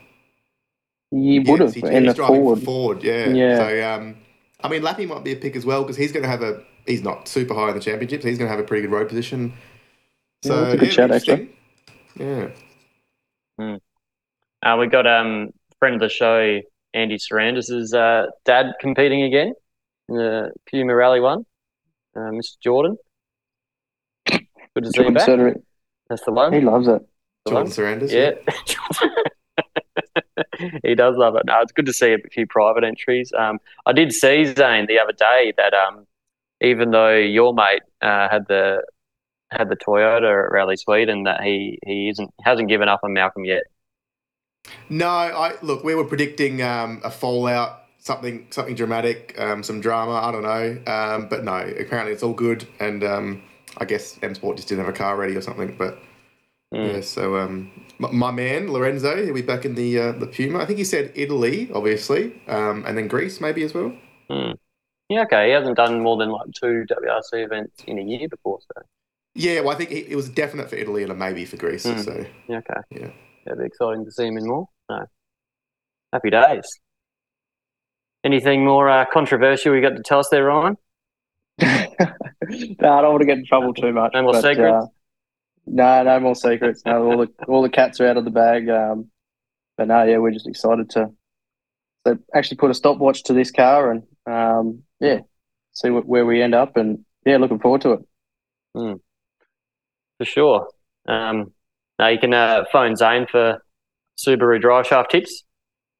He 1.10 1.40
would 1.40 1.60
have 1.60 1.74
he, 1.74 1.82
in 1.90 2.06
the 2.06 2.14
he's 2.14 2.14
driving 2.14 2.42
forward. 2.42 2.58
for 2.58 2.64
Ford. 2.64 3.02
Yeah. 3.04 3.28
Yeah. 3.28 3.56
So 3.56 3.94
um, 3.94 4.16
I 4.62 4.68
mean 4.68 4.82
Lappi 4.82 5.06
might 5.06 5.24
be 5.24 5.32
a 5.32 5.36
pick 5.36 5.56
as 5.56 5.66
well 5.66 5.82
because 5.82 5.96
he's 5.96 6.12
going 6.12 6.22
to 6.24 6.28
have 6.28 6.42
a 6.42 6.62
he's 6.86 7.02
not 7.02 7.28
super 7.28 7.54
high 7.54 7.68
in 7.68 7.74
the 7.74 7.80
championships. 7.80 8.24
He's 8.24 8.38
going 8.38 8.48
to 8.48 8.56
have 8.56 8.64
a 8.64 8.66
pretty 8.66 8.82
good 8.82 8.92
road 8.92 9.08
position. 9.08 9.54
Yeah, 10.42 10.48
So 10.48 10.60
that's 10.60 10.74
a 10.74 10.76
good 10.78 10.88
yeah, 10.88 10.92
shout, 10.92 11.10
interesting. 11.10 11.50
Yeah. 12.16 12.50
uh, 14.62 14.76
we 14.78 14.86
got 14.88 15.06
um 15.06 15.50
friend 15.78 15.96
of 15.96 16.00
the 16.00 16.08
show 16.08 16.60
Andy 16.94 17.16
Sarandis' 17.18 17.94
uh, 17.94 18.30
dad 18.44 18.74
competing 18.80 19.22
again 19.22 19.54
in 20.08 20.16
the 20.16 20.52
Puma 20.66 20.94
Rally 20.94 21.20
one, 21.20 21.44
uh, 22.16 22.30
Mr. 22.30 22.60
Jordan. 22.62 22.96
Good 24.74 24.84
to 24.84 24.92
see 24.92 25.02
you 25.02 25.10
Jordan 25.10 25.14
back. 25.14 25.28
Soderich. 25.28 25.62
That's 26.08 26.24
the 26.24 26.32
one. 26.32 26.52
He 26.52 26.60
loves 26.60 26.88
it. 26.88 27.02
The 27.44 27.54
one. 27.54 27.66
Jourdan 27.66 28.00
Serderidis. 28.00 28.12
Yeah. 28.12 29.08
he 30.84 30.94
does 30.94 31.16
love 31.16 31.36
it. 31.36 31.42
No, 31.46 31.60
it's 31.60 31.72
good 31.72 31.86
to 31.86 31.92
see 31.92 32.12
a 32.12 32.18
few 32.30 32.46
private 32.46 32.84
entries. 32.84 33.32
Um, 33.36 33.58
I 33.86 33.92
did 33.92 34.12
see 34.12 34.44
Zayne 34.44 34.86
the 34.86 34.98
other 34.98 35.12
day 35.12 35.52
that 35.56 35.74
um, 35.74 36.06
even 36.60 36.90
though 36.90 37.16
your 37.16 37.54
mate 37.54 37.82
uh, 38.00 38.28
had 38.28 38.46
the 38.48 38.82
had 39.50 39.68
the 39.68 39.76
Toyota 39.76 40.44
at 40.44 40.52
Rally 40.52 40.76
Sweden, 40.76 41.24
that 41.24 41.42
he 41.42 41.78
he 41.84 42.08
isn't 42.08 42.32
hasn't 42.42 42.68
given 42.68 42.88
up 42.88 43.00
on 43.02 43.12
Malcolm 43.12 43.44
yet. 43.44 43.64
No, 44.88 45.08
I 45.08 45.54
look. 45.62 45.84
We 45.84 45.94
were 45.94 46.04
predicting 46.04 46.62
um, 46.62 47.00
a 47.04 47.10
fallout, 47.10 47.84
something 47.98 48.46
something 48.50 48.74
dramatic, 48.74 49.34
um, 49.38 49.62
some 49.62 49.80
drama. 49.80 50.12
I 50.12 50.32
don't 50.32 50.42
know, 50.42 50.92
um, 50.92 51.28
but 51.28 51.44
no. 51.44 51.56
Apparently, 51.56 52.12
it's 52.12 52.22
all 52.22 52.32
good, 52.32 52.66
and 52.80 53.02
um, 53.02 53.42
I 53.78 53.84
guess 53.84 54.18
M 54.22 54.34
Sport 54.34 54.56
just 54.56 54.68
didn't 54.68 54.84
have 54.84 54.94
a 54.94 54.96
car 54.96 55.16
ready 55.16 55.36
or 55.36 55.42
something. 55.42 55.74
But 55.76 55.98
Mm. 56.72 56.94
yeah, 56.94 57.00
so 57.02 57.36
um, 57.36 57.70
my, 57.98 58.10
my 58.10 58.30
man 58.30 58.72
Lorenzo, 58.72 59.22
he'll 59.22 59.34
be 59.34 59.42
back 59.42 59.64
in 59.64 59.74
the 59.74 59.98
uh, 59.98 60.12
the 60.12 60.26
Puma. 60.26 60.60
I 60.60 60.64
think 60.64 60.78
he 60.78 60.84
said 60.84 61.12
Italy, 61.14 61.70
obviously, 61.74 62.40
um, 62.48 62.84
and 62.86 62.96
then 62.96 63.08
Greece 63.08 63.40
maybe 63.40 63.62
as 63.62 63.74
well. 63.74 63.94
Mm. 64.30 64.54
Yeah, 65.10 65.22
okay. 65.22 65.48
He 65.48 65.52
hasn't 65.52 65.76
done 65.76 66.00
more 66.00 66.16
than 66.16 66.30
like 66.30 66.46
two 66.58 66.84
WRC 66.90 67.44
events 67.44 67.82
in 67.86 67.98
a 67.98 68.02
year 68.02 68.28
before, 68.28 68.60
so 68.60 68.82
Yeah, 69.34 69.60
well, 69.60 69.70
I 69.70 69.74
think 69.74 69.90
it, 69.90 70.08
it 70.08 70.16
was 70.16 70.30
definite 70.30 70.70
for 70.70 70.76
Italy 70.76 71.02
and 71.02 71.12
a 71.12 71.14
maybe 71.14 71.44
for 71.44 71.58
Greece. 71.58 71.84
Mm. 71.84 72.04
So 72.04 72.24
yeah, 72.48 72.58
okay. 72.58 72.80
Yeah. 72.90 73.10
It'll 73.46 73.58
be 73.58 73.66
exciting 73.66 74.04
to 74.04 74.10
see 74.10 74.26
him 74.26 74.38
in 74.38 74.46
more. 74.46 74.68
No. 74.88 75.04
Happy 76.12 76.30
days. 76.30 76.64
Anything 78.24 78.64
more 78.64 78.88
uh, 78.88 79.04
controversial 79.12 79.74
you 79.74 79.82
got 79.82 79.96
to 79.96 80.02
tell 80.02 80.20
us 80.20 80.28
there, 80.30 80.44
Ryan? 80.44 80.76
no, 81.60 81.66
I 81.68 83.00
don't 83.02 83.12
want 83.12 83.20
to 83.20 83.26
get 83.26 83.38
in 83.38 83.44
trouble 83.44 83.74
too 83.74 83.92
much. 83.92 84.12
No 84.14 84.22
more 84.22 84.32
but, 84.32 84.42
secrets? 84.42 84.86
Uh, 84.86 84.86
no, 85.66 86.02
no 86.02 86.20
more 86.20 86.34
secrets. 86.34 86.82
No, 86.84 87.04
all 87.04 87.18
the 87.18 87.28
all 87.46 87.62
the 87.62 87.68
cats 87.68 88.00
are 88.00 88.06
out 88.08 88.16
of 88.16 88.24
the 88.24 88.30
bag. 88.30 88.68
Um, 88.68 89.10
but 89.76 89.88
no, 89.88 90.02
yeah, 90.04 90.18
we're 90.18 90.32
just 90.32 90.48
excited 90.48 90.90
to, 90.90 91.10
to 92.06 92.18
actually 92.34 92.58
put 92.58 92.70
a 92.70 92.74
stopwatch 92.74 93.24
to 93.24 93.32
this 93.32 93.50
car 93.50 93.90
and 93.90 94.02
um, 94.26 94.82
yeah, 95.00 95.20
see 95.72 95.90
what, 95.90 96.06
where 96.06 96.26
we 96.26 96.42
end 96.42 96.54
up 96.54 96.76
and 96.76 97.04
yeah, 97.24 97.36
looking 97.36 97.58
forward 97.58 97.80
to 97.82 97.92
it. 97.92 98.00
For 100.18 100.24
sure. 100.24 100.68
Um, 101.08 101.52
now 101.98 102.08
you 102.08 102.18
can 102.18 102.34
uh, 102.34 102.64
phone 102.70 102.96
Zayne 102.96 103.26
for 103.28 103.62
Subaru 104.18 104.60
drive 104.60 104.86
shaft 104.86 105.10
tips, 105.10 105.44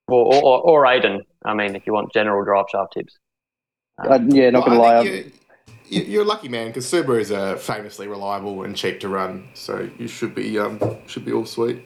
or 0.09 0.35
or, 0.35 0.61
or 0.61 0.85
Aiden. 0.85 1.21
I 1.45 1.55
mean, 1.55 1.75
if 1.77 1.87
you 1.87 1.93
want 1.93 2.13
general 2.13 2.45
drive 2.45 2.67
shaft 2.71 2.95
tips. 2.95 3.19
Uh, 3.99 4.19
yeah, 4.29 4.51
not 4.51 4.67
Well, 4.67 4.79
gonna 4.79 4.81
lie. 4.81 5.25
Think 5.93 6.07
you- 6.07 6.07
you- 6.07 6.13
You're 6.13 6.23
a 6.23 6.27
lucky 6.27 6.49
man 6.49 6.69
because 6.69 6.87
Subarus 6.91 7.31
are 7.37 7.57
famously 7.57 8.09
reliable 8.09 8.63
and 8.63 8.77
cheap 8.77 9.01
to 9.01 9.09
run, 9.09 9.49
so 9.55 9.89
you 9.99 10.09
should 10.09 10.35
be 10.35 10.59
um, 10.59 10.81
should 11.07 11.25
be 11.25 11.33
all 11.33 11.47
sweet. 11.47 11.83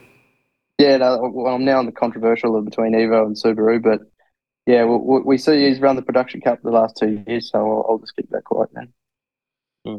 Yeah, 0.79 0.97
no, 0.97 1.31
well, 1.33 1.55
I'm 1.55 1.65
now 1.65 1.79
in 1.79 1.85
the 1.87 1.91
controversial 1.91 2.55
of 2.55 2.65
between 2.65 2.93
Evo 2.93 3.25
and 3.25 3.35
Subaru, 3.35 3.81
but 3.81 4.01
yeah, 4.65 4.85
we, 4.85 4.97
we 4.97 5.21
we 5.21 5.37
see 5.37 5.67
he's 5.67 5.79
run 5.79 5.95
the 5.95 6.01
production 6.01 6.41
cup 6.41 6.61
the 6.61 6.69
last 6.69 6.97
two 6.97 7.23
years, 7.27 7.49
so 7.51 7.59
I'll, 7.59 7.85
I'll 7.89 7.97
just 7.99 8.15
keep 8.15 8.29
that 8.29 8.43
quiet 8.43 8.69
then. 8.73 8.93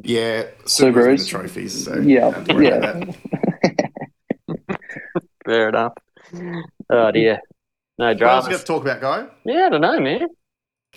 Yeah, 0.04 0.44
Subarus. 0.64 0.92
Subarus 0.92 1.24
the 1.24 1.26
trophies. 1.30 1.84
So 1.84 1.94
Yeah, 1.98 2.30
don't 2.30 2.48
worry 2.56 2.66
yeah. 2.68 2.74
about 2.76 3.06
that. 3.06 3.90
Fair 5.44 5.68
enough. 5.70 5.94
Oh 6.90 7.10
dear. 7.10 7.40
No 7.98 8.06
What 8.12 8.22
else 8.22 8.46
we 8.46 8.52
got 8.52 8.60
to 8.60 8.64
talk 8.66 8.82
about, 8.82 9.00
guy? 9.00 9.26
Yeah, 9.44 9.66
I 9.66 9.68
don't 9.70 9.80
know, 9.80 9.98
man. 9.98 10.28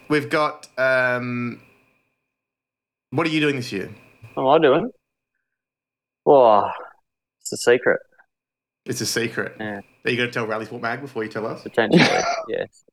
We've 0.10 0.30
got. 0.30 0.68
Um, 0.78 1.62
what 3.12 3.28
are 3.28 3.30
you 3.30 3.40
doing 3.40 3.56
this 3.56 3.72
year? 3.72 3.90
What 4.34 4.44
am 4.44 4.50
I 4.50 4.60
doing? 4.60 4.92
Oh, 6.26 6.70
it's 7.42 7.52
a 7.54 7.58
secret, 7.58 8.00
It's 8.86 9.02
a 9.02 9.06
secret. 9.06 9.56
Yeah. 9.60 9.82
Are 10.06 10.10
you 10.10 10.18
going 10.18 10.30
to 10.30 10.34
tell 10.34 10.48
Rally 10.48 10.66
Sport 10.66 10.82
Mag 10.82 11.02
before 11.02 11.24
you 11.24 11.30
tell 11.30 11.46
us? 11.48 11.64
potentially. 11.64 12.04
yes. 12.48 12.84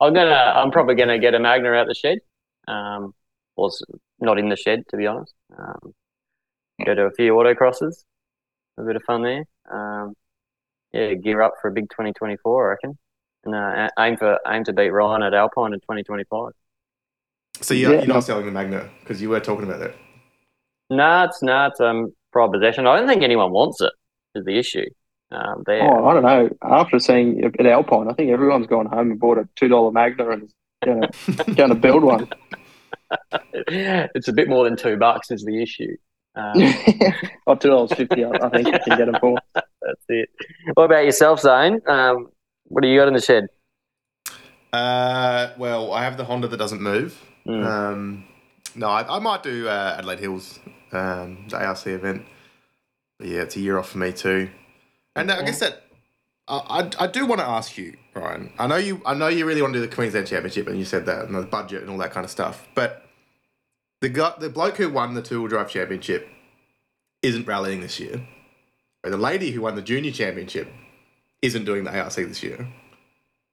I'm 0.00 0.14
gonna. 0.14 0.30
I'm 0.56 0.70
probably 0.70 0.94
gonna 0.94 1.18
get 1.18 1.34
a 1.34 1.38
Magna 1.38 1.70
out 1.72 1.86
the 1.86 1.94
shed. 1.94 2.18
Um, 2.66 3.14
well, 3.56 3.70
not 4.18 4.38
in 4.38 4.48
the 4.48 4.56
shed 4.56 4.84
to 4.88 4.96
be 4.96 5.06
honest. 5.06 5.34
Um, 5.56 5.94
go 6.84 6.94
to 6.94 7.02
a 7.02 7.10
few 7.12 7.32
autocrosses. 7.34 8.04
A 8.78 8.82
bit 8.82 8.96
of 8.96 9.02
fun 9.04 9.22
there. 9.22 9.44
Um, 9.70 10.14
yeah, 10.92 11.14
gear 11.14 11.42
up 11.42 11.54
for 11.60 11.68
a 11.68 11.72
big 11.72 11.90
2024, 11.90 12.66
I 12.66 12.70
reckon, 12.70 12.98
and 13.44 13.54
uh, 13.54 13.88
aim 13.98 14.16
for 14.16 14.38
aim 14.48 14.64
to 14.64 14.72
beat 14.72 14.90
Ryan 14.90 15.22
at 15.22 15.34
Alpine 15.34 15.74
in 15.74 15.80
2025. 15.80 16.52
So 17.60 17.74
you're, 17.74 17.92
Yeah, 17.92 17.98
you're 17.98 18.06
no. 18.08 18.14
not 18.14 18.24
selling 18.24 18.46
the 18.46 18.52
Magna 18.52 18.88
because 19.00 19.20
you 19.20 19.28
were 19.30 19.40
talking 19.40 19.64
about 19.66 19.80
that. 19.80 19.94
Nah, 20.88 21.24
it's 21.24 21.42
not 21.42 21.72
it's 21.72 21.80
um 21.80 22.12
pride 22.32 22.50
possession. 22.52 22.86
I 22.86 22.96
don't 22.96 23.08
think 23.08 23.22
anyone 23.22 23.52
wants 23.52 23.80
it. 23.80 23.92
Is 24.34 24.44
the 24.44 24.58
issue? 24.58 24.86
Um, 25.32 25.62
there. 25.66 25.82
Oh, 25.82 26.08
I 26.08 26.14
don't 26.14 26.22
know. 26.24 26.50
After 26.62 26.98
seeing 26.98 27.42
it 27.44 27.54
at 27.60 27.66
Alpine, 27.66 28.08
I 28.08 28.14
think 28.14 28.30
everyone's 28.30 28.66
gone 28.66 28.86
home 28.86 29.12
and 29.12 29.20
bought 29.20 29.38
a 29.38 29.48
two 29.56 29.68
dollar 29.68 29.92
Magna 29.92 30.30
and 30.30 30.42
is 30.44 30.54
going 30.84 31.02
to 31.46 31.54
going 31.54 31.68
to 31.70 31.74
build 31.76 32.02
one. 32.02 32.28
it's 33.52 34.28
a 34.28 34.32
bit 34.32 34.48
more 34.48 34.64
than 34.64 34.76
two 34.76 34.96
bucks 34.96 35.30
is 35.30 35.44
the 35.44 35.62
issue. 35.62 35.96
Um, 36.34 36.54
oh, 37.46 37.54
two 37.56 37.68
dollars 37.68 37.92
fifty. 37.92 38.24
I 38.24 38.30
I 38.30 38.48
think 38.50 38.66
you 38.68 38.78
can 38.84 38.98
get 38.98 39.06
them 39.06 39.16
for. 39.20 39.36
that's 39.54 40.04
it. 40.08 40.28
What 40.74 40.84
about 40.84 41.04
yourself, 41.04 41.40
Zayne? 41.40 41.80
Um, 41.88 42.28
what 42.64 42.82
do 42.82 42.88
you 42.88 42.98
got 42.98 43.08
in 43.08 43.14
the 43.14 43.20
shed? 43.20 43.46
Uh, 44.72 45.50
well, 45.58 45.92
I 45.92 46.04
have 46.04 46.16
the 46.16 46.24
Honda 46.24 46.46
that 46.48 46.56
doesn't 46.56 46.80
move. 46.80 47.20
Mm. 47.46 47.64
Um, 47.64 48.24
no, 48.74 48.88
I, 48.88 49.16
I 49.16 49.18
might 49.18 49.42
do 49.42 49.68
uh, 49.68 49.96
Adelaide 49.98 50.20
Hills, 50.20 50.58
um, 50.92 51.46
the 51.48 51.56
ARC 51.56 51.86
event. 51.86 52.24
But 53.18 53.28
yeah, 53.28 53.42
it's 53.42 53.56
a 53.56 53.60
year 53.60 53.78
off 53.78 53.90
for 53.90 53.98
me 53.98 54.12
too. 54.12 54.48
And 55.16 55.30
I 55.30 55.42
guess 55.42 55.60
that 55.60 55.82
I, 56.48 56.90
I, 56.98 57.04
I 57.04 57.06
do 57.06 57.26
want 57.26 57.40
to 57.40 57.46
ask 57.46 57.76
you, 57.76 57.96
Ryan. 58.14 58.52
I 58.58 58.66
know 58.66 58.76
you. 58.76 59.00
I 59.06 59.14
know 59.14 59.28
you 59.28 59.46
really 59.46 59.62
want 59.62 59.74
to 59.74 59.80
do 59.80 59.86
the 59.86 59.94
Queensland 59.94 60.26
Championship, 60.26 60.66
and 60.66 60.78
you 60.78 60.84
said 60.84 61.06
that 61.06 61.26
and 61.26 61.34
the 61.34 61.42
budget 61.42 61.82
and 61.82 61.90
all 61.90 61.98
that 61.98 62.12
kind 62.12 62.24
of 62.24 62.30
stuff. 62.30 62.66
But 62.74 63.04
the 64.00 64.08
guy, 64.08 64.32
the 64.38 64.48
bloke 64.48 64.76
who 64.76 64.90
won 64.90 65.14
the 65.14 65.22
two 65.22 65.40
wheel 65.40 65.48
drive 65.48 65.70
championship, 65.70 66.28
isn't 67.22 67.46
rallying 67.46 67.80
this 67.80 68.00
year. 68.00 68.26
The 69.04 69.16
lady 69.16 69.50
who 69.50 69.62
won 69.62 69.76
the 69.76 69.82
junior 69.82 70.10
championship 70.10 70.68
isn't 71.40 71.64
doing 71.64 71.84
the 71.84 71.98
ARC 71.98 72.14
this 72.14 72.42
year. 72.42 72.68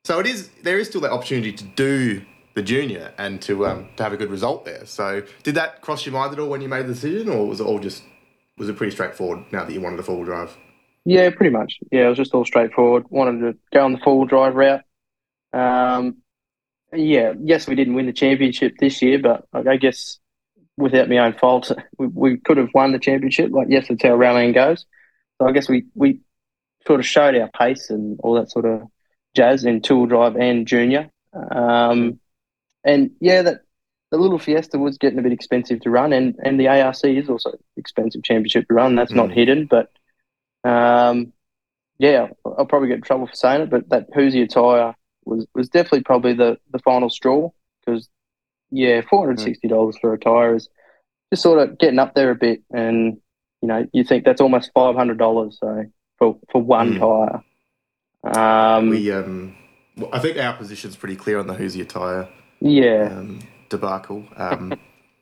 So 0.05 0.19
it 0.19 0.25
is. 0.25 0.49
There 0.63 0.79
is 0.79 0.87
still 0.87 1.01
that 1.01 1.11
opportunity 1.11 1.53
to 1.53 1.63
do 1.63 2.25
the 2.57 2.63
junior 2.63 3.13
and 3.19 3.39
to 3.39 3.67
um, 3.67 3.87
to 3.97 4.03
have 4.03 4.13
a 4.13 4.17
good 4.17 4.31
result 4.31 4.65
there. 4.65 4.83
So 4.87 5.21
did 5.43 5.53
that 5.55 5.81
cross 5.81 6.07
your 6.07 6.13
mind 6.13 6.33
at 6.33 6.39
all 6.39 6.49
when 6.49 6.59
you 6.59 6.67
made 6.67 6.87
the 6.87 6.93
decision, 6.93 7.29
or 7.29 7.47
was 7.47 7.59
it 7.59 7.63
all 7.63 7.77
just 7.77 8.01
was 8.57 8.67
it 8.67 8.75
pretty 8.75 8.91
straightforward 8.91 9.45
now 9.51 9.63
that 9.63 9.71
you 9.71 9.79
wanted 9.79 9.99
a 9.99 10.03
four 10.03 10.15
wheel 10.15 10.25
drive? 10.25 10.57
Yeah, 11.05 11.29
pretty 11.29 11.51
much. 11.51 11.77
Yeah, 11.91 12.07
it 12.07 12.09
was 12.09 12.17
just 12.17 12.33
all 12.33 12.45
straightforward. 12.45 13.05
Wanted 13.09 13.41
to 13.41 13.57
go 13.71 13.85
on 13.85 13.93
the 13.93 13.99
full 13.99 14.25
drive 14.25 14.55
route. 14.55 14.81
Um, 15.53 16.17
yeah, 16.91 17.33
yes, 17.39 17.67
we 17.67 17.75
didn't 17.75 17.93
win 17.93 18.07
the 18.07 18.11
championship 18.11 18.73
this 18.79 19.03
year, 19.03 19.19
but 19.19 19.45
I 19.53 19.73
I 19.73 19.77
guess 19.77 20.17
without 20.77 21.09
my 21.09 21.19
own 21.19 21.33
fault, 21.33 21.71
we, 21.99 22.07
we 22.07 22.37
could 22.37 22.57
have 22.57 22.73
won 22.73 22.91
the 22.91 22.99
championship. 22.99 23.51
Like, 23.51 23.67
yes, 23.69 23.87
that's 23.87 24.01
how 24.01 24.15
rallying 24.15 24.53
goes. 24.53 24.87
So 25.39 25.47
I 25.47 25.51
guess 25.51 25.69
we, 25.69 25.85
we 25.93 26.21
sort 26.87 26.99
of 26.99 27.05
showed 27.05 27.35
our 27.35 27.51
pace 27.51 27.91
and 27.91 28.19
all 28.23 28.33
that 28.33 28.49
sort 28.49 28.65
of 28.65 28.81
jazz 29.35 29.63
in 29.63 29.83
two 29.83 29.97
wheel 29.97 30.05
drive 30.07 30.35
and 30.35 30.65
junior. 30.65 31.11
Um, 31.51 32.19
and 32.87 33.11
yeah, 33.19 33.41
that 33.43 33.61
the 34.09 34.17
little 34.17 34.39
Fiesta 34.39 34.79
was 34.79 34.97
getting 34.97 35.19
a 35.19 35.21
bit 35.21 35.33
expensive 35.33 35.81
to 35.81 35.89
run, 35.89 36.13
and, 36.13 36.35
and 36.43 36.59
the 36.59 36.69
ARC 36.69 37.03
is 37.03 37.29
also 37.29 37.51
expensive 37.75 38.23
championship 38.23 38.67
to 38.67 38.73
run. 38.73 38.95
That's 38.95 39.11
not 39.11 39.29
Mm. 39.29 39.33
hidden, 39.33 39.65
but 39.65 39.91
um, 40.63 41.33
yeah, 41.99 42.27
I'll 42.45 42.65
probably 42.65 42.87
get 42.87 42.97
in 42.97 43.01
trouble 43.03 43.27
for 43.27 43.35
saying 43.35 43.61
it, 43.63 43.69
but 43.69 43.89
that 43.89 44.07
Hoosier 44.13 44.47
tyre 44.47 44.95
was, 45.25 45.45
was 45.53 45.69
definitely 45.69 46.03
probably 46.03 46.33
the, 46.33 46.57
the 46.71 46.79
final 46.79 47.09
straw 47.09 47.49
because, 47.85 48.07
yeah, 48.71 49.01
$460 49.01 49.99
for 49.99 50.13
a 50.13 50.19
tyre 50.19 50.55
is 50.55 50.69
just 51.31 51.43
sort 51.43 51.59
of 51.59 51.77
getting 51.77 51.99
up 51.99 52.15
there 52.15 52.31
a 52.31 52.35
bit. 52.35 52.61
And, 52.71 53.17
you 53.61 53.67
know, 53.67 53.85
you 53.93 54.03
think 54.03 54.23
that's 54.23 54.41
almost 54.41 54.71
$500 54.75 55.53
so 55.53 55.85
for, 56.17 56.39
for 56.51 56.61
one 56.61 56.97
tyre. 56.99 57.43
Um, 58.23 58.89
we 58.89 59.11
um, 59.11 59.55
well, 59.97 60.09
I 60.13 60.19
think 60.19 60.37
our 60.37 60.53
position's 60.53 60.95
pretty 60.95 61.15
clear 61.15 61.39
on 61.39 61.47
the 61.47 61.53
Hoosier 61.53 61.85
tire 61.85 62.29
yeah. 62.59 63.09
um, 63.11 63.39
debacle. 63.69 64.25
Um, 64.35 64.73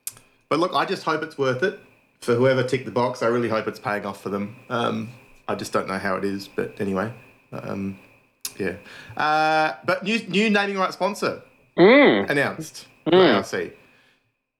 but 0.49 0.59
look, 0.59 0.73
I 0.73 0.85
just 0.85 1.03
hope 1.03 1.23
it's 1.23 1.37
worth 1.37 1.63
it 1.63 1.79
for 2.21 2.35
whoever 2.35 2.63
ticked 2.63 2.85
the 2.85 2.91
box. 2.91 3.21
I 3.23 3.27
really 3.27 3.49
hope 3.49 3.67
it's 3.67 3.79
paying 3.79 4.05
off 4.05 4.21
for 4.21 4.29
them. 4.29 4.55
Um, 4.69 5.09
I 5.47 5.55
just 5.55 5.71
don't 5.73 5.87
know 5.87 5.99
how 5.99 6.15
it 6.15 6.23
is, 6.25 6.47
but 6.47 6.73
anyway, 6.79 7.13
um, 7.51 7.99
yeah. 8.59 8.75
Uh, 9.15 9.73
but 9.85 10.03
new 10.03 10.19
new 10.27 10.49
naming 10.49 10.77
right 10.77 10.91
sponsor 10.93 11.41
Mm. 11.77 12.29
announced 12.29 12.87
Mm. 13.05 13.35
ARC, 13.35 13.73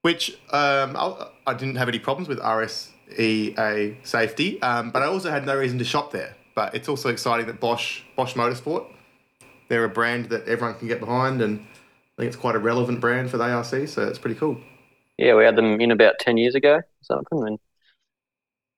which 0.02 0.32
um, 0.52 0.96
I, 0.98 1.28
I 1.48 1.54
didn't 1.54 1.78
have 1.78 1.88
any 1.88 1.98
problems 1.98 2.28
with 2.28 2.40
RSEA 2.40 3.96
safety, 4.06 4.62
um, 4.62 4.92
but 4.92 5.02
I 5.02 5.06
also 5.06 5.32
had 5.32 5.46
no 5.46 5.56
reason 5.58 5.80
to 5.80 5.86
shop 5.86 6.12
there. 6.12 6.36
But 6.54 6.76
it's 6.76 6.88
also 6.90 7.10
exciting 7.10 7.48
that 7.48 7.60
Bosch 7.60 8.02
Bosch 8.16 8.34
Motorsport, 8.36 8.86
they're 9.70 9.84
a 9.86 9.90
brand 9.90 10.26
that 10.30 10.48
everyone 10.48 10.78
can 10.78 10.88
get 10.88 11.00
behind, 11.00 11.42
and 11.42 11.66
think 12.18 12.28
it's 12.28 12.36
quite 12.36 12.56
a 12.56 12.60
relevant 12.60 13.02
brand 13.02 13.30
for 13.30 13.38
the 13.38 13.44
ARC, 13.44 13.66
so 13.66 14.08
it's 14.08 14.20
pretty 14.20 14.36
cool. 14.36 14.58
Yeah, 15.18 15.36
we 15.36 15.46
had 15.46 15.56
them 15.56 15.80
in 15.80 15.92
about 15.92 16.20
ten 16.20 16.38
years 16.38 16.56
ago, 16.56 16.82
something. 17.02 17.48
And 17.48 17.60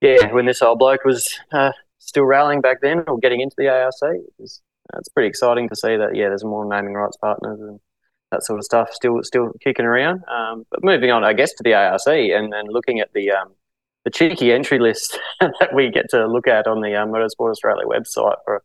yeah, 0.01 0.31
when 0.31 0.45
this 0.45 0.61
old 0.61 0.79
bloke 0.79 1.03
was 1.03 1.39
uh, 1.51 1.71
still 1.99 2.25
rallying 2.25 2.61
back 2.61 2.81
then, 2.81 3.03
or 3.07 3.17
getting 3.19 3.41
into 3.41 3.55
the 3.57 3.69
ARC, 3.69 3.93
uh, 4.01 4.13
it's 4.39 5.09
pretty 5.09 5.27
exciting 5.27 5.69
to 5.69 5.75
see 5.75 5.95
that. 5.97 6.15
Yeah, 6.15 6.29
there's 6.29 6.43
more 6.43 6.65
naming 6.65 6.93
rights 6.93 7.17
partners 7.17 7.59
and 7.59 7.79
that 8.31 8.43
sort 8.43 8.59
of 8.59 8.65
stuff 8.65 8.89
still 8.91 9.19
still 9.23 9.51
kicking 9.63 9.85
around. 9.85 10.23
Um, 10.27 10.65
but 10.69 10.83
moving 10.83 11.11
on, 11.11 11.23
I 11.23 11.33
guess, 11.33 11.53
to 11.53 11.63
the 11.63 11.73
ARC 11.73 12.07
and 12.07 12.51
then 12.51 12.65
looking 12.69 12.99
at 12.99 13.13
the 13.13 13.31
um, 13.31 13.53
the 14.03 14.11
cheeky 14.11 14.51
entry 14.51 14.79
list 14.79 15.19
that 15.39 15.73
we 15.73 15.89
get 15.89 16.09
to 16.11 16.27
look 16.27 16.47
at 16.47 16.67
on 16.67 16.81
the 16.81 16.95
uh, 16.95 17.05
Motorsport 17.05 17.51
Australia 17.51 17.85
website 17.85 18.37
for 18.45 18.63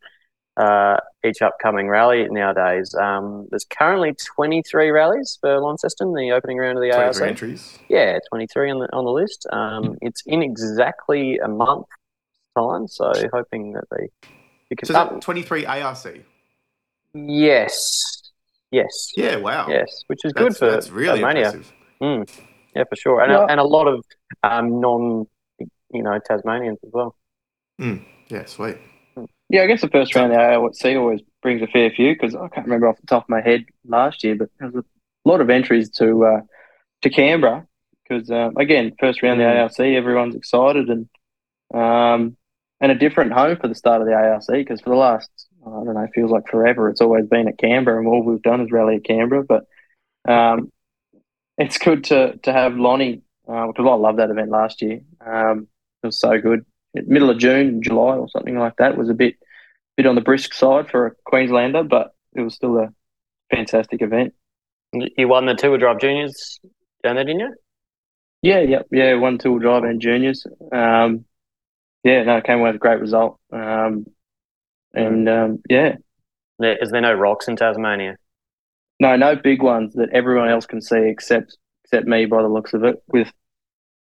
uh, 0.57 0.97
each 1.25 1.41
upcoming 1.43 1.89
rally 1.89 2.27
nowadays. 2.31 2.95
Um, 2.95 3.47
there's 3.51 3.65
currently 3.65 4.15
23 4.37 4.91
rallies 4.91 5.39
for 5.41 5.59
Launceston, 5.61 6.15
the 6.15 6.33
opening 6.33 6.59
round 6.59 6.79
of 6.79 6.83
the 6.83 6.93
ARC. 6.93 7.21
entries. 7.23 7.79
Yeah, 7.89 8.19
23 8.31 8.71
on 8.71 8.79
the 8.81 8.93
on 8.93 9.05
the 9.05 9.11
list. 9.11 9.47
Um, 9.53 9.97
it's 10.03 10.23
in 10.27 10.43
exactly 10.43 11.39
a 11.39 11.49
month 11.49 11.87
time, 12.57 12.87
so 12.89 13.13
hoping 13.33 13.73
that 13.73 13.85
they. 13.91 14.09
You 14.71 14.77
can, 14.77 14.87
So 14.87 14.93
is 14.93 15.11
that 15.11 15.21
23 15.23 15.67
ARC? 15.67 16.07
yes, 17.15 18.31
yes, 18.71 19.13
Yeah, 19.17 19.37
wow. 19.37 19.67
yes, 19.69 20.05
which 20.07 20.21
is 20.25 20.33
that's, 20.33 20.45
good 20.45 20.57
for 20.57 20.71
that's 20.71 20.91
really 20.91 21.21
Tasmania. 21.21 21.47
impressive. 21.47 21.73
Mm, 22.03 22.43
yeah, 22.75 22.85
for 22.89 22.97
sure, 22.97 23.21
and 23.21 23.33
Yeah. 23.33 23.41
a, 23.41 23.47
and 23.47 23.61
a 23.61 23.65
lot 23.65 23.87
of 23.87 24.05
um, 24.43 24.81
non, 24.81 25.27
you 25.59 26.03
know, 26.03 26.19
Tasmanians 26.27 26.79
as 26.85 26.91
well. 26.93 27.15
Yeah, 28.29 28.47
sweet. 28.47 28.79
Yeah, 29.53 29.65
I 29.65 29.67
guess 29.67 29.83
the 29.83 29.89
first 29.89 30.15
round 30.15 30.33
of 30.33 30.39
the 30.39 30.43
ARC 30.43 30.97
always 30.97 31.21
brings 31.43 31.61
a 31.61 31.67
fair 31.67 31.91
few 31.91 32.15
because 32.15 32.35
I 32.35 32.49
can't 32.49 32.67
remember 32.67 32.89
off 32.89 32.99
the 32.99 33.07
top 33.07 33.25
of 33.25 33.29
my 33.29 33.43
head 33.43 33.67
last 33.85 34.25
year, 34.25 34.35
but 34.35 34.49
there 34.59 34.71
was 34.71 34.83
a 34.83 35.29
lot 35.29 35.43
of 35.43 35.51
entries 35.51 35.91
to 35.99 36.25
uh, 36.25 36.41
to 37.03 37.11
Canberra 37.11 37.67
because 38.09 38.31
um, 38.31 38.57
again, 38.57 38.93
first 38.99 39.23
round 39.23 39.43
of 39.43 39.47
the 39.47 39.61
ARC, 39.61 39.79
everyone's 39.79 40.37
excited 40.37 40.89
and 40.89 41.07
um, 41.75 42.35
and 42.81 42.93
a 42.93 42.95
different 42.95 43.35
home 43.35 43.59
for 43.59 43.69
the 43.69 43.75
start 43.75 44.01
of 44.01 44.07
the 44.07 44.15
ARC 44.15 44.47
because 44.47 44.81
for 44.81 44.89
the 44.89 44.97
last 44.97 45.29
I 45.67 45.69
don't 45.69 45.93
know, 45.93 46.09
feels 46.15 46.31
like 46.31 46.49
forever. 46.49 46.89
It's 46.89 47.03
always 47.03 47.27
been 47.27 47.47
at 47.47 47.59
Canberra, 47.59 47.99
and 47.99 48.09
all 48.09 48.23
we've 48.23 48.41
done 48.41 48.63
is 48.63 48.73
rally 48.73 48.97
at 48.97 49.05
Canberra. 49.05 49.45
But 49.45 49.67
um, 50.27 50.73
it's 51.59 51.77
good 51.77 52.05
to 52.05 52.39
to 52.39 52.53
have 52.55 52.77
Lonnie 52.77 53.21
uh, 53.47 53.67
because 53.67 53.87
I 53.87 53.95
loved 53.97 54.19
that 54.19 54.31
event 54.31 54.49
last 54.49 54.81
year. 54.81 55.03
Um, 55.21 55.69
it 56.03 56.07
was 56.07 56.19
so 56.19 56.41
good. 56.41 56.65
Middle 56.95 57.29
of 57.29 57.39
June, 57.39 57.83
July, 57.83 58.17
or 58.17 58.31
something 58.31 58.59
like 58.59 58.77
that 58.77 58.97
was 58.97 59.11
a 59.11 59.15
bit 59.15 59.37
bit 60.03 60.09
on 60.09 60.15
the 60.15 60.21
brisk 60.21 60.55
side 60.55 60.91
for 60.91 61.07
a 61.07 61.13
Queenslander, 61.25 61.85
but 61.85 62.15
it 62.35 62.43
was 62.43 62.55
still 62.55 62.79
a 62.79 62.89
fantastic 63.55 64.03
event. 64.03 64.35
You 64.93 65.29
won 65.29 65.47
the 65.47 65.55
two 65.55 65.77
drive 65.79 66.01
juniors 66.01 66.61
down 67.03 67.17
there, 67.17 67.25
didn't 67.25 67.41
you? 67.41 67.55
Yeah, 68.43 68.61
yep, 68.61 68.87
yeah, 68.91 69.15
one 69.15 69.39
two 69.39 69.59
drive 69.59 69.85
and 69.85 70.01
juniors. 70.01 70.47
Um, 70.73 71.25
yeah, 72.05 72.25
no, 72.25 72.39
it 72.39 72.45
came 72.45 72.59
away 72.59 72.71
with 72.71 72.77
a 72.77 72.79
great 72.81 73.01
result. 73.01 73.39
Um, 73.53 74.07
and 74.93 75.29
um, 75.29 75.63
yeah, 75.71 75.95
There, 76.59 76.77
is 76.81 76.91
there 76.91 77.01
no 77.01 77.13
rocks 77.13 77.49
in 77.49 77.57
Tasmania? 77.57 78.17
No, 79.01 79.17
no 79.17 79.37
big 79.37 79.63
ones 79.63 79.95
that 79.95 80.11
everyone 80.13 80.49
else 80.49 80.67
can 80.67 80.81
see 80.81 81.09
except 81.09 81.57
except 81.85 82.07
me 82.07 82.27
by 82.27 82.43
the 82.43 82.49
looks 82.49 82.75
of 82.75 82.85
it. 82.85 83.03
With 83.09 83.33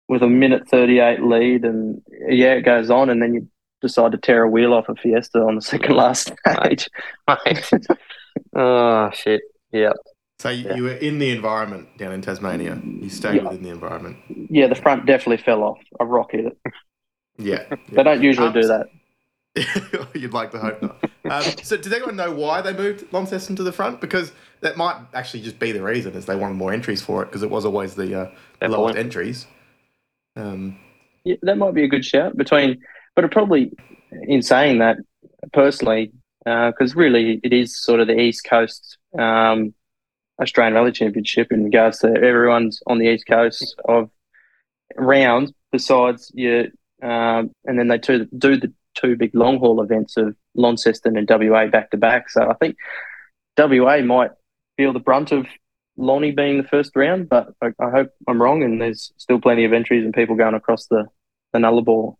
with 0.08 0.24
a 0.24 0.28
minute 0.28 0.70
thirty 0.70 1.00
eight 1.00 1.22
lead, 1.22 1.66
and 1.66 2.02
yeah, 2.30 2.54
it 2.54 2.62
goes 2.62 2.89
on, 2.89 3.10
and 3.10 3.22
then 3.22 3.34
you 3.34 3.48
decide 3.82 4.11
to 4.13 4.17
tear 4.17 4.43
a 4.43 4.49
wheel 4.49 4.73
off 4.73 4.89
a 4.89 4.95
Fiesta 4.95 5.39
on 5.39 5.55
the 5.55 5.61
second 5.61 5.95
last 5.95 6.32
stage. 6.47 6.89
Right. 7.28 7.69
oh 8.55 9.09
shit! 9.13 9.41
Yep. 9.71 9.93
So 10.39 10.49
you, 10.49 10.65
Yeah. 10.67 10.75
you 10.75 10.84
were 10.84 10.91
in 10.93 11.19
the 11.19 11.32
environment 11.32 11.97
down 11.97 12.13
in 12.13 12.21
Tasmania. 12.21 12.80
You 12.84 13.09
stayed 13.09 13.38
Yeah. 13.38 13.43
within 13.43 13.63
the 13.63 13.69
environment. 13.69 14.17
Yeah, 14.49 14.67
the 14.67 14.75
front 14.75 15.05
definitely 15.05 15.43
fell 15.43 15.63
off. 15.63 15.80
A 15.99 16.05
rock 16.05 16.32
hit 16.32 16.45
it. 16.45 16.57
Yeah. 17.39 17.65
They 17.91 18.01
don't 18.01 18.23
usually 18.23 18.47
Um, 18.47 18.53
do 18.53 18.63
that. 18.63 18.88
You'd 20.15 20.34
like 20.34 20.49
to 20.51 20.57
hope 20.57 20.82
not. 20.82 20.97
Um, 21.25 21.43
so, 21.61 21.78
did 21.78 21.93
anyone 21.93 22.15
know 22.15 22.32
why 22.32 22.61
they 22.61 22.73
moved 22.73 23.05
Launceston 23.13 23.55
to 23.57 23.63
the 23.63 23.71
front? 23.71 24.01
Because 24.01 24.32
that 24.61 24.75
might 24.75 24.97
actually 25.13 25.41
just 25.43 25.59
be 25.59 25.71
the 25.71 25.84
reason, 25.84 26.13
is 26.15 26.25
they 26.25 26.36
wanted 26.36 26.55
more 26.55 26.73
entries 26.73 27.01
for 27.03 27.21
it, 27.21 27.28
because 27.28 27.43
it 27.43 27.51
was 27.51 27.63
always 27.63 27.93
the 27.93 28.21
uh, 28.21 28.67
lowest 28.67 28.97
entries. 28.97 29.45
Um, 30.36 30.80
Yeah, 31.25 31.36
that 31.43 31.59
might 31.59 31.75
be 31.75 31.84
a 31.84 31.88
good 31.88 32.03
shout 32.03 32.36
between, 32.38 32.80
but 33.18 33.26
it 33.26 33.32
probably, 33.32 33.72
in 34.11 34.43
saying 34.43 34.78
that, 34.78 34.97
personally, 35.51 36.11
because 36.45 36.95
really 36.95 37.41
it 37.43 37.51
is 37.51 37.76
sort 37.76 37.99
of 37.99 38.05
the 38.05 38.20
East 38.20 38.45
Coast 38.47 38.99
um, 39.18 39.74
Australian 40.39 40.76
Rally 40.76 40.91
Championship 40.91 41.51
in 41.51 41.63
regards 41.63 41.97
to 41.99 42.09
everyone's 42.09 42.80
on 42.86 42.99
the 42.99 43.09
East 43.09 43.26
Coast 43.28 43.76
of 43.86 44.11
rounds. 44.95 45.51
Besides 45.72 46.32
you, 46.36 46.72
um, 47.01 47.49
and 47.65 47.80
then 47.80 47.88
they 47.88 47.97
two, 47.97 48.28
do 48.38 48.55
the 48.55 48.72
two 48.93 49.15
big 49.15 49.34
long 49.34 49.57
haul 49.57 49.82
events 49.82 50.15
of 50.15 50.36
Launceston 50.53 51.18
and 51.18 51.28
WA 51.28 51.65
back 51.65 51.89
to 51.89 51.97
back. 51.97 52.30
So 52.30 52.47
I 52.47 52.53
think 52.53 52.78
WA 53.57 54.01
might 54.01 54.32
feel 54.78 54.93
the 54.93 54.99
brunt 54.99 55.32
of 55.32 55.47
Lonnie 55.97 56.34
being 56.34 56.61
the 56.61 56.68
first 56.68 56.95
round, 56.95 57.30
but 57.30 57.47
I, 57.63 57.70
I 57.80 57.89
hope 57.89 58.11
I'm 58.28 58.39
wrong, 58.39 58.61
and 58.61 58.80
there's 58.80 59.11
still 59.18 59.41
plenty 59.41 59.65
of 59.65 59.74
entries 59.74 60.05
and 60.05 60.13
people 60.13 60.36
going 60.36 60.53
across 60.53 60.86
the 60.86 61.07
the 61.51 61.57
Nullarbor. 61.57 62.15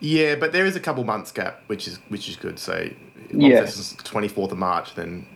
Yeah, 0.00 0.34
but 0.34 0.52
there 0.52 0.66
is 0.66 0.76
a 0.76 0.80
couple 0.80 1.04
months 1.04 1.32
gap, 1.32 1.62
which 1.66 1.86
is 1.88 1.98
which 2.08 2.28
is 2.28 2.36
good. 2.36 2.58
So, 2.58 2.88
Yeah. 3.30 3.60
Launceston's 3.60 3.94
24th 4.02 4.52
of 4.52 4.58
March, 4.58 4.94
then 4.94 5.26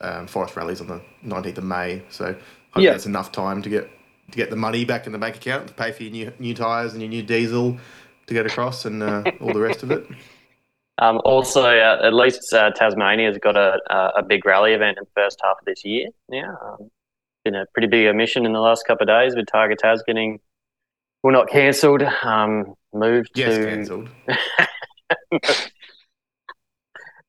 um, 0.00 0.26
Forest 0.26 0.56
Rally's 0.56 0.80
on 0.80 0.88
the 0.88 1.00
19th 1.24 1.58
of 1.58 1.64
May. 1.64 2.02
So, 2.10 2.26
hope 2.72 2.82
Yeah. 2.82 2.90
that's 2.92 3.06
enough 3.06 3.32
time 3.32 3.62
to 3.62 3.68
get 3.68 3.90
to 4.32 4.36
get 4.36 4.50
the 4.50 4.56
money 4.56 4.84
back 4.84 5.06
in 5.06 5.12
the 5.12 5.18
bank 5.18 5.36
account 5.36 5.68
to 5.68 5.74
pay 5.74 5.92
for 5.92 6.02
your 6.02 6.12
new 6.12 6.32
new 6.38 6.54
tires 6.54 6.92
and 6.92 7.02
your 7.02 7.08
new 7.10 7.22
diesel 7.22 7.78
to 8.26 8.34
get 8.34 8.46
across 8.46 8.84
and 8.84 9.02
uh, 9.02 9.22
all 9.40 9.52
the 9.52 9.60
rest 9.60 9.82
of 9.84 9.90
it. 9.92 10.04
Um, 10.98 11.20
also, 11.24 11.62
uh, 11.62 12.00
at 12.02 12.14
least 12.14 12.52
uh, 12.52 12.70
Tasmania's 12.72 13.38
got 13.38 13.56
a, 13.56 13.78
a 13.90 14.20
a 14.20 14.22
big 14.22 14.44
rally 14.46 14.72
event 14.72 14.98
in 14.98 15.04
the 15.04 15.10
first 15.22 15.38
half 15.44 15.58
of 15.60 15.64
this 15.66 15.84
year. 15.84 16.08
Yeah, 16.28 16.54
um, 16.64 16.90
been 17.44 17.54
a 17.54 17.66
pretty 17.74 17.86
big 17.86 18.06
omission 18.06 18.44
in 18.46 18.52
the 18.52 18.60
last 18.60 18.86
couple 18.86 19.04
of 19.04 19.08
days 19.08 19.36
with 19.36 19.46
Targa 19.46 19.76
Tas 19.76 20.02
getting 20.06 20.40
well 21.22 21.32
not 21.32 21.48
cancelled, 21.48 22.02
um, 22.02 22.74
moved 22.92 23.34
to 23.34 23.40
Yes, 23.40 23.56
to 23.56 23.64
cancelled. 23.66 24.08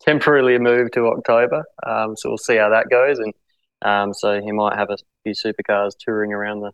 temporarily 0.02 0.58
moved 0.58 0.94
to 0.94 1.08
October. 1.08 1.64
Um, 1.86 2.16
so 2.16 2.30
we'll 2.30 2.38
see 2.38 2.56
how 2.58 2.70
that 2.70 2.90
goes, 2.90 3.20
and 3.20 3.34
um, 3.82 4.14
so 4.14 4.42
he 4.42 4.52
might 4.52 4.76
have 4.78 4.90
a 4.90 4.98
few 5.24 5.34
supercars 5.34 5.92
touring 6.00 6.34
around 6.34 6.62
the 6.62 6.72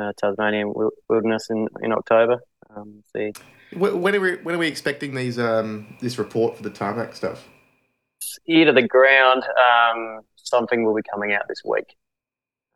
uh, 0.00 0.12
Tasmanian 0.18 0.72
wilderness 1.08 1.48
in 1.50 1.68
in 1.82 1.92
October. 1.92 2.38
Um, 2.74 3.02
see, 3.14 3.32
When 3.76 4.14
are 4.14 4.20
we 4.20 4.36
when 4.36 4.54
are 4.54 4.58
we 4.58 4.68
expecting 4.68 5.14
these 5.14 5.38
um 5.38 5.96
this 6.00 6.18
report 6.18 6.56
for 6.56 6.62
the 6.62 6.70
tarmac 6.70 7.14
stuff? 7.14 7.48
ear 8.48 8.64
to 8.64 8.72
the 8.72 8.86
ground. 8.86 9.44
Um, 9.44 10.20
something 10.36 10.84
will 10.84 10.94
be 10.94 11.02
coming 11.10 11.32
out 11.34 11.42
this 11.48 11.60
week. 11.64 11.94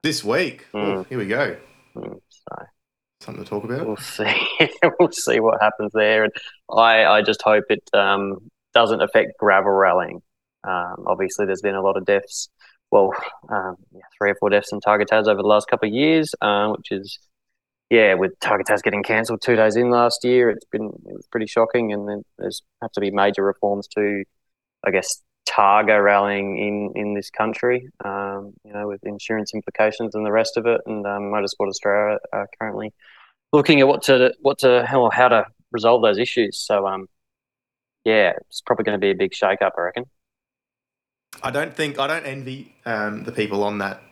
This 0.03 0.23
week. 0.23 0.67
Mm. 0.75 1.07
here 1.09 1.19
we 1.19 1.27
go. 1.27 1.57
Mm, 1.97 2.21
So. 2.29 2.67
Something 3.21 3.45
to 3.45 3.51
talk 3.51 3.65
about. 3.65 3.87
we'll 3.87 3.97
see. 3.97 4.33
we'll 5.01 5.11
see 5.11 5.41
what 5.41 5.61
happens 5.61 5.91
there. 5.93 6.25
And 6.25 6.33
I, 6.71 7.05
I 7.05 7.23
just 7.23 7.43
hope 7.43 7.65
it 7.69 7.83
um, 7.93 8.49
doesn't 8.75 9.03
affect 9.03 9.33
gravel 9.39 9.73
rallying. 9.73 10.23
Um, 10.65 11.05
obviously, 11.07 11.47
there's 11.47 11.63
been 11.63 11.75
a 11.75 11.83
lot 11.83 11.97
of 11.97 12.05
deaths. 12.05 12.49
Well, 12.91 13.13
um, 13.49 13.77
yeah, 13.93 14.03
three 14.17 14.31
or 14.31 14.37
four 14.37 14.51
deaths 14.51 14.73
in 14.73 14.81
Targa 14.81 15.11
over 15.13 15.43
the 15.43 15.49
last 15.49 15.69
couple 15.69 15.89
of 15.89 15.95
years, 15.95 16.35
um, 16.41 16.73
which 16.73 16.91
is, 16.91 17.19
yeah, 17.91 18.15
with 18.15 18.39
Targa 18.41 18.65
getting 18.83 19.03
cancelled 19.03 19.43
two 19.43 19.57
days 19.57 19.77
in 19.77 19.91
last 19.91 20.25
year, 20.25 20.49
it's 20.51 20.65
been 20.67 20.87
it 20.87 21.15
was 21.15 21.27
pretty 21.31 21.47
shocking. 21.47 21.93
And 21.93 22.09
then 22.09 22.23
there's 22.39 22.63
have 22.81 22.93
to 22.93 23.01
be 23.01 23.11
major 23.11 23.45
reforms 23.45 23.89
to, 23.89 24.25
I 24.87 24.91
guess, 24.91 25.23
Targa 25.49 26.03
rallying 26.03 26.59
in, 26.59 26.93
in 26.95 27.15
this 27.15 27.31
country, 27.31 27.89
um, 28.05 28.53
you 28.65 28.73
know, 28.73 28.87
with 28.87 29.05
insurance 29.05 29.55
implications 29.55 30.15
and 30.15 30.25
the 30.27 30.33
rest 30.33 30.57
of 30.57 30.67
it. 30.67 30.81
And 30.87 31.07
um, 31.07 31.23
Motorsport 31.33 31.69
Australia 31.69 32.19
are 32.33 32.49
currently 32.59 32.93
looking 33.53 33.81
at 33.81 33.89
what 33.89 34.03
to 34.03 34.35
what 34.41 34.59
to 34.59 34.85
how 34.87 35.09
how 35.11 35.29
to 35.29 35.47
resolve 35.73 36.03
those 36.03 36.19
issues. 36.19 36.61
So 36.61 36.87
um, 36.87 37.09
yeah, 38.05 38.33
it's 38.49 38.61
probably 38.61 38.85
going 38.85 38.99
to 38.99 39.05
be 39.05 39.11
a 39.11 39.15
big 39.15 39.35
shake 39.35 39.63
up, 39.63 39.75
I 39.79 39.83
reckon. 39.83 40.05
I 41.43 41.51
don't 41.51 41.75
think 41.75 41.99
I 41.99 42.07
don't 42.07 42.27
envy 42.27 42.75
um, 42.85 43.25
the 43.25 43.33
people 43.33 43.63
on 43.63 43.79
that 43.79 44.03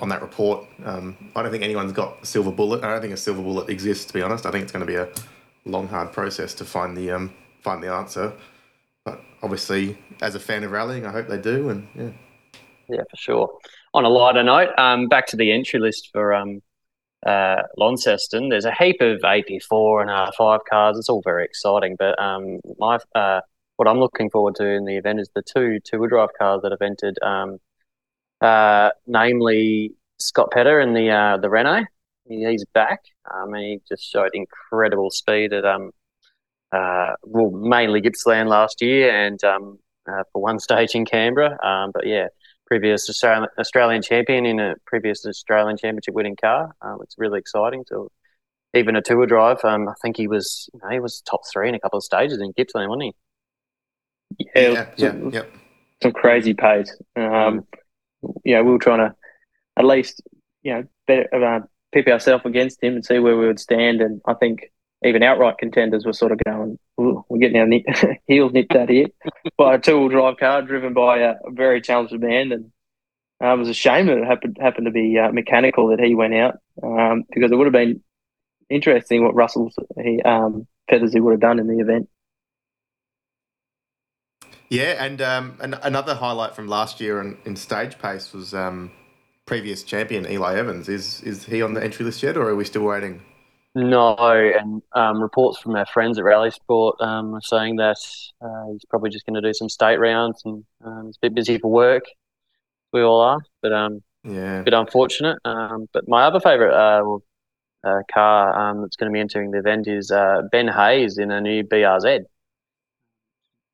on 0.00 0.08
that 0.08 0.22
report. 0.22 0.66
Um, 0.84 1.32
I 1.34 1.42
don't 1.42 1.50
think 1.50 1.64
anyone's 1.64 1.92
got 1.92 2.22
a 2.22 2.26
silver 2.26 2.52
bullet. 2.52 2.84
I 2.84 2.88
don't 2.92 3.00
think 3.00 3.14
a 3.14 3.16
silver 3.16 3.42
bullet 3.42 3.68
exists. 3.68 4.04
To 4.06 4.14
be 4.14 4.22
honest, 4.22 4.46
I 4.46 4.50
think 4.50 4.62
it's 4.62 4.72
going 4.72 4.86
to 4.86 4.90
be 4.90 4.96
a 4.96 5.08
long, 5.64 5.88
hard 5.88 6.12
process 6.12 6.54
to 6.54 6.64
find 6.64 6.96
the 6.96 7.10
um, 7.10 7.34
find 7.62 7.82
the 7.82 7.92
answer. 7.92 8.32
But 9.06 9.20
obviously, 9.40 9.96
as 10.20 10.34
a 10.34 10.40
fan 10.40 10.64
of 10.64 10.72
rallying, 10.72 11.06
I 11.06 11.12
hope 11.12 11.28
they 11.28 11.38
do. 11.38 11.70
And 11.70 11.88
yeah, 11.94 12.10
Yeah, 12.88 13.02
for 13.08 13.16
sure. 13.16 13.58
On 13.94 14.04
a 14.04 14.08
lighter 14.08 14.42
note, 14.42 14.76
um, 14.76 15.06
back 15.06 15.28
to 15.28 15.36
the 15.36 15.52
entry 15.52 15.78
list 15.78 16.10
for 16.12 16.34
um, 16.34 16.60
uh, 17.24 17.62
Launceston. 17.78 18.48
There's 18.48 18.64
a 18.64 18.74
heap 18.74 19.00
of 19.00 19.20
AP4 19.20 20.02
and 20.02 20.10
R5 20.10 20.60
cars. 20.68 20.98
It's 20.98 21.08
all 21.08 21.22
very 21.22 21.44
exciting, 21.44 21.94
but 21.96 22.20
um, 22.20 22.60
my 22.78 22.98
uh, 23.14 23.40
what 23.76 23.86
I'm 23.86 24.00
looking 24.00 24.28
forward 24.28 24.56
to 24.56 24.66
in 24.66 24.84
the 24.84 24.96
event 24.96 25.20
is 25.20 25.30
the 25.34 25.42
two 25.42 25.78
two-wheel 25.80 26.08
drive 26.08 26.30
cars 26.36 26.62
that 26.62 26.72
have 26.72 26.82
entered, 26.82 27.16
um, 27.22 27.58
uh, 28.40 28.90
namely 29.06 29.94
Scott 30.18 30.50
Pedder 30.50 30.80
and 30.80 30.96
the 30.96 31.10
uh, 31.10 31.36
the 31.36 31.48
Renault. 31.48 31.86
He's 32.28 32.64
back. 32.74 33.02
Um, 33.32 33.54
he 33.54 33.80
just 33.88 34.02
showed 34.02 34.30
incredible 34.34 35.10
speed 35.10 35.52
at 35.52 35.64
um, 35.64 35.92
uh, 36.72 37.14
well, 37.22 37.50
mainly 37.50 38.00
Gippsland 38.00 38.48
last 38.48 38.82
year 38.82 39.10
and 39.10 39.42
um, 39.44 39.78
uh, 40.08 40.22
for 40.32 40.42
one 40.42 40.58
stage 40.58 40.94
in 40.94 41.04
Canberra. 41.04 41.58
Um, 41.64 41.90
but 41.92 42.06
yeah, 42.06 42.28
previous 42.66 43.08
Australian, 43.08 43.48
Australian 43.58 44.02
champion 44.02 44.46
in 44.46 44.60
a 44.60 44.74
previous 44.86 45.24
Australian 45.26 45.76
championship 45.76 46.14
winning 46.14 46.36
car. 46.36 46.74
Um, 46.82 46.98
it's 47.02 47.14
really 47.18 47.38
exciting. 47.38 47.84
So 47.86 48.10
even 48.74 48.96
a 48.96 49.02
two-wheel 49.02 49.26
drive, 49.26 49.64
um, 49.64 49.88
I 49.88 49.94
think 50.02 50.16
he 50.16 50.28
was 50.28 50.68
you 50.74 50.80
know, 50.82 50.90
he 50.90 51.00
was 51.00 51.22
top 51.22 51.40
three 51.52 51.68
in 51.68 51.74
a 51.74 51.80
couple 51.80 51.98
of 51.98 52.04
stages 52.04 52.40
in 52.40 52.52
Gippsland, 52.56 52.88
wasn't 52.88 53.02
he? 53.04 54.46
Yeah, 54.54 54.68
yeah, 54.68 54.86
yeah, 54.96 55.10
some, 55.10 55.30
yeah. 55.30 55.42
some 56.02 56.12
crazy 56.12 56.52
pace. 56.52 56.94
Um, 57.14 57.64
yeah, 58.44 58.60
we 58.60 58.72
were 58.72 58.78
trying 58.78 58.98
to 58.98 59.14
at 59.76 59.84
least 59.84 60.20
you 60.62 60.74
know 60.74 60.84
better, 61.06 61.28
uh, 61.32 61.60
pip 61.92 62.08
ourselves 62.08 62.44
against 62.44 62.82
him 62.82 62.94
and 62.94 63.04
see 63.04 63.18
where 63.18 63.36
we 63.36 63.46
would 63.46 63.60
stand. 63.60 64.00
And 64.00 64.20
I 64.26 64.34
think 64.34 64.72
even 65.04 65.22
outright 65.22 65.58
contenders 65.58 66.04
were 66.06 66.12
sort 66.12 66.32
of 66.32 66.38
going, 66.44 66.78
we're 66.96 67.38
getting 67.38 67.58
our 67.58 67.66
nit- 67.66 67.84
heels 68.26 68.52
nipped 68.52 68.74
out 68.74 68.88
here 68.88 69.08
by 69.58 69.74
a 69.74 69.78
two-wheel 69.78 70.08
drive 70.08 70.36
car 70.38 70.62
driven 70.62 70.94
by 70.94 71.18
a, 71.18 71.34
very 71.48 71.80
talented 71.80 72.20
man. 72.20 72.52
And 72.52 72.72
uh, 73.42 73.54
it 73.54 73.58
was 73.58 73.68
a 73.68 73.74
shame 73.74 74.06
that 74.06 74.18
it 74.18 74.26
happened 74.26 74.56
happened 74.60 74.86
to 74.86 74.90
be 74.90 75.18
uh, 75.18 75.30
mechanical 75.30 75.88
that 75.88 76.00
he 76.00 76.14
went 76.14 76.34
out 76.34 76.56
um, 76.82 77.24
because 77.32 77.52
it 77.52 77.56
would 77.56 77.66
have 77.66 77.72
been 77.72 78.02
interesting 78.70 79.22
what 79.22 79.34
Russell's 79.34 79.76
he 80.02 80.22
um, 80.22 80.66
he 80.88 81.20
would 81.20 81.32
have 81.32 81.40
done 81.40 81.58
in 81.58 81.66
the 81.66 81.78
event. 81.80 82.08
Yeah, 84.68 85.04
and 85.04 85.20
um, 85.20 85.58
an- 85.60 85.78
another 85.82 86.14
highlight 86.14 86.56
from 86.56 86.66
last 86.66 87.00
year 87.00 87.20
in, 87.20 87.36
in 87.44 87.54
stage 87.56 87.98
pace 87.98 88.32
was 88.32 88.54
um, 88.54 88.90
previous 89.44 89.82
champion 89.82 90.26
Eli 90.26 90.56
Evans. 90.56 90.88
Is 90.88 91.20
is 91.22 91.44
he 91.44 91.60
on 91.60 91.74
the 91.74 91.84
entry 91.84 92.04
list 92.04 92.22
yet, 92.22 92.36
or 92.36 92.48
are 92.48 92.56
we 92.56 92.64
still 92.64 92.82
waiting? 92.82 93.22
No, 93.76 94.16
and 94.16 94.80
um, 94.94 95.20
reports 95.20 95.58
from 95.58 95.76
our 95.76 95.84
friends 95.84 96.18
at 96.18 96.24
Rally 96.24 96.50
Sport 96.50 96.96
um, 97.00 97.34
are 97.34 97.42
saying 97.42 97.76
that 97.76 97.98
uh, 98.40 98.72
he's 98.72 98.84
probably 98.88 99.10
just 99.10 99.26
going 99.26 99.34
to 99.34 99.46
do 99.46 99.52
some 99.52 99.68
state 99.68 99.98
rounds 99.98 100.40
and 100.46 100.64
um, 100.82 101.06
he's 101.06 101.16
a 101.16 101.20
bit 101.20 101.34
busy 101.34 101.58
for 101.58 101.70
work. 101.70 102.04
We 102.94 103.02
all 103.02 103.20
are, 103.20 103.40
but 103.60 103.72
um, 103.74 104.02
Yeah, 104.24 104.60
a 104.60 104.62
bit 104.62 104.72
unfortunate. 104.72 105.38
Um, 105.44 105.88
but 105.92 106.08
my 106.08 106.22
other 106.24 106.40
favourite 106.40 106.72
uh, 106.74 107.18
uh, 107.86 108.00
car 108.12 108.70
um, 108.70 108.80
that's 108.80 108.96
going 108.96 109.12
to 109.12 109.14
be 109.14 109.20
entering 109.20 109.50
the 109.50 109.58
event 109.58 109.86
is 109.88 110.10
uh, 110.10 110.42
Ben 110.50 110.68
Hayes 110.68 111.18
in 111.18 111.30
a 111.30 111.42
new 111.42 111.62
BRZ. 111.62 112.20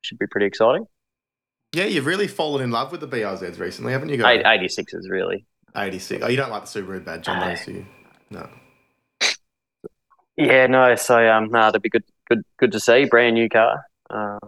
Should 0.00 0.18
be 0.18 0.26
pretty 0.26 0.46
exciting. 0.46 0.84
yeah. 1.72 1.84
You've 1.84 2.06
really 2.06 2.26
fallen 2.26 2.64
in 2.64 2.72
love 2.72 2.90
with 2.90 3.00
the 3.02 3.06
BRZs 3.08 3.60
recently, 3.60 3.92
haven't 3.92 4.08
you? 4.08 4.16
Guys? 4.16 4.42
Eight, 4.44 4.68
86s, 4.68 5.08
really. 5.08 5.46
Eighty 5.76 6.00
six. 6.00 6.24
Oh, 6.24 6.28
you 6.28 6.36
don't 6.36 6.50
like 6.50 6.66
the 6.66 6.82
Subaru 6.82 7.02
badge 7.04 7.28
on 7.28 7.38
those, 7.48 7.64
do 7.64 7.72
you? 7.72 7.86
No. 8.30 8.48
Yeah, 10.36 10.66
no. 10.66 10.94
So 10.96 11.28
um, 11.28 11.50
no, 11.50 11.60
that'd 11.66 11.82
be 11.82 11.88
good, 11.90 12.04
good, 12.28 12.42
good 12.58 12.72
to 12.72 12.80
see. 12.80 13.04
Brand 13.04 13.34
new 13.34 13.48
car. 13.48 13.84
Um, 14.10 14.38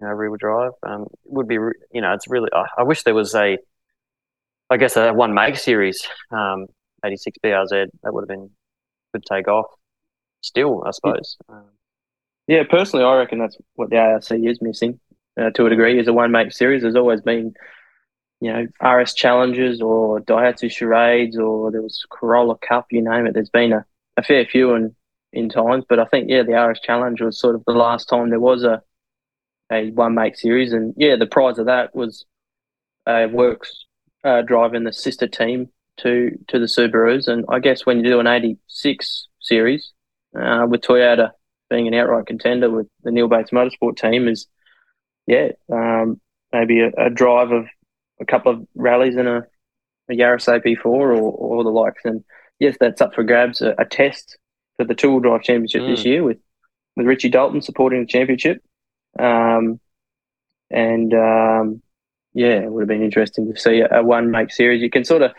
you 0.00 0.06
know, 0.06 0.08
rear 0.08 0.30
wheel 0.30 0.38
drive. 0.38 0.72
Um, 0.82 1.02
it 1.02 1.32
would 1.32 1.48
be, 1.48 1.54
you 1.54 2.00
know, 2.00 2.12
it's 2.12 2.28
really. 2.28 2.48
I, 2.52 2.66
I 2.78 2.82
wish 2.82 3.02
there 3.04 3.14
was 3.14 3.34
a, 3.34 3.58
I 4.70 4.76
guess 4.76 4.96
a 4.96 5.12
one 5.12 5.34
make 5.34 5.56
series, 5.56 6.06
um, 6.30 6.66
86 7.04 7.38
BRZ. 7.42 7.88
That 8.02 8.12
would 8.14 8.22
have 8.22 8.28
been 8.28 8.50
good 9.14 9.24
take 9.24 9.48
off. 9.48 9.66
Still, 10.42 10.84
I 10.86 10.90
suppose. 10.92 11.36
Um, 11.48 11.64
Yeah, 12.48 12.64
personally, 12.70 13.04
I 13.04 13.16
reckon 13.18 13.38
that's 13.38 13.56
what 13.76 13.90
the 13.90 13.98
ARC 13.98 14.30
is 14.32 14.62
missing 14.62 15.00
uh, 15.40 15.50
to 15.52 15.66
a 15.66 15.70
degree. 15.70 16.00
Is 16.00 16.08
a 16.08 16.12
one 16.12 16.32
make 16.32 16.52
series. 16.52 16.82
There's 16.82 16.96
always 16.96 17.20
been, 17.22 17.54
you 18.40 18.52
know, 18.52 18.66
RS 18.88 19.14
challenges 19.14 19.80
or 19.82 20.20
Daihatsu 20.20 20.70
charades, 20.70 21.38
or 21.38 21.70
there 21.72 21.82
was 21.82 22.04
Corolla 22.10 22.56
Cup. 22.58 22.86
You 22.90 23.02
name 23.02 23.26
it. 23.26 23.34
There's 23.34 23.50
been 23.50 23.72
a, 23.72 23.86
a 24.16 24.22
fair 24.22 24.46
few 24.46 24.74
in 24.74 24.96
in 25.32 25.48
times, 25.48 25.84
but 25.88 25.98
I 25.98 26.04
think 26.06 26.28
yeah, 26.28 26.42
the 26.42 26.54
RS 26.54 26.80
Challenge 26.80 27.20
was 27.20 27.38
sort 27.38 27.54
of 27.54 27.62
the 27.66 27.72
last 27.72 28.08
time 28.08 28.30
there 28.30 28.40
was 28.40 28.64
a 28.64 28.82
a 29.72 29.90
one 29.90 30.14
make 30.14 30.36
series, 30.36 30.72
and 30.72 30.94
yeah, 30.96 31.16
the 31.16 31.26
prize 31.26 31.58
of 31.58 31.66
that 31.66 31.94
was 31.94 32.24
uh, 33.06 33.28
Works 33.30 33.86
uh, 34.24 34.42
driving 34.42 34.84
the 34.84 34.92
sister 34.92 35.28
team 35.28 35.68
to 35.98 36.36
to 36.48 36.58
the 36.58 36.66
Subarus, 36.66 37.28
and 37.28 37.44
I 37.48 37.60
guess 37.60 37.86
when 37.86 37.98
you 37.98 38.10
do 38.10 38.20
an 38.20 38.26
'86 38.26 39.28
series 39.40 39.92
uh, 40.38 40.66
with 40.68 40.82
Toyota 40.82 41.30
being 41.70 41.86
an 41.86 41.94
outright 41.94 42.26
contender 42.26 42.68
with 42.68 42.88
the 43.04 43.12
Neal 43.12 43.28
Bates 43.28 43.52
Motorsport 43.52 43.96
team 43.96 44.28
is, 44.28 44.48
yeah, 45.26 45.50
um, 45.72 46.20
maybe 46.52 46.80
a, 46.80 46.90
a, 46.98 47.08
drive 47.08 47.52
of 47.52 47.66
a 48.20 48.24
couple 48.24 48.52
of 48.52 48.66
rallies 48.74 49.16
and 49.16 49.28
a, 49.28 49.46
a 50.10 50.12
Yaris 50.12 50.48
AP4 50.48 50.84
or, 50.84 51.12
or 51.12 51.62
the 51.62 51.70
likes. 51.70 52.02
And 52.04 52.24
yes, 52.58 52.76
that's 52.80 53.00
up 53.00 53.14
for 53.14 53.22
grabs. 53.22 53.62
A, 53.62 53.74
a 53.78 53.84
test 53.84 54.36
for 54.80 54.84
the 54.86 54.94
two-wheel 54.94 55.20
drive 55.20 55.42
championship 55.42 55.82
mm. 55.82 55.94
this 55.94 56.06
year 56.06 56.24
with 56.24 56.38
with 56.96 57.06
Richie 57.06 57.28
Dalton 57.28 57.60
supporting 57.60 58.00
the 58.00 58.06
championship. 58.06 58.62
Um, 59.18 59.78
and 60.70 61.12
um, 61.12 61.82
yeah, 62.32 62.60
it 62.60 62.70
would 62.70 62.80
have 62.80 62.88
been 62.88 63.02
interesting 63.02 63.52
to 63.52 63.60
see 63.60 63.80
a, 63.80 63.98
a 63.98 64.02
one 64.02 64.30
make 64.30 64.50
series. 64.50 64.80
You 64.80 64.88
can 64.88 65.04
sort 65.04 65.22
of 65.22 65.32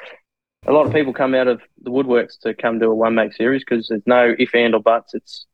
a 0.68 0.72
lot 0.72 0.86
of 0.86 0.94
people 0.94 1.12
come 1.12 1.34
out 1.34 1.48
of 1.48 1.60
the 1.82 1.90
woodworks 1.90 2.40
to 2.42 2.54
come 2.54 2.80
to 2.80 2.86
a 2.86 2.96
one 2.96 3.16
make 3.16 3.34
series 3.34 3.64
because 3.68 3.88
there's 3.88 4.04
no 4.06 4.36
if 4.38 4.54
and 4.54 4.76
or 4.76 4.82
buts. 4.82 5.16
It's 5.16 5.48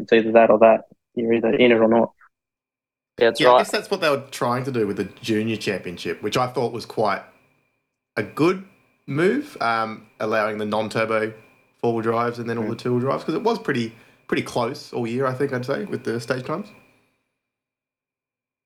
it's 0.00 0.12
either 0.12 0.32
that 0.32 0.50
or 0.50 0.58
that. 0.58 0.82
You're 1.14 1.34
either 1.34 1.54
in 1.54 1.70
it 1.70 1.78
or 1.78 1.88
not. 1.88 2.10
Yeah, 3.18 3.28
that's 3.28 3.40
yeah, 3.40 3.48
right. 3.48 3.54
I 3.54 3.58
guess 3.58 3.70
that's 3.70 3.90
what 3.90 4.00
they 4.00 4.08
were 4.08 4.24
trying 4.32 4.64
to 4.64 4.72
do 4.72 4.86
with 4.88 4.96
the 4.96 5.04
junior 5.20 5.56
championship, 5.56 6.22
which 6.22 6.36
I 6.36 6.48
thought 6.48 6.72
was 6.72 6.86
quite 6.86 7.22
a 8.16 8.22
good 8.24 8.64
move, 9.06 9.56
um, 9.60 10.08
allowing 10.18 10.58
the 10.58 10.64
non-turbo 10.64 11.34
four-wheel 11.82 12.02
drives 12.02 12.38
and 12.38 12.48
then 12.48 12.58
all 12.58 12.68
the 12.68 12.76
two-wheel 12.76 13.00
drives 13.00 13.22
because 13.24 13.34
it 13.34 13.42
was 13.42 13.58
pretty 13.58 13.94
pretty 14.28 14.42
close 14.42 14.92
all 14.92 15.06
year. 15.06 15.26
I 15.26 15.34
think 15.34 15.52
I'd 15.52 15.66
say 15.66 15.84
with 15.84 16.04
the 16.04 16.20
stage 16.20 16.44
times. 16.44 16.68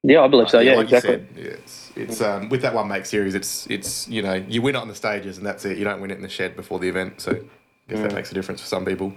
Yeah, 0.03 0.21
I 0.21 0.29
believe 0.29 0.49
so. 0.49 0.61
Yeah, 0.61 0.77
like 0.77 0.85
exactly. 0.85 1.27
You 1.35 1.43
said, 1.43 1.59
it's 1.59 1.93
it's 1.97 2.21
um, 2.21 2.49
with 2.49 2.63
that 2.63 2.75
one 2.75 2.87
make 2.87 3.07
series. 3.07 3.35
It's 3.35 3.67
it's 3.69 4.07
you 4.07 4.23
know 4.23 4.35
you 4.35 4.63
win 4.63 4.77
it 4.77 4.79
on 4.79 4.89
the 4.89 4.95
stages 4.95 5.37
and 5.39 5.45
that's 5.45 5.65
it. 5.65 5.79
You 5.79 5.85
don't 5.85 6.01
win 6.01 6.13
it 6.13 6.17
in 6.17 6.23
the 6.23 6.29
shed 6.29 6.55
before 6.55 6.79
the 6.79 6.89
event. 6.89 7.21
So 7.21 7.33
I 7.33 7.93
guess 7.93 8.01
that 8.01 8.15
makes 8.15 8.31
a 8.31 8.35
difference 8.35 8.61
for 8.61 8.69
some 8.69 8.85
people. 8.85 9.13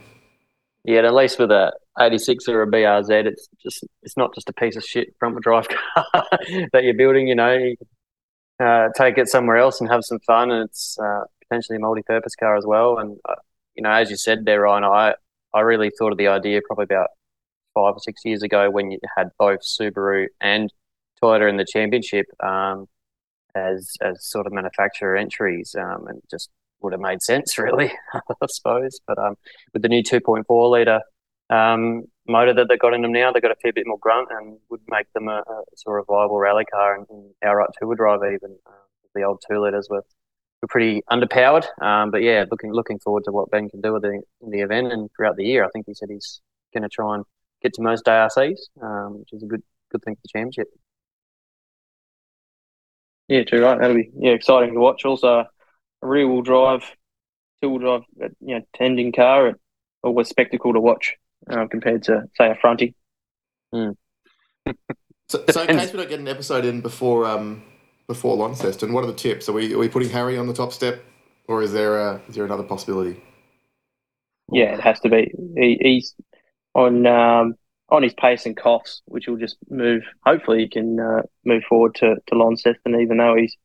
Yeah, 0.85 0.99
and 0.99 1.07
at 1.07 1.13
least 1.13 1.37
with 1.37 1.51
a 1.51 1.73
86 1.99 2.47
or 2.47 2.63
a 2.63 2.67
BRZ, 2.67 3.25
it's 3.25 3.49
just 3.61 3.85
it's 4.01 4.17
not 4.17 4.33
just 4.33 4.49
a 4.49 4.53
piece 4.53 4.75
of 4.77 4.83
shit 4.83 5.13
front 5.19 5.35
wheel 5.35 5.41
drive 5.41 5.67
car 5.95 6.25
that 6.73 6.83
you're 6.83 6.93
building. 6.93 7.27
You 7.27 7.35
know, 7.35 7.53
you 7.53 7.75
can, 8.57 8.67
uh, 8.67 8.89
take 8.95 9.17
it 9.17 9.27
somewhere 9.27 9.57
else 9.57 9.81
and 9.81 9.89
have 9.91 10.03
some 10.03 10.19
fun, 10.19 10.49
and 10.49 10.67
it's 10.67 10.97
uh, 10.97 11.25
potentially 11.43 11.75
a 11.75 11.79
multi-purpose 11.79 12.35
car 12.35 12.55
as 12.55 12.65
well. 12.65 12.97
And 12.97 13.17
uh, 13.27 13.35
you 13.79 13.83
know, 13.83 13.91
as 13.91 14.09
you 14.09 14.17
said 14.17 14.43
there, 14.43 14.61
Ryan, 14.61 14.83
I 14.83 15.13
I 15.53 15.61
really 15.61 15.89
thought 15.97 16.11
of 16.11 16.17
the 16.17 16.27
idea 16.27 16.59
probably 16.67 16.83
about 16.83 17.07
five 17.73 17.93
or 17.95 17.99
six 17.99 18.25
years 18.25 18.43
ago 18.43 18.69
when 18.69 18.91
you 18.91 18.99
had 19.15 19.29
both 19.39 19.61
Subaru 19.61 20.25
and 20.41 20.69
Toyota 21.23 21.49
in 21.49 21.55
the 21.55 21.65
championship 21.65 22.25
um, 22.43 22.87
as 23.55 23.93
as 24.01 24.17
sort 24.29 24.47
of 24.47 24.51
manufacturer 24.51 25.15
entries, 25.15 25.77
um, 25.79 26.07
and 26.09 26.21
just 26.29 26.49
would 26.81 26.91
have 26.91 26.99
made 26.99 27.21
sense 27.21 27.57
really, 27.65 27.89
I 28.13 28.47
suppose. 28.49 28.99
But 29.07 29.17
um, 29.17 29.35
with 29.73 29.81
the 29.81 29.87
new 29.87 30.03
2.4 30.03 30.43
liter 30.69 30.99
um, 31.49 32.03
motor 32.27 32.53
that 32.53 32.67
they've 32.67 32.77
got 32.77 32.93
in 32.93 33.01
them 33.01 33.13
now, 33.13 33.31
they've 33.31 33.41
got 33.41 33.51
a 33.51 33.61
fair 33.63 33.71
bit 33.71 33.87
more 33.87 33.97
grunt 33.97 34.27
and 34.29 34.57
would 34.69 34.81
make 34.89 35.07
them 35.13 35.29
a, 35.29 35.37
a 35.39 35.63
sort 35.77 36.01
of 36.01 36.07
viable 36.07 36.37
rally 36.37 36.65
car 36.65 36.95
and, 36.95 37.07
and 37.09 37.31
outright 37.45 37.69
two-wheel 37.79 37.95
drive 37.95 38.19
even. 38.25 38.57
Uh, 38.67 38.71
the 39.15 39.23
old 39.23 39.41
two 39.49 39.61
liters 39.61 39.87
were 39.89 40.03
were 40.61 40.67
pretty 40.67 41.01
underpowered. 41.09 41.65
Um, 41.81 42.11
but 42.11 42.21
yeah, 42.21 42.45
looking 42.49 42.73
looking 42.73 42.99
forward 42.99 43.23
to 43.25 43.31
what 43.31 43.49
Ben 43.51 43.69
can 43.69 43.81
do 43.81 43.93
with 43.93 44.03
the 44.03 44.21
the 44.41 44.61
event 44.61 44.91
and 44.91 45.09
throughout 45.15 45.35
the 45.35 45.45
year. 45.45 45.63
I 45.65 45.69
think 45.69 45.85
he 45.87 45.93
said 45.93 46.09
he's 46.09 46.41
going 46.73 46.83
to 46.83 46.89
try 46.89 47.15
and 47.15 47.25
get 47.61 47.73
to 47.73 47.81
most 47.81 48.07
ARCs, 48.07 48.69
um, 48.81 49.19
which 49.19 49.33
is 49.33 49.43
a 49.43 49.47
good 49.47 49.63
good 49.91 50.03
thing 50.03 50.15
for 50.15 50.21
the 50.23 50.29
championship. 50.29 50.67
Yeah, 53.27 53.43
too 53.43 53.61
right. 53.61 53.79
That'll 53.79 53.95
be 53.95 54.09
yeah 54.17 54.31
exciting 54.31 54.73
to 54.73 54.79
watch. 54.79 55.05
Also, 55.05 55.45
a 56.01 56.07
rear 56.07 56.27
wheel 56.27 56.41
drive, 56.41 56.83
two 57.61 57.69
wheel 57.69 57.79
drive, 57.79 58.01
uh, 58.23 58.29
you 58.41 58.55
know, 58.55 58.61
tending 58.75 59.11
car, 59.11 59.53
always 60.03 60.29
spectacle 60.29 60.73
to 60.73 60.79
watch 60.79 61.15
uh, 61.49 61.67
compared 61.67 62.03
to 62.03 62.23
say 62.37 62.49
a 62.49 62.55
fronty. 62.55 62.93
Mm. 63.73 63.95
so, 65.29 65.43
so, 65.51 65.61
in 65.63 65.67
case 65.77 65.93
we 65.93 65.99
don't 65.99 66.09
get 66.09 66.19
an 66.19 66.27
episode 66.27 66.65
in 66.65 66.81
before 66.81 67.27
um 67.27 67.63
before 68.09 68.35
Launceston, 68.35 68.91
what 68.91 69.03
are 69.03 69.07
the 69.07 69.13
tips? 69.13 69.47
Are 69.47 69.53
we 69.53 69.71
are 69.73 69.77
we 69.77 69.87
putting 69.87 70.09
Harry 70.09 70.35
on 70.35 70.47
the 70.47 70.53
top 70.53 70.73
step, 70.73 71.01
or 71.47 71.61
is 71.61 71.71
there 71.71 71.99
a, 71.99 72.19
is 72.27 72.35
there 72.35 72.43
another 72.43 72.63
possibility? 72.63 73.21
Yeah, 74.51 74.73
it 74.73 74.79
has 74.79 74.99
to 75.01 75.09
be. 75.09 75.31
He, 75.55 75.77
he's 75.79 76.15
on 76.73 77.05
um, 77.05 77.53
on 77.89 78.01
his 78.01 78.15
pace 78.15 78.47
and 78.47 78.57
Coffs, 78.57 79.01
which 79.05 79.27
will 79.27 79.37
just 79.37 79.57
move. 79.69 80.01
Hopefully, 80.25 80.61
he 80.61 80.67
can 80.67 80.99
uh, 80.99 81.21
move 81.45 81.63
forward 81.69 81.93
to 81.95 82.15
to 82.27 82.35
Launceston, 82.35 82.99
even 82.99 83.17
though 83.17 83.35
he's 83.35 83.55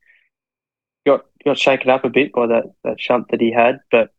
got 1.07 1.25
got 1.43 1.59
shaken 1.59 1.89
up 1.89 2.05
a 2.05 2.11
bit 2.11 2.31
by 2.35 2.47
that 2.47 2.65
that 2.85 3.01
shunt 3.01 3.29
that 3.31 3.41
he 3.41 3.51
had. 3.51 3.79
But 3.91 4.11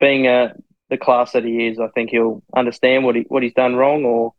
being 0.00 0.26
uh, 0.26 0.52
the 0.90 0.98
class 0.98 1.32
that 1.32 1.44
he 1.44 1.66
is, 1.66 1.80
I 1.80 1.88
think 1.88 2.10
he'll 2.10 2.42
understand 2.54 3.04
what 3.04 3.16
he 3.16 3.22
what 3.22 3.42
he's 3.42 3.54
done 3.54 3.76
wrong, 3.76 4.04
or 4.04 4.34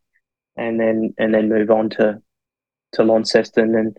and 0.56 0.80
then 0.80 1.16
and 1.18 1.34
then 1.34 1.50
move 1.50 1.72
on 1.72 1.90
to 1.90 2.22
to 2.92 3.04
Launceston 3.04 3.76
and 3.76 3.98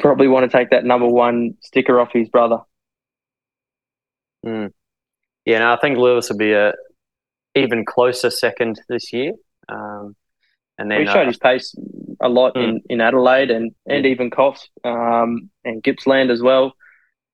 probably 0.00 0.28
want 0.28 0.50
to 0.50 0.56
take 0.56 0.70
that 0.70 0.84
number 0.84 1.06
one 1.06 1.54
sticker 1.62 2.00
off 2.00 2.10
his 2.12 2.28
brother. 2.28 2.58
Mm. 4.44 4.72
Yeah, 5.44 5.60
no, 5.60 5.72
I 5.72 5.78
think 5.78 5.98
Lewis 5.98 6.28
will 6.30 6.36
be 6.36 6.52
a 6.52 6.74
even 7.54 7.84
closer 7.84 8.30
second 8.30 8.80
this 8.88 9.12
year. 9.12 9.32
Um, 9.68 10.14
and 10.78 10.90
then 10.90 11.00
he 11.00 11.06
showed 11.06 11.24
uh, 11.24 11.26
his 11.26 11.38
pace 11.38 11.74
a 12.20 12.28
lot 12.28 12.54
Mm. 12.54 12.62
in, 12.68 12.82
in 12.90 13.00
Adelaide 13.00 13.50
and, 13.50 13.72
and 13.86 14.06
even 14.06 14.30
Coffs 14.30 14.68
um, 14.84 15.50
and 15.64 15.82
Gippsland 15.82 16.30
as 16.30 16.42
well. 16.42 16.74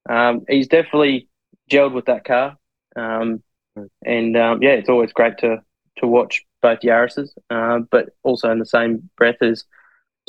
Um, 0.08 0.44
he's 0.48 0.68
definitely 0.68 1.28
gelled 1.70 1.92
with 1.92 2.06
that 2.06 2.24
car. 2.24 2.56
Um, 2.96 3.42
Mm. 3.76 3.88
and 4.04 4.36
um, 4.36 4.62
yeah, 4.62 4.70
it's 4.70 4.88
always 4.88 5.12
great 5.12 5.36
to, 5.38 5.60
to 5.98 6.06
watch 6.06 6.44
both 6.62 6.78
Yaris's, 6.84 7.34
uh, 7.50 7.80
but 7.90 8.10
also 8.22 8.48
in 8.52 8.60
the 8.60 8.66
same 8.66 9.10
breath 9.16 9.42
as 9.42 9.64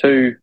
two 0.02 0.36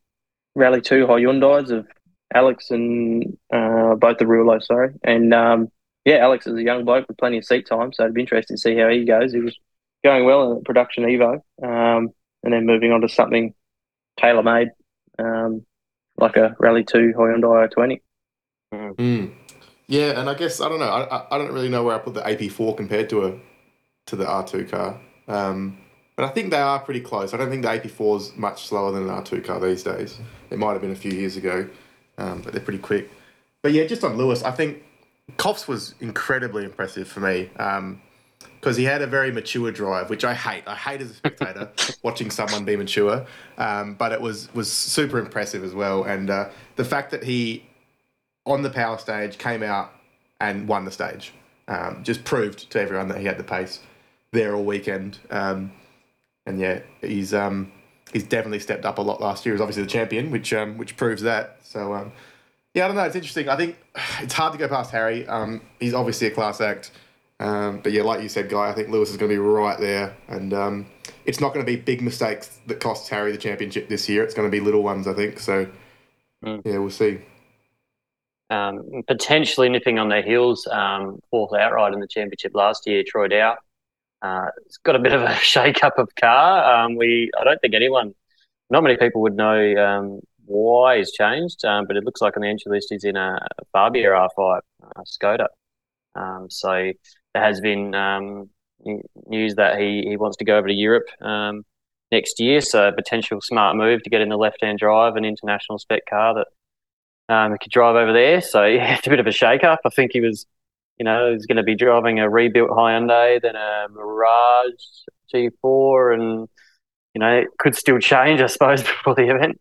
Rally 0.54 0.80
2 0.80 1.06
Hyundais 1.06 1.70
of 1.70 1.86
Alex 2.34 2.70
and 2.70 3.36
uh, 3.52 3.94
both 3.94 4.18
the 4.18 4.24
Rullo, 4.24 4.62
sorry. 4.62 4.94
And 5.04 5.32
um, 5.34 5.68
yeah, 6.04 6.16
Alex 6.16 6.46
is 6.46 6.54
a 6.54 6.62
young 6.62 6.84
bloke 6.84 7.06
with 7.08 7.18
plenty 7.18 7.38
of 7.38 7.44
seat 7.44 7.66
time, 7.66 7.92
so 7.92 8.02
it'd 8.04 8.14
be 8.14 8.20
interesting 8.22 8.56
to 8.56 8.60
see 8.60 8.76
how 8.76 8.88
he 8.88 9.04
goes. 9.04 9.32
He 9.32 9.40
was 9.40 9.58
going 10.04 10.24
well 10.24 10.50
in 10.50 10.58
the 10.58 10.64
production 10.64 11.04
Evo, 11.04 11.34
um, 11.62 12.10
and 12.42 12.52
then 12.52 12.66
moving 12.66 12.92
on 12.92 13.00
to 13.02 13.08
something 13.08 13.54
tailor 14.18 14.42
made, 14.42 14.68
um, 15.18 15.64
like 16.16 16.36
a 16.36 16.54
Rally 16.58 16.84
2 16.84 17.14
Hyundai 17.16 17.68
i20. 17.68 18.00
Mm. 18.74 19.32
Yeah, 19.86 20.18
and 20.18 20.28
I 20.30 20.34
guess 20.34 20.60
I 20.60 20.68
don't 20.68 20.80
know. 20.80 20.88
I, 20.88 21.18
I- 21.18 21.26
I 21.34 21.38
don't 21.38 21.52
really 21.52 21.68
know 21.68 21.84
where 21.84 21.94
I 21.94 21.98
put 21.98 22.14
the 22.14 22.22
AP4 22.22 22.76
compared 22.76 23.08
to 23.10 23.26
a 23.26 23.38
to 24.06 24.16
the 24.16 24.24
R2 24.24 24.68
car. 24.70 25.00
Um, 25.28 25.78
but 26.16 26.24
I 26.24 26.28
think 26.28 26.50
they 26.50 26.58
are 26.58 26.78
pretty 26.78 27.00
close. 27.00 27.34
I 27.34 27.36
don't 27.36 27.50
think 27.50 27.62
the 27.62 27.68
AP4 27.68 28.16
is 28.18 28.36
much 28.36 28.66
slower 28.66 28.92
than 28.92 29.08
an 29.08 29.08
R2 29.08 29.44
car 29.44 29.60
these 29.60 29.82
days. 29.82 30.18
It 30.50 30.58
might 30.58 30.72
have 30.72 30.80
been 30.80 30.92
a 30.92 30.96
few 30.96 31.12
years 31.12 31.36
ago, 31.36 31.68
um, 32.18 32.42
but 32.42 32.52
they're 32.52 32.62
pretty 32.62 32.78
quick. 32.78 33.10
But 33.62 33.72
yeah, 33.72 33.84
just 33.84 34.04
on 34.04 34.16
Lewis, 34.16 34.42
I 34.42 34.50
think 34.50 34.82
Coffs 35.36 35.66
was 35.68 35.94
incredibly 36.00 36.64
impressive 36.64 37.08
for 37.08 37.20
me 37.20 37.50
because 38.60 38.76
he 38.76 38.84
had 38.84 39.02
a 39.02 39.06
very 39.06 39.32
mature 39.32 39.70
drive, 39.70 40.10
which 40.10 40.24
I 40.24 40.34
hate. 40.34 40.64
I 40.66 40.74
hate 40.74 41.00
as 41.00 41.10
a 41.10 41.14
spectator 41.14 41.70
watching 42.02 42.30
someone 42.30 42.64
be 42.64 42.76
mature, 42.76 43.26
um, 43.58 43.94
but 43.94 44.12
it 44.12 44.20
was 44.20 44.52
was 44.54 44.70
super 44.70 45.18
impressive 45.18 45.64
as 45.64 45.74
well. 45.74 46.04
And 46.04 46.28
uh, 46.28 46.50
the 46.76 46.84
fact 46.84 47.12
that 47.12 47.24
he 47.24 47.64
on 48.44 48.62
the 48.62 48.70
power 48.70 48.98
stage 48.98 49.38
came 49.38 49.62
out 49.62 49.92
and 50.40 50.66
won 50.66 50.84
the 50.84 50.90
stage 50.90 51.32
um, 51.68 52.02
just 52.02 52.24
proved 52.24 52.70
to 52.70 52.80
everyone 52.80 53.08
that 53.08 53.18
he 53.18 53.24
had 53.24 53.38
the 53.38 53.44
pace 53.44 53.80
there 54.32 54.54
all 54.54 54.64
weekend. 54.64 55.18
Um, 55.30 55.72
and 56.46 56.58
yeah, 56.60 56.80
he's 57.00 57.32
um, 57.34 57.72
he's 58.12 58.24
definitely 58.24 58.60
stepped 58.60 58.84
up 58.84 58.98
a 58.98 59.02
lot 59.02 59.20
last 59.20 59.44
year. 59.46 59.54
He's 59.54 59.60
obviously 59.60 59.82
the 59.84 59.88
champion, 59.90 60.30
which 60.30 60.52
um, 60.52 60.78
which 60.78 60.96
proves 60.96 61.22
that. 61.22 61.58
So 61.62 61.92
um, 61.94 62.12
yeah, 62.74 62.84
I 62.84 62.88
don't 62.88 62.96
know. 62.96 63.04
It's 63.04 63.16
interesting. 63.16 63.48
I 63.48 63.56
think 63.56 63.76
it's 64.20 64.34
hard 64.34 64.52
to 64.52 64.58
go 64.58 64.68
past 64.68 64.90
Harry. 64.90 65.26
Um, 65.28 65.60
he's 65.80 65.94
obviously 65.94 66.26
a 66.28 66.30
class 66.30 66.60
act. 66.60 66.90
Um, 67.40 67.80
but 67.82 67.90
yeah, 67.92 68.02
like 68.02 68.22
you 68.22 68.28
said, 68.28 68.48
Guy, 68.48 68.68
I 68.68 68.72
think 68.72 68.88
Lewis 68.88 69.10
is 69.10 69.16
going 69.16 69.28
to 69.28 69.34
be 69.34 69.38
right 69.38 69.78
there. 69.80 70.16
And 70.28 70.54
um, 70.54 70.86
it's 71.24 71.40
not 71.40 71.52
going 71.52 71.66
to 71.66 71.70
be 71.70 71.76
big 71.76 72.00
mistakes 72.00 72.60
that 72.68 72.78
cost 72.78 73.08
Harry 73.08 73.32
the 73.32 73.38
championship 73.38 73.88
this 73.88 74.08
year. 74.08 74.22
It's 74.22 74.32
going 74.34 74.46
to 74.46 74.52
be 74.52 74.60
little 74.60 74.82
ones, 74.84 75.06
I 75.08 75.14
think. 75.14 75.38
So 75.40 75.66
Mm. 76.44 76.60
yeah, 76.64 76.78
we'll 76.78 76.90
see. 76.90 77.20
um, 78.50 78.82
potentially 79.06 79.68
nipping 79.68 79.98
on 79.98 80.08
their 80.08 80.22
heels, 80.22 80.66
um, 80.66 81.20
fourth 81.30 81.52
outright 81.58 81.94
in 81.94 82.00
the 82.00 82.06
championship 82.08 82.52
last 82.54 82.86
year, 82.86 83.02
Troy 83.06 83.28
Dow. 83.28 83.56
Uh, 84.22 84.46
it's 84.66 84.78
got 84.78 84.94
a 84.94 85.00
bit 85.00 85.12
of 85.12 85.22
a 85.22 85.34
shake-up 85.40 85.98
of 85.98 86.14
car. 86.14 86.84
Um, 86.84 86.96
we, 86.96 87.30
I 87.38 87.44
don't 87.44 87.60
think 87.60 87.74
anyone, 87.74 88.14
not 88.70 88.82
many 88.82 88.96
people 88.96 89.22
would 89.22 89.36
know 89.36 89.74
um, 89.76 90.20
why 90.46 90.98
he's 90.98 91.12
changed, 91.12 91.64
um, 91.64 91.86
but 91.86 91.96
it 91.96 92.04
looks 92.04 92.20
like 92.20 92.36
on 92.36 92.42
the 92.42 92.48
entry 92.48 92.70
list 92.70 92.88
he's 92.90 93.04
in 93.04 93.16
a 93.16 93.46
Fabia 93.72 94.10
R5 94.10 94.60
uh, 94.82 95.02
Skoda. 95.06 95.46
Um, 96.14 96.48
so 96.50 96.92
there 97.34 97.42
has 97.42 97.60
been 97.60 97.94
um, 97.94 98.50
news 99.26 99.54
that 99.56 99.78
he, 99.78 100.04
he 100.08 100.16
wants 100.16 100.36
to 100.38 100.44
go 100.44 100.56
over 100.56 100.68
to 100.68 100.74
Europe 100.74 101.08
um, 101.20 101.64
next 102.10 102.38
year. 102.40 102.60
So 102.60 102.88
a 102.88 102.92
potential 102.92 103.40
smart 103.40 103.76
move 103.76 104.02
to 104.02 104.10
get 104.10 104.20
in 104.20 104.28
the 104.28 104.36
left-hand 104.36 104.78
drive, 104.78 105.16
an 105.16 105.24
international 105.24 105.78
spec 105.78 106.06
car 106.06 106.34
that 106.34 106.46
he 107.52 107.58
could 107.58 107.72
drive 107.72 107.96
over 107.96 108.12
there. 108.12 108.40
So 108.40 108.64
yeah, 108.66 108.96
it's 108.96 109.06
a 109.06 109.10
bit 109.10 109.20
of 109.20 109.26
a 109.26 109.32
shake-up. 109.32 109.80
I 109.84 109.88
think 109.88 110.12
he 110.12 110.20
was, 110.20 110.46
you 111.02 111.04
know, 111.04 111.32
he's 111.32 111.46
going 111.46 111.56
to 111.56 111.64
be 111.64 111.74
driving 111.74 112.20
a 112.20 112.30
rebuilt 112.30 112.70
Hyundai, 112.70 113.42
then 113.42 113.56
a 113.56 113.88
Mirage 113.90 114.70
G4, 115.34 116.14
and 116.14 116.48
you 117.12 117.18
know, 117.18 117.38
it 117.38 117.48
could 117.58 117.74
still 117.74 117.98
change, 117.98 118.40
I 118.40 118.46
suppose, 118.46 118.82
before 118.84 119.16
the 119.16 119.28
event. 119.28 119.60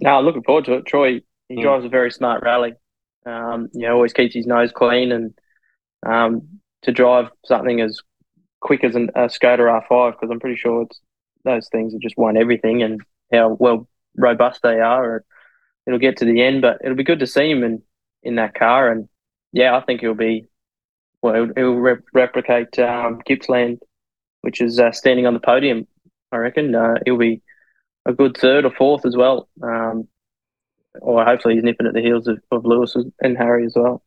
No, 0.00 0.18
I'm 0.18 0.24
looking 0.24 0.42
forward 0.42 0.64
to 0.64 0.72
it. 0.72 0.86
Troy, 0.86 1.20
he 1.48 1.54
Mm. 1.56 1.62
drives 1.62 1.84
a 1.84 1.88
very 1.88 2.10
smart 2.10 2.42
rally. 2.42 2.72
Um, 3.26 3.68
you 3.72 3.86
know, 3.86 3.94
always 3.94 4.12
keeps 4.12 4.34
his 4.34 4.44
nose 4.44 4.72
clean, 4.72 5.12
and 5.12 5.32
um, 6.04 6.60
to 6.82 6.90
drive 6.90 7.30
something 7.44 7.80
as 7.80 8.00
quick 8.58 8.82
as 8.82 8.96
an, 8.96 9.10
a 9.14 9.26
Skoda 9.28 9.70
R5, 9.88 10.14
because 10.14 10.30
I'm 10.32 10.40
pretty 10.40 10.56
sure 10.56 10.82
it's 10.82 11.00
those 11.44 11.68
things 11.68 11.92
that 11.92 12.02
just 12.02 12.18
won 12.18 12.36
everything, 12.36 12.82
and 12.82 13.00
how 13.32 13.56
well 13.60 13.86
robust 14.16 14.62
they 14.64 14.80
are. 14.80 15.22
It'll 15.86 16.00
get 16.00 16.16
to 16.16 16.24
the 16.24 16.42
end, 16.42 16.60
but 16.60 16.78
it'll 16.82 16.96
be 16.96 17.04
good 17.04 17.20
to 17.20 17.26
see 17.28 17.48
him 17.48 17.62
in 17.62 17.82
in 18.24 18.34
that 18.34 18.54
car, 18.54 18.90
and 18.90 19.08
yeah, 19.52 19.76
I 19.76 19.80
think 19.80 20.00
he'll 20.00 20.14
be 20.14 20.48
well. 21.22 21.34
He'll, 21.34 21.54
he'll 21.54 21.96
replicate 22.12 22.78
um, 22.78 23.20
Gippsland, 23.26 23.80
which 24.42 24.60
is 24.60 24.78
uh, 24.78 24.92
standing 24.92 25.26
on 25.26 25.34
the 25.34 25.40
podium. 25.40 25.86
I 26.32 26.36
reckon 26.36 26.74
uh, 26.74 26.94
he'll 27.04 27.16
be 27.16 27.42
a 28.06 28.12
good 28.12 28.36
third 28.36 28.64
or 28.64 28.72
fourth 28.72 29.06
as 29.06 29.16
well. 29.16 29.48
Um, 29.62 30.08
or 31.00 31.24
hopefully 31.24 31.54
he's 31.54 31.64
nipping 31.64 31.86
at 31.86 31.94
the 31.94 32.00
heels 32.00 32.26
of, 32.26 32.40
of 32.50 32.64
Lewis 32.64 32.96
and 33.20 33.36
Harry 33.36 33.64
as 33.64 33.74
well. 33.76 34.02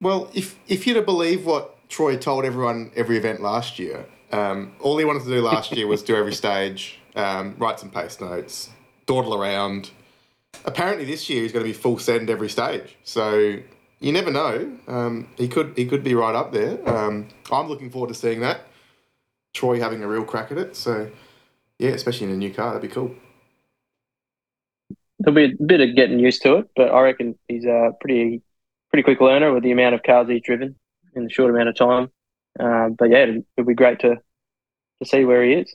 Well, 0.00 0.30
if 0.34 0.58
if 0.68 0.86
you're 0.86 0.96
to 0.96 1.02
believe 1.02 1.46
what 1.46 1.88
Troy 1.88 2.16
told 2.16 2.44
everyone 2.44 2.90
every 2.96 3.16
event 3.16 3.40
last 3.40 3.78
year, 3.78 4.06
um, 4.32 4.74
all 4.80 4.98
he 4.98 5.04
wanted 5.04 5.24
to 5.24 5.30
do 5.30 5.42
last 5.42 5.72
year 5.72 5.86
was 5.86 6.02
do 6.02 6.16
every 6.16 6.32
stage, 6.32 6.98
um, 7.14 7.54
write 7.58 7.78
some 7.78 7.90
pace 7.90 8.20
notes, 8.20 8.70
dawdle 9.06 9.34
around. 9.34 9.90
Apparently, 10.64 11.04
this 11.04 11.28
year 11.30 11.42
he's 11.42 11.52
going 11.52 11.64
to 11.64 11.68
be 11.68 11.72
full 11.72 11.98
send 11.98 12.30
every 12.30 12.48
stage. 12.48 12.96
So 13.04 13.58
you 14.02 14.12
never 14.12 14.30
know. 14.30 14.70
Um, 14.88 15.28
he 15.36 15.48
could 15.48 15.74
he 15.76 15.86
could 15.86 16.02
be 16.02 16.14
right 16.14 16.34
up 16.34 16.52
there. 16.52 16.76
Um, 16.88 17.28
I'm 17.50 17.68
looking 17.68 17.90
forward 17.90 18.08
to 18.08 18.14
seeing 18.14 18.40
that. 18.40 18.66
Troy 19.54 19.78
having 19.78 20.02
a 20.02 20.08
real 20.08 20.24
crack 20.24 20.50
at 20.50 20.58
it. 20.58 20.76
So 20.76 21.10
yeah, 21.78 21.90
especially 21.90 22.26
in 22.26 22.32
a 22.32 22.36
new 22.36 22.52
car, 22.52 22.72
that'd 22.72 22.82
be 22.88 22.92
cool. 22.92 23.14
There'll 25.18 25.34
be 25.34 25.54
a 25.54 25.64
bit 25.64 25.80
of 25.80 25.94
getting 25.94 26.18
used 26.18 26.42
to 26.42 26.56
it, 26.56 26.70
but 26.74 26.90
I 26.90 27.00
reckon 27.00 27.38
he's 27.48 27.64
a 27.64 27.92
pretty 28.00 28.42
pretty 28.90 29.04
quick 29.04 29.20
learner 29.20 29.52
with 29.52 29.62
the 29.62 29.70
amount 29.70 29.94
of 29.94 30.02
cars 30.02 30.28
he's 30.28 30.42
driven 30.42 30.74
in 31.14 31.26
a 31.26 31.30
short 31.30 31.50
amount 31.50 31.68
of 31.68 31.76
time. 31.76 32.10
Um, 32.58 32.94
but 32.98 33.10
yeah, 33.10 33.18
it'll, 33.18 33.42
it'll 33.56 33.68
be 33.68 33.74
great 33.74 34.00
to 34.00 34.16
to 34.16 35.08
see 35.08 35.24
where 35.24 35.44
he 35.44 35.52
is. 35.54 35.74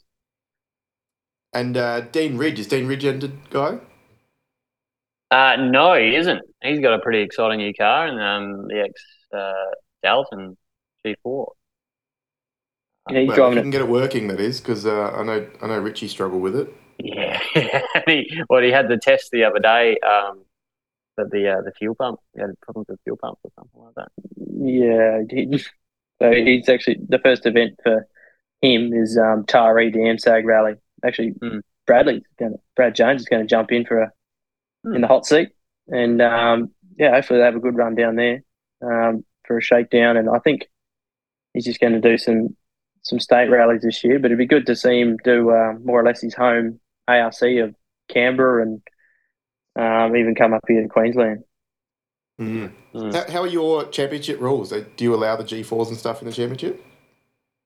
And 1.52 1.76
uh, 1.76 2.00
Dean 2.02 2.36
Herridge 2.36 2.58
is 2.58 2.66
Dean 2.66 2.86
Herridge 2.86 3.04
entered 3.04 3.50
guy. 3.50 3.78
Uh, 5.30 5.56
no, 5.56 5.94
he 5.94 6.14
isn't. 6.16 6.40
He's 6.62 6.80
got 6.80 6.94
a 6.94 7.00
pretty 7.00 7.20
exciting 7.20 7.58
new 7.58 7.74
car 7.74 8.06
and 8.06 8.20
um, 8.20 8.68
the 8.68 8.80
ex 8.80 9.02
uh, 9.32 9.52
Dalton 10.02 10.56
G4. 11.04 11.54
Yeah, 13.08 13.20
he's 13.20 13.34
Well, 13.34 13.38
if 13.38 13.52
driving 13.52 13.54
you 13.54 13.60
it. 13.60 13.62
can 13.62 13.70
get 13.70 13.80
it 13.82 13.88
working, 13.88 14.28
that 14.28 14.40
is, 14.40 14.60
because 14.60 14.84
uh, 14.86 15.10
I 15.14 15.22
know 15.22 15.48
I 15.62 15.66
know 15.66 15.78
Richie 15.78 16.08
struggled 16.08 16.42
with 16.42 16.56
it. 16.56 16.72
Yeah, 16.98 17.40
he, 18.06 18.42
well, 18.48 18.62
he 18.62 18.70
had 18.70 18.88
the 18.88 18.96
test 18.98 19.30
the 19.30 19.44
other 19.44 19.60
day 19.60 19.98
um, 20.00 20.44
at 21.18 21.30
the 21.30 21.48
uh, 21.50 21.62
the 21.62 21.72
fuel 21.78 21.94
pump. 21.96 22.20
He 22.34 22.40
had 22.40 22.60
problems 22.62 22.88
with 22.88 23.00
fuel 23.04 23.18
pumps 23.18 23.40
or 23.44 23.52
something 23.56 23.82
like 23.82 23.94
that. 23.96 24.08
Yeah, 24.36 25.22
he, 25.30 25.58
so 26.22 26.32
he's 26.32 26.68
actually 26.68 26.98
the 27.08 27.18
first 27.20 27.46
event 27.46 27.80
for 27.82 28.06
him 28.62 28.92
is 28.94 29.18
um, 29.18 29.44
Taree 29.46 29.92
the 29.92 30.00
AMSAG 30.00 30.44
Rally. 30.44 30.74
Actually, 31.04 31.32
Mm. 31.42 31.62
Bradley's 31.86 32.22
going 32.38 32.56
Brad 32.76 32.94
Jones 32.96 33.22
is 33.22 33.28
going 33.28 33.42
to 33.42 33.48
jump 33.48 33.72
in 33.72 33.86
for 33.86 34.02
a 34.02 34.12
Mm. 34.86 34.94
in 34.96 35.00
the 35.02 35.06
hot 35.08 35.26
seat, 35.26 35.50
and 35.88 36.20
um, 36.22 36.70
yeah, 36.98 37.10
hopefully 37.12 37.40
they 37.40 37.44
have 37.44 37.56
a 37.56 37.60
good 37.60 37.76
run 37.76 37.94
down 37.94 38.16
there 38.16 38.42
um, 38.82 39.24
for 39.46 39.58
a 39.58 39.62
shakedown. 39.62 40.16
And 40.16 40.28
I 40.30 40.38
think 40.38 40.68
he's 41.54 41.64
just 41.64 41.80
going 41.80 41.94
to 41.94 42.00
do 42.00 42.16
some 42.18 42.56
some 43.02 43.18
state 43.20 43.48
rallies 43.50 43.82
this 43.82 44.02
year. 44.04 44.18
But 44.18 44.26
it'd 44.26 44.38
be 44.38 44.46
good 44.46 44.66
to 44.66 44.76
see 44.76 45.00
him 45.00 45.16
do 45.24 45.50
uh, 45.50 45.74
more 45.84 46.00
or 46.00 46.04
less 46.04 46.20
his 46.20 46.34
home 46.34 46.78
ARC 47.08 47.42
of 47.42 47.74
Canberra 48.08 48.62
and 48.62 48.82
um, 49.76 50.16
even 50.16 50.34
come 50.34 50.52
up 50.54 50.64
here 50.68 50.82
to 50.82 50.88
Queensland. 50.88 51.42
Mm. 52.40 52.70
Mm. 52.94 53.14
How, 53.14 53.32
how 53.32 53.40
are 53.42 53.46
your 53.48 53.84
championship 53.86 54.40
rules? 54.40 54.72
Uh, 54.72 54.84
Do 54.96 55.04
you 55.04 55.14
allow 55.14 55.34
the 55.36 55.44
G4s 55.44 55.88
and 55.88 55.96
stuff 55.96 56.22
in 56.22 56.26
the 56.28 56.32
championship? 56.34 56.84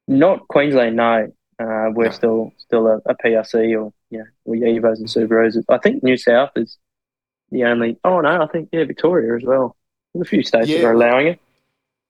Not 0.08 0.48
Queensland, 0.48 0.96
no. 0.96 1.26
Uh, 1.58 1.90
we're 1.94 2.06
No. 2.06 2.10
still 2.10 2.52
still 2.56 2.86
a, 2.86 2.96
a 3.06 3.14
PRC 3.14 3.78
or 3.80 3.92
you 4.10 4.18
know, 4.18 4.24
or 4.44 4.54
Evos 4.56 4.96
and 4.98 5.06
Subarus. 5.08 5.62
I 5.68 5.78
think 5.78 6.02
New 6.02 6.16
South 6.16 6.50
is 6.56 6.78
the 7.52 7.64
only. 7.64 7.98
Oh 8.04 8.20
no, 8.20 8.42
I 8.42 8.46
think 8.48 8.70
yeah, 8.72 8.84
Victoria 8.84 9.36
as 9.36 9.44
well. 9.44 9.76
There's 10.14 10.26
a 10.26 10.28
few 10.28 10.42
states 10.42 10.68
that 10.68 10.84
are 10.84 10.92
allowing 10.92 11.28
it. 11.28 11.40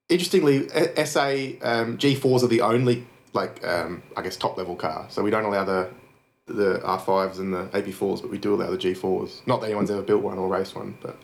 Interestingly, 0.09 0.68
SA 1.05 1.28
um, 1.62 1.99
G4s 1.99 2.43
are 2.43 2.49
the 2.49 2.61
only 2.61 3.07
like 3.32 3.64
um, 3.66 4.03
I 4.16 4.22
guess 4.22 4.36
top 4.36 4.57
level 4.57 4.76
car. 4.76 5.07
So 5.09 5.22
we 5.22 5.30
don't 5.30 5.45
allow 5.45 5.64
the 5.64 5.90
the 6.47 6.80
R5s 6.84 7.38
and 7.38 7.55
the 7.55 7.64
AP4s, 7.66 8.22
but 8.22 8.30
we 8.30 8.38
do 8.38 8.55
allow 8.55 8.70
the 8.70 8.78
G4s. 8.78 9.47
Not 9.47 9.61
that 9.61 9.66
anyone's 9.66 9.90
ever 9.90 10.03
built 10.03 10.22
one 10.22 10.38
or 10.38 10.49
raced 10.49 10.74
one, 10.74 10.97
but 11.01 11.16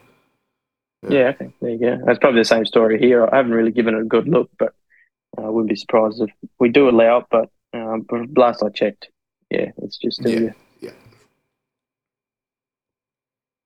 Yeah. 1.03 1.11
Yeah, 1.11 1.29
okay, 1.31 1.53
there 1.61 1.71
you 1.71 1.79
go. 1.79 1.99
That's 2.05 2.19
probably 2.19 2.41
the 2.41 2.45
same 2.45 2.67
story 2.67 2.99
here. 2.99 3.27
I 3.27 3.37
haven't 3.37 3.53
really 3.53 3.73
given 3.73 3.95
it 3.95 4.03
a 4.03 4.05
good 4.05 4.29
look, 4.29 4.51
but 4.59 4.73
uh, 5.37 5.43
I 5.43 5.49
wouldn't 5.49 5.71
be 5.71 5.77
surprised 5.77 6.21
if 6.21 6.31
we 6.59 6.69
do 6.71 6.89
allow 6.89 7.19
it. 7.19 7.27
But 7.31 7.51
um, 7.75 8.07
but 8.09 8.37
last 8.37 8.63
I 8.63 8.71
checked, 8.71 9.09
yeah, 9.51 9.71
it's 9.79 9.99
just 9.99 10.19
still 10.19 10.33
Yeah. 10.33 10.53
yeah. 10.81 10.91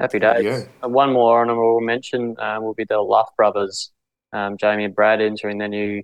Happy 0.02 0.18
There 0.18 0.42
you 0.42 0.50
days. 0.50 0.66
Uh, 0.84 0.88
One 0.88 1.12
more 1.12 1.40
honourable 1.40 1.80
mention 1.80 2.36
um, 2.38 2.62
will 2.64 2.74
be 2.74 2.84
the 2.84 2.98
Luff 2.98 3.30
brothers, 3.36 3.90
um, 4.32 4.56
Jamie 4.58 4.84
and 4.84 4.94
Brad 4.94 5.20
entering 5.20 5.58
their 5.58 5.68
new 5.68 6.02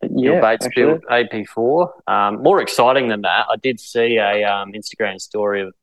Bill 0.00 0.10
yeah, 0.14 0.40
Bates 0.40 0.66
actually. 0.66 0.84
built 0.84 1.02
AP4. 1.10 1.90
Um, 2.06 2.42
more 2.42 2.60
exciting 2.62 3.08
than 3.08 3.22
that, 3.22 3.46
I 3.50 3.56
did 3.62 3.80
see 3.80 4.16
a 4.18 4.44
um, 4.44 4.72
Instagram 4.72 5.20
story 5.20 5.62
of 5.62 5.74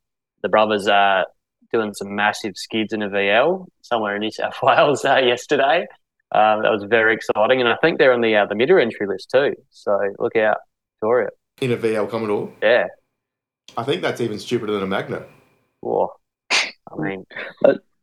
the 0.42 0.48
brothers 0.48 0.88
uh, 0.88 1.24
doing 1.72 1.92
some 1.92 2.14
massive 2.16 2.56
skids 2.56 2.92
in 2.94 3.02
a 3.02 3.08
VL 3.10 3.66
somewhere 3.82 4.14
in 4.16 4.20
New 4.20 4.30
South 4.30 4.56
Wales 4.62 5.04
uh, 5.04 5.18
yesterday. 5.18 5.86
Um, 6.34 6.62
that 6.62 6.70
was 6.70 6.84
very 6.88 7.14
exciting, 7.14 7.60
and 7.60 7.68
I 7.68 7.76
think 7.82 7.98
they're 7.98 8.12
on 8.14 8.20
the 8.22 8.34
uh, 8.36 8.46
the 8.46 8.54
mid 8.54 8.70
entry 8.70 9.06
list 9.06 9.30
too. 9.30 9.54
So 9.70 9.98
look 10.18 10.36
out, 10.36 10.58
Victoria. 10.96 11.28
in 11.60 11.72
a 11.72 11.76
VL 11.76 12.08
Commodore, 12.08 12.50
Yeah. 12.62 12.86
I 13.76 13.82
think 13.84 14.00
that's 14.00 14.20
even 14.22 14.38
stupider 14.38 14.72
than 14.72 14.82
a 14.82 14.86
Magna. 14.86 15.24
Whoa. 15.80 16.10
I 16.90 17.02
mean, 17.02 17.26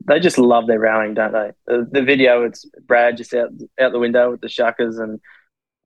they 0.08 0.20
just 0.20 0.38
love 0.38 0.68
their 0.68 0.80
rallying, 0.80 1.14
don't 1.16 1.34
they? 1.34 1.52
The, 1.68 1.88
the 1.92 2.02
video, 2.04 2.44
it's 2.44 2.66
Brad 2.86 3.18
just 3.18 3.34
out 3.34 3.50
out 3.80 3.92
the 3.92 4.00
window 4.00 4.32
with 4.32 4.42
the 4.42 4.48
shuckers, 4.48 5.00
and 5.02 5.20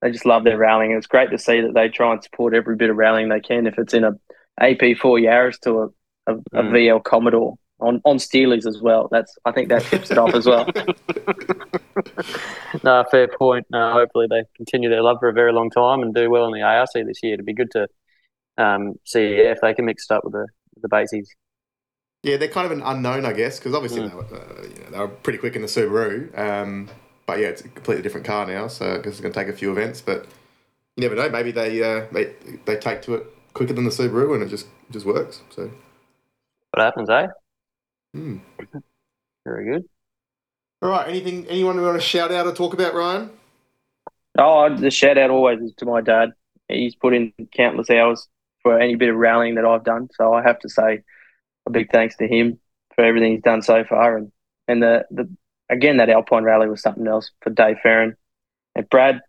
they 0.01 0.11
just 0.11 0.25
love 0.25 0.43
their 0.43 0.57
rallying. 0.57 0.91
And 0.91 0.97
it's 0.97 1.07
great 1.07 1.31
to 1.31 1.37
see 1.37 1.61
that 1.61 1.73
they 1.73 1.89
try 1.89 2.11
and 2.11 2.23
support 2.23 2.53
every 2.53 2.75
bit 2.75 2.89
of 2.89 2.97
rallying 2.97 3.29
they 3.29 3.39
can. 3.39 3.67
If 3.67 3.77
it's 3.79 3.93
in 3.93 4.03
a 4.03 4.13
AP4 4.61 4.97
Yaris 5.23 5.59
to 5.61 5.79
a, 5.79 5.85
a, 6.33 6.35
a 6.35 6.63
Mm. 6.63 6.71
VL 6.71 7.03
Commodore 7.03 7.55
on 7.79 8.01
on 8.03 8.17
Steelies 8.17 8.67
as 8.67 8.81
well, 8.81 9.07
that's 9.11 9.37
I 9.45 9.51
think 9.51 9.69
that 9.69 9.83
tips 9.83 10.11
it 10.11 10.17
off 10.17 10.33
as 10.33 10.45
well. 10.45 10.67
no, 12.83 13.03
fair 13.09 13.27
point. 13.27 13.65
No, 13.71 13.93
hopefully 13.93 14.27
they 14.29 14.43
continue 14.57 14.89
their 14.89 15.01
love 15.01 15.17
for 15.19 15.29
a 15.29 15.33
very 15.33 15.53
long 15.53 15.69
time 15.69 16.01
and 16.01 16.13
do 16.13 16.29
well 16.29 16.45
in 16.45 16.53
the 16.53 16.61
ARC 16.61 16.89
this 16.93 17.19
year. 17.23 17.33
It'd 17.35 17.45
be 17.45 17.53
good 17.53 17.71
to 17.71 17.87
um, 18.57 18.95
see 19.05 19.23
if 19.23 19.59
they 19.61 19.73
can 19.73 19.85
mix 19.85 20.05
it 20.09 20.13
up 20.13 20.23
with 20.23 20.33
the 20.33 20.47
with 20.75 20.81
the 20.81 20.89
Batesies. 20.89 21.27
Yeah, 22.23 22.37
they're 22.37 22.49
kind 22.49 22.65
of 22.65 22.71
an 22.73 22.81
unknown, 22.83 23.25
I 23.25 23.33
guess, 23.33 23.59
because 23.59 23.73
obviously 23.73 24.01
Mm. 24.01 24.09
they, 24.09 24.15
were, 24.15 24.23
uh, 24.23 24.63
you 24.63 24.83
know, 24.83 24.89
they 24.91 24.99
were 24.99 25.07
pretty 25.07 25.39
quick 25.39 25.55
in 25.55 25.61
the 25.61 25.67
Subaru. 25.67 26.37
Um, 26.37 26.89
but 27.25 27.39
yeah, 27.39 27.47
it's 27.47 27.61
a 27.61 27.69
completely 27.69 28.01
different 28.03 28.25
car 28.25 28.45
now, 28.45 28.67
so 28.67 28.95
I 28.95 28.97
guess 28.97 29.07
it's 29.13 29.21
going 29.21 29.33
to 29.33 29.39
take 29.39 29.47
a 29.47 29.53
few 29.57 29.71
events. 29.71 30.01
But 30.01 30.25
you 30.97 31.01
never 31.03 31.15
know. 31.15 31.29
Maybe 31.29 31.51
they 31.51 31.81
uh, 31.83 32.07
they 32.11 32.35
they 32.65 32.77
take 32.77 33.01
to 33.03 33.15
it 33.15 33.27
quicker 33.53 33.73
than 33.73 33.85
the 33.85 33.91
Subaru, 33.91 34.33
and 34.33 34.43
it 34.43 34.49
just 34.49 34.67
just 34.91 35.05
works. 35.05 35.41
So 35.51 35.71
What 36.71 36.83
happens, 36.83 37.09
eh? 37.09 37.27
hmm. 38.13 38.37
Very 39.45 39.65
good. 39.65 39.85
all 40.81 40.89
right. 40.89 41.07
Anything? 41.07 41.45
Anyone 41.47 41.77
we 41.77 41.83
want 41.83 41.99
to 42.01 42.05
shout 42.07 42.31
out 42.31 42.47
or 42.47 42.53
talk 42.53 42.73
about, 42.73 42.93
Ryan? 42.93 43.31
Oh, 44.37 44.73
the 44.75 44.91
shout 44.91 45.17
out 45.17 45.29
always 45.29 45.59
is 45.59 45.73
to 45.77 45.85
my 45.85 46.01
dad. 46.01 46.31
He's 46.67 46.95
put 46.95 47.13
in 47.13 47.33
countless 47.55 47.89
hours 47.89 48.27
for 48.61 48.79
any 48.79 48.95
bit 48.95 49.09
of 49.09 49.15
rallying 49.15 49.55
that 49.55 49.65
I've 49.65 49.83
done. 49.83 50.09
So 50.15 50.33
I 50.33 50.43
have 50.43 50.59
to 50.59 50.69
say 50.69 51.03
a 51.65 51.71
big 51.71 51.91
thanks 51.91 52.17
to 52.17 52.27
him 52.27 52.59
for 52.95 53.03
everything 53.03 53.33
he's 53.33 53.41
done 53.41 53.61
so 53.61 53.83
far. 53.83 54.17
And 54.17 54.31
and 54.67 54.83
the, 54.83 55.05
the 55.11 55.29
again 55.69 55.97
that 55.97 56.09
Alpine 56.09 56.43
rally 56.43 56.67
was 56.69 56.81
something 56.81 57.07
else 57.07 57.31
for 57.41 57.49
Dave 57.49 57.77
Farron 57.81 58.15
and 58.75 58.89
Brad 58.89 59.21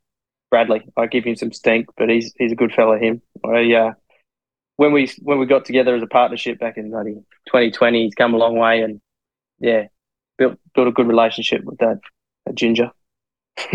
Bradley. 0.51 0.83
I 0.97 1.07
give 1.07 1.25
him 1.25 1.37
some 1.37 1.53
stink, 1.53 1.89
but 1.97 2.09
he's 2.09 2.35
he's 2.39 2.53
a 2.53 2.57
good 2.57 2.73
fellow. 2.73 2.99
Him. 2.99 3.23
I, 3.45 3.73
uh, 3.73 3.93
when 4.77 4.93
we 4.93 5.11
when 5.21 5.39
we 5.39 5.47
got 5.47 5.65
together 5.65 5.95
as 5.95 6.03
a 6.03 6.07
partnership 6.07 6.59
back 6.59 6.77
in 6.77 6.91
2020, 6.91 8.05
he's 8.05 8.15
come 8.15 8.35
a 8.35 8.39
long 8.39 8.57
way, 8.57 8.83
and 8.83 9.01
yeah, 9.59 9.89
built 10.39 10.59
built 10.75 10.89
a 10.89 10.93
good 10.93 11.07
relationship 11.07 11.63
with 11.65 11.79
that, 11.79 12.01
that 12.47 12.55
ginger. 12.55 12.91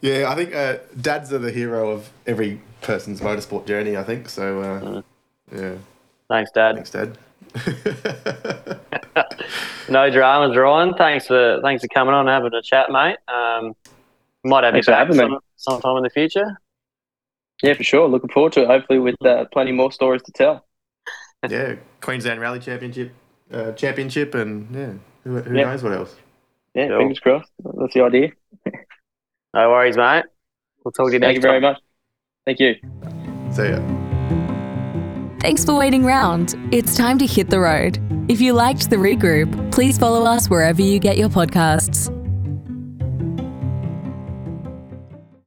yeah, 0.00 0.30
I 0.30 0.34
think 0.34 0.54
uh, 0.54 0.76
dads 1.00 1.32
are 1.32 1.38
the 1.38 1.50
hero 1.50 1.90
of 1.90 2.10
every 2.26 2.60
person's 2.86 3.20
motorsport 3.20 3.66
journey. 3.66 3.96
I 3.96 4.04
think 4.04 4.28
so. 4.28 4.60
Uh, 4.60 4.80
mm. 4.80 5.04
Yeah. 5.52 5.74
Thanks, 6.28 6.50
Dad. 6.52 6.74
Thanks, 6.74 6.90
Dad. 6.90 7.18
no 9.88 10.10
dramas, 10.10 10.56
Ryan. 10.56 10.94
Thanks 10.94 11.26
for 11.26 11.60
thanks 11.62 11.82
for 11.82 11.88
coming 11.88 12.14
on 12.14 12.28
and 12.28 12.30
having 12.34 12.54
a 12.54 12.62
chat, 12.62 12.90
mate. 12.90 13.16
Um, 13.28 13.74
might 14.44 14.64
have 14.64 14.72
thanks 14.72 14.86
you 14.86 14.92
back 14.92 15.12
some, 15.12 15.38
sometime 15.56 15.96
in 15.98 16.02
the 16.02 16.10
future. 16.10 16.58
Yeah, 17.62 17.74
for 17.74 17.84
sure. 17.84 18.08
Looking 18.08 18.30
forward 18.30 18.52
to 18.54 18.62
it. 18.62 18.66
Hopefully, 18.66 18.98
with 18.98 19.24
uh, 19.24 19.44
plenty 19.52 19.72
more 19.72 19.92
stories 19.92 20.22
to 20.22 20.32
tell. 20.32 20.66
yeah, 21.48 21.76
Queensland 22.00 22.40
Rally 22.40 22.60
Championship, 22.60 23.12
uh, 23.52 23.72
championship, 23.72 24.34
and 24.34 24.74
yeah, 24.74 24.92
who, 25.24 25.40
who 25.40 25.56
yep. 25.56 25.66
knows 25.66 25.82
what 25.82 25.92
else? 25.92 26.14
Yeah, 26.74 26.88
cool. 26.88 26.98
fingers 26.98 27.20
crossed. 27.20 27.50
That's 27.64 27.94
the 27.94 28.02
idea. 28.02 28.32
no 29.54 29.70
worries, 29.70 29.96
mate. 29.96 30.24
We'll 30.84 30.92
talk 30.92 31.08
to 31.08 31.14
you 31.14 31.20
Thank 31.20 31.22
next 31.22 31.36
you 31.36 31.42
very 31.42 31.60
much. 31.60 31.78
Thank 32.46 32.60
you. 32.60 32.76
See 33.50 33.68
ya. 33.68 33.80
Thanks 35.40 35.64
for 35.64 35.74
waiting 35.74 36.04
round. 36.04 36.54
It's 36.72 36.96
time 36.96 37.18
to 37.18 37.26
hit 37.26 37.50
the 37.50 37.60
road. 37.60 37.98
If 38.28 38.40
you 38.40 38.52
liked 38.52 38.88
the 38.88 38.96
regroup, 38.96 39.72
please 39.72 39.98
follow 39.98 40.24
us 40.24 40.48
wherever 40.48 40.80
you 40.80 40.98
get 40.98 41.16
your 41.18 41.28
podcasts. 41.28 42.15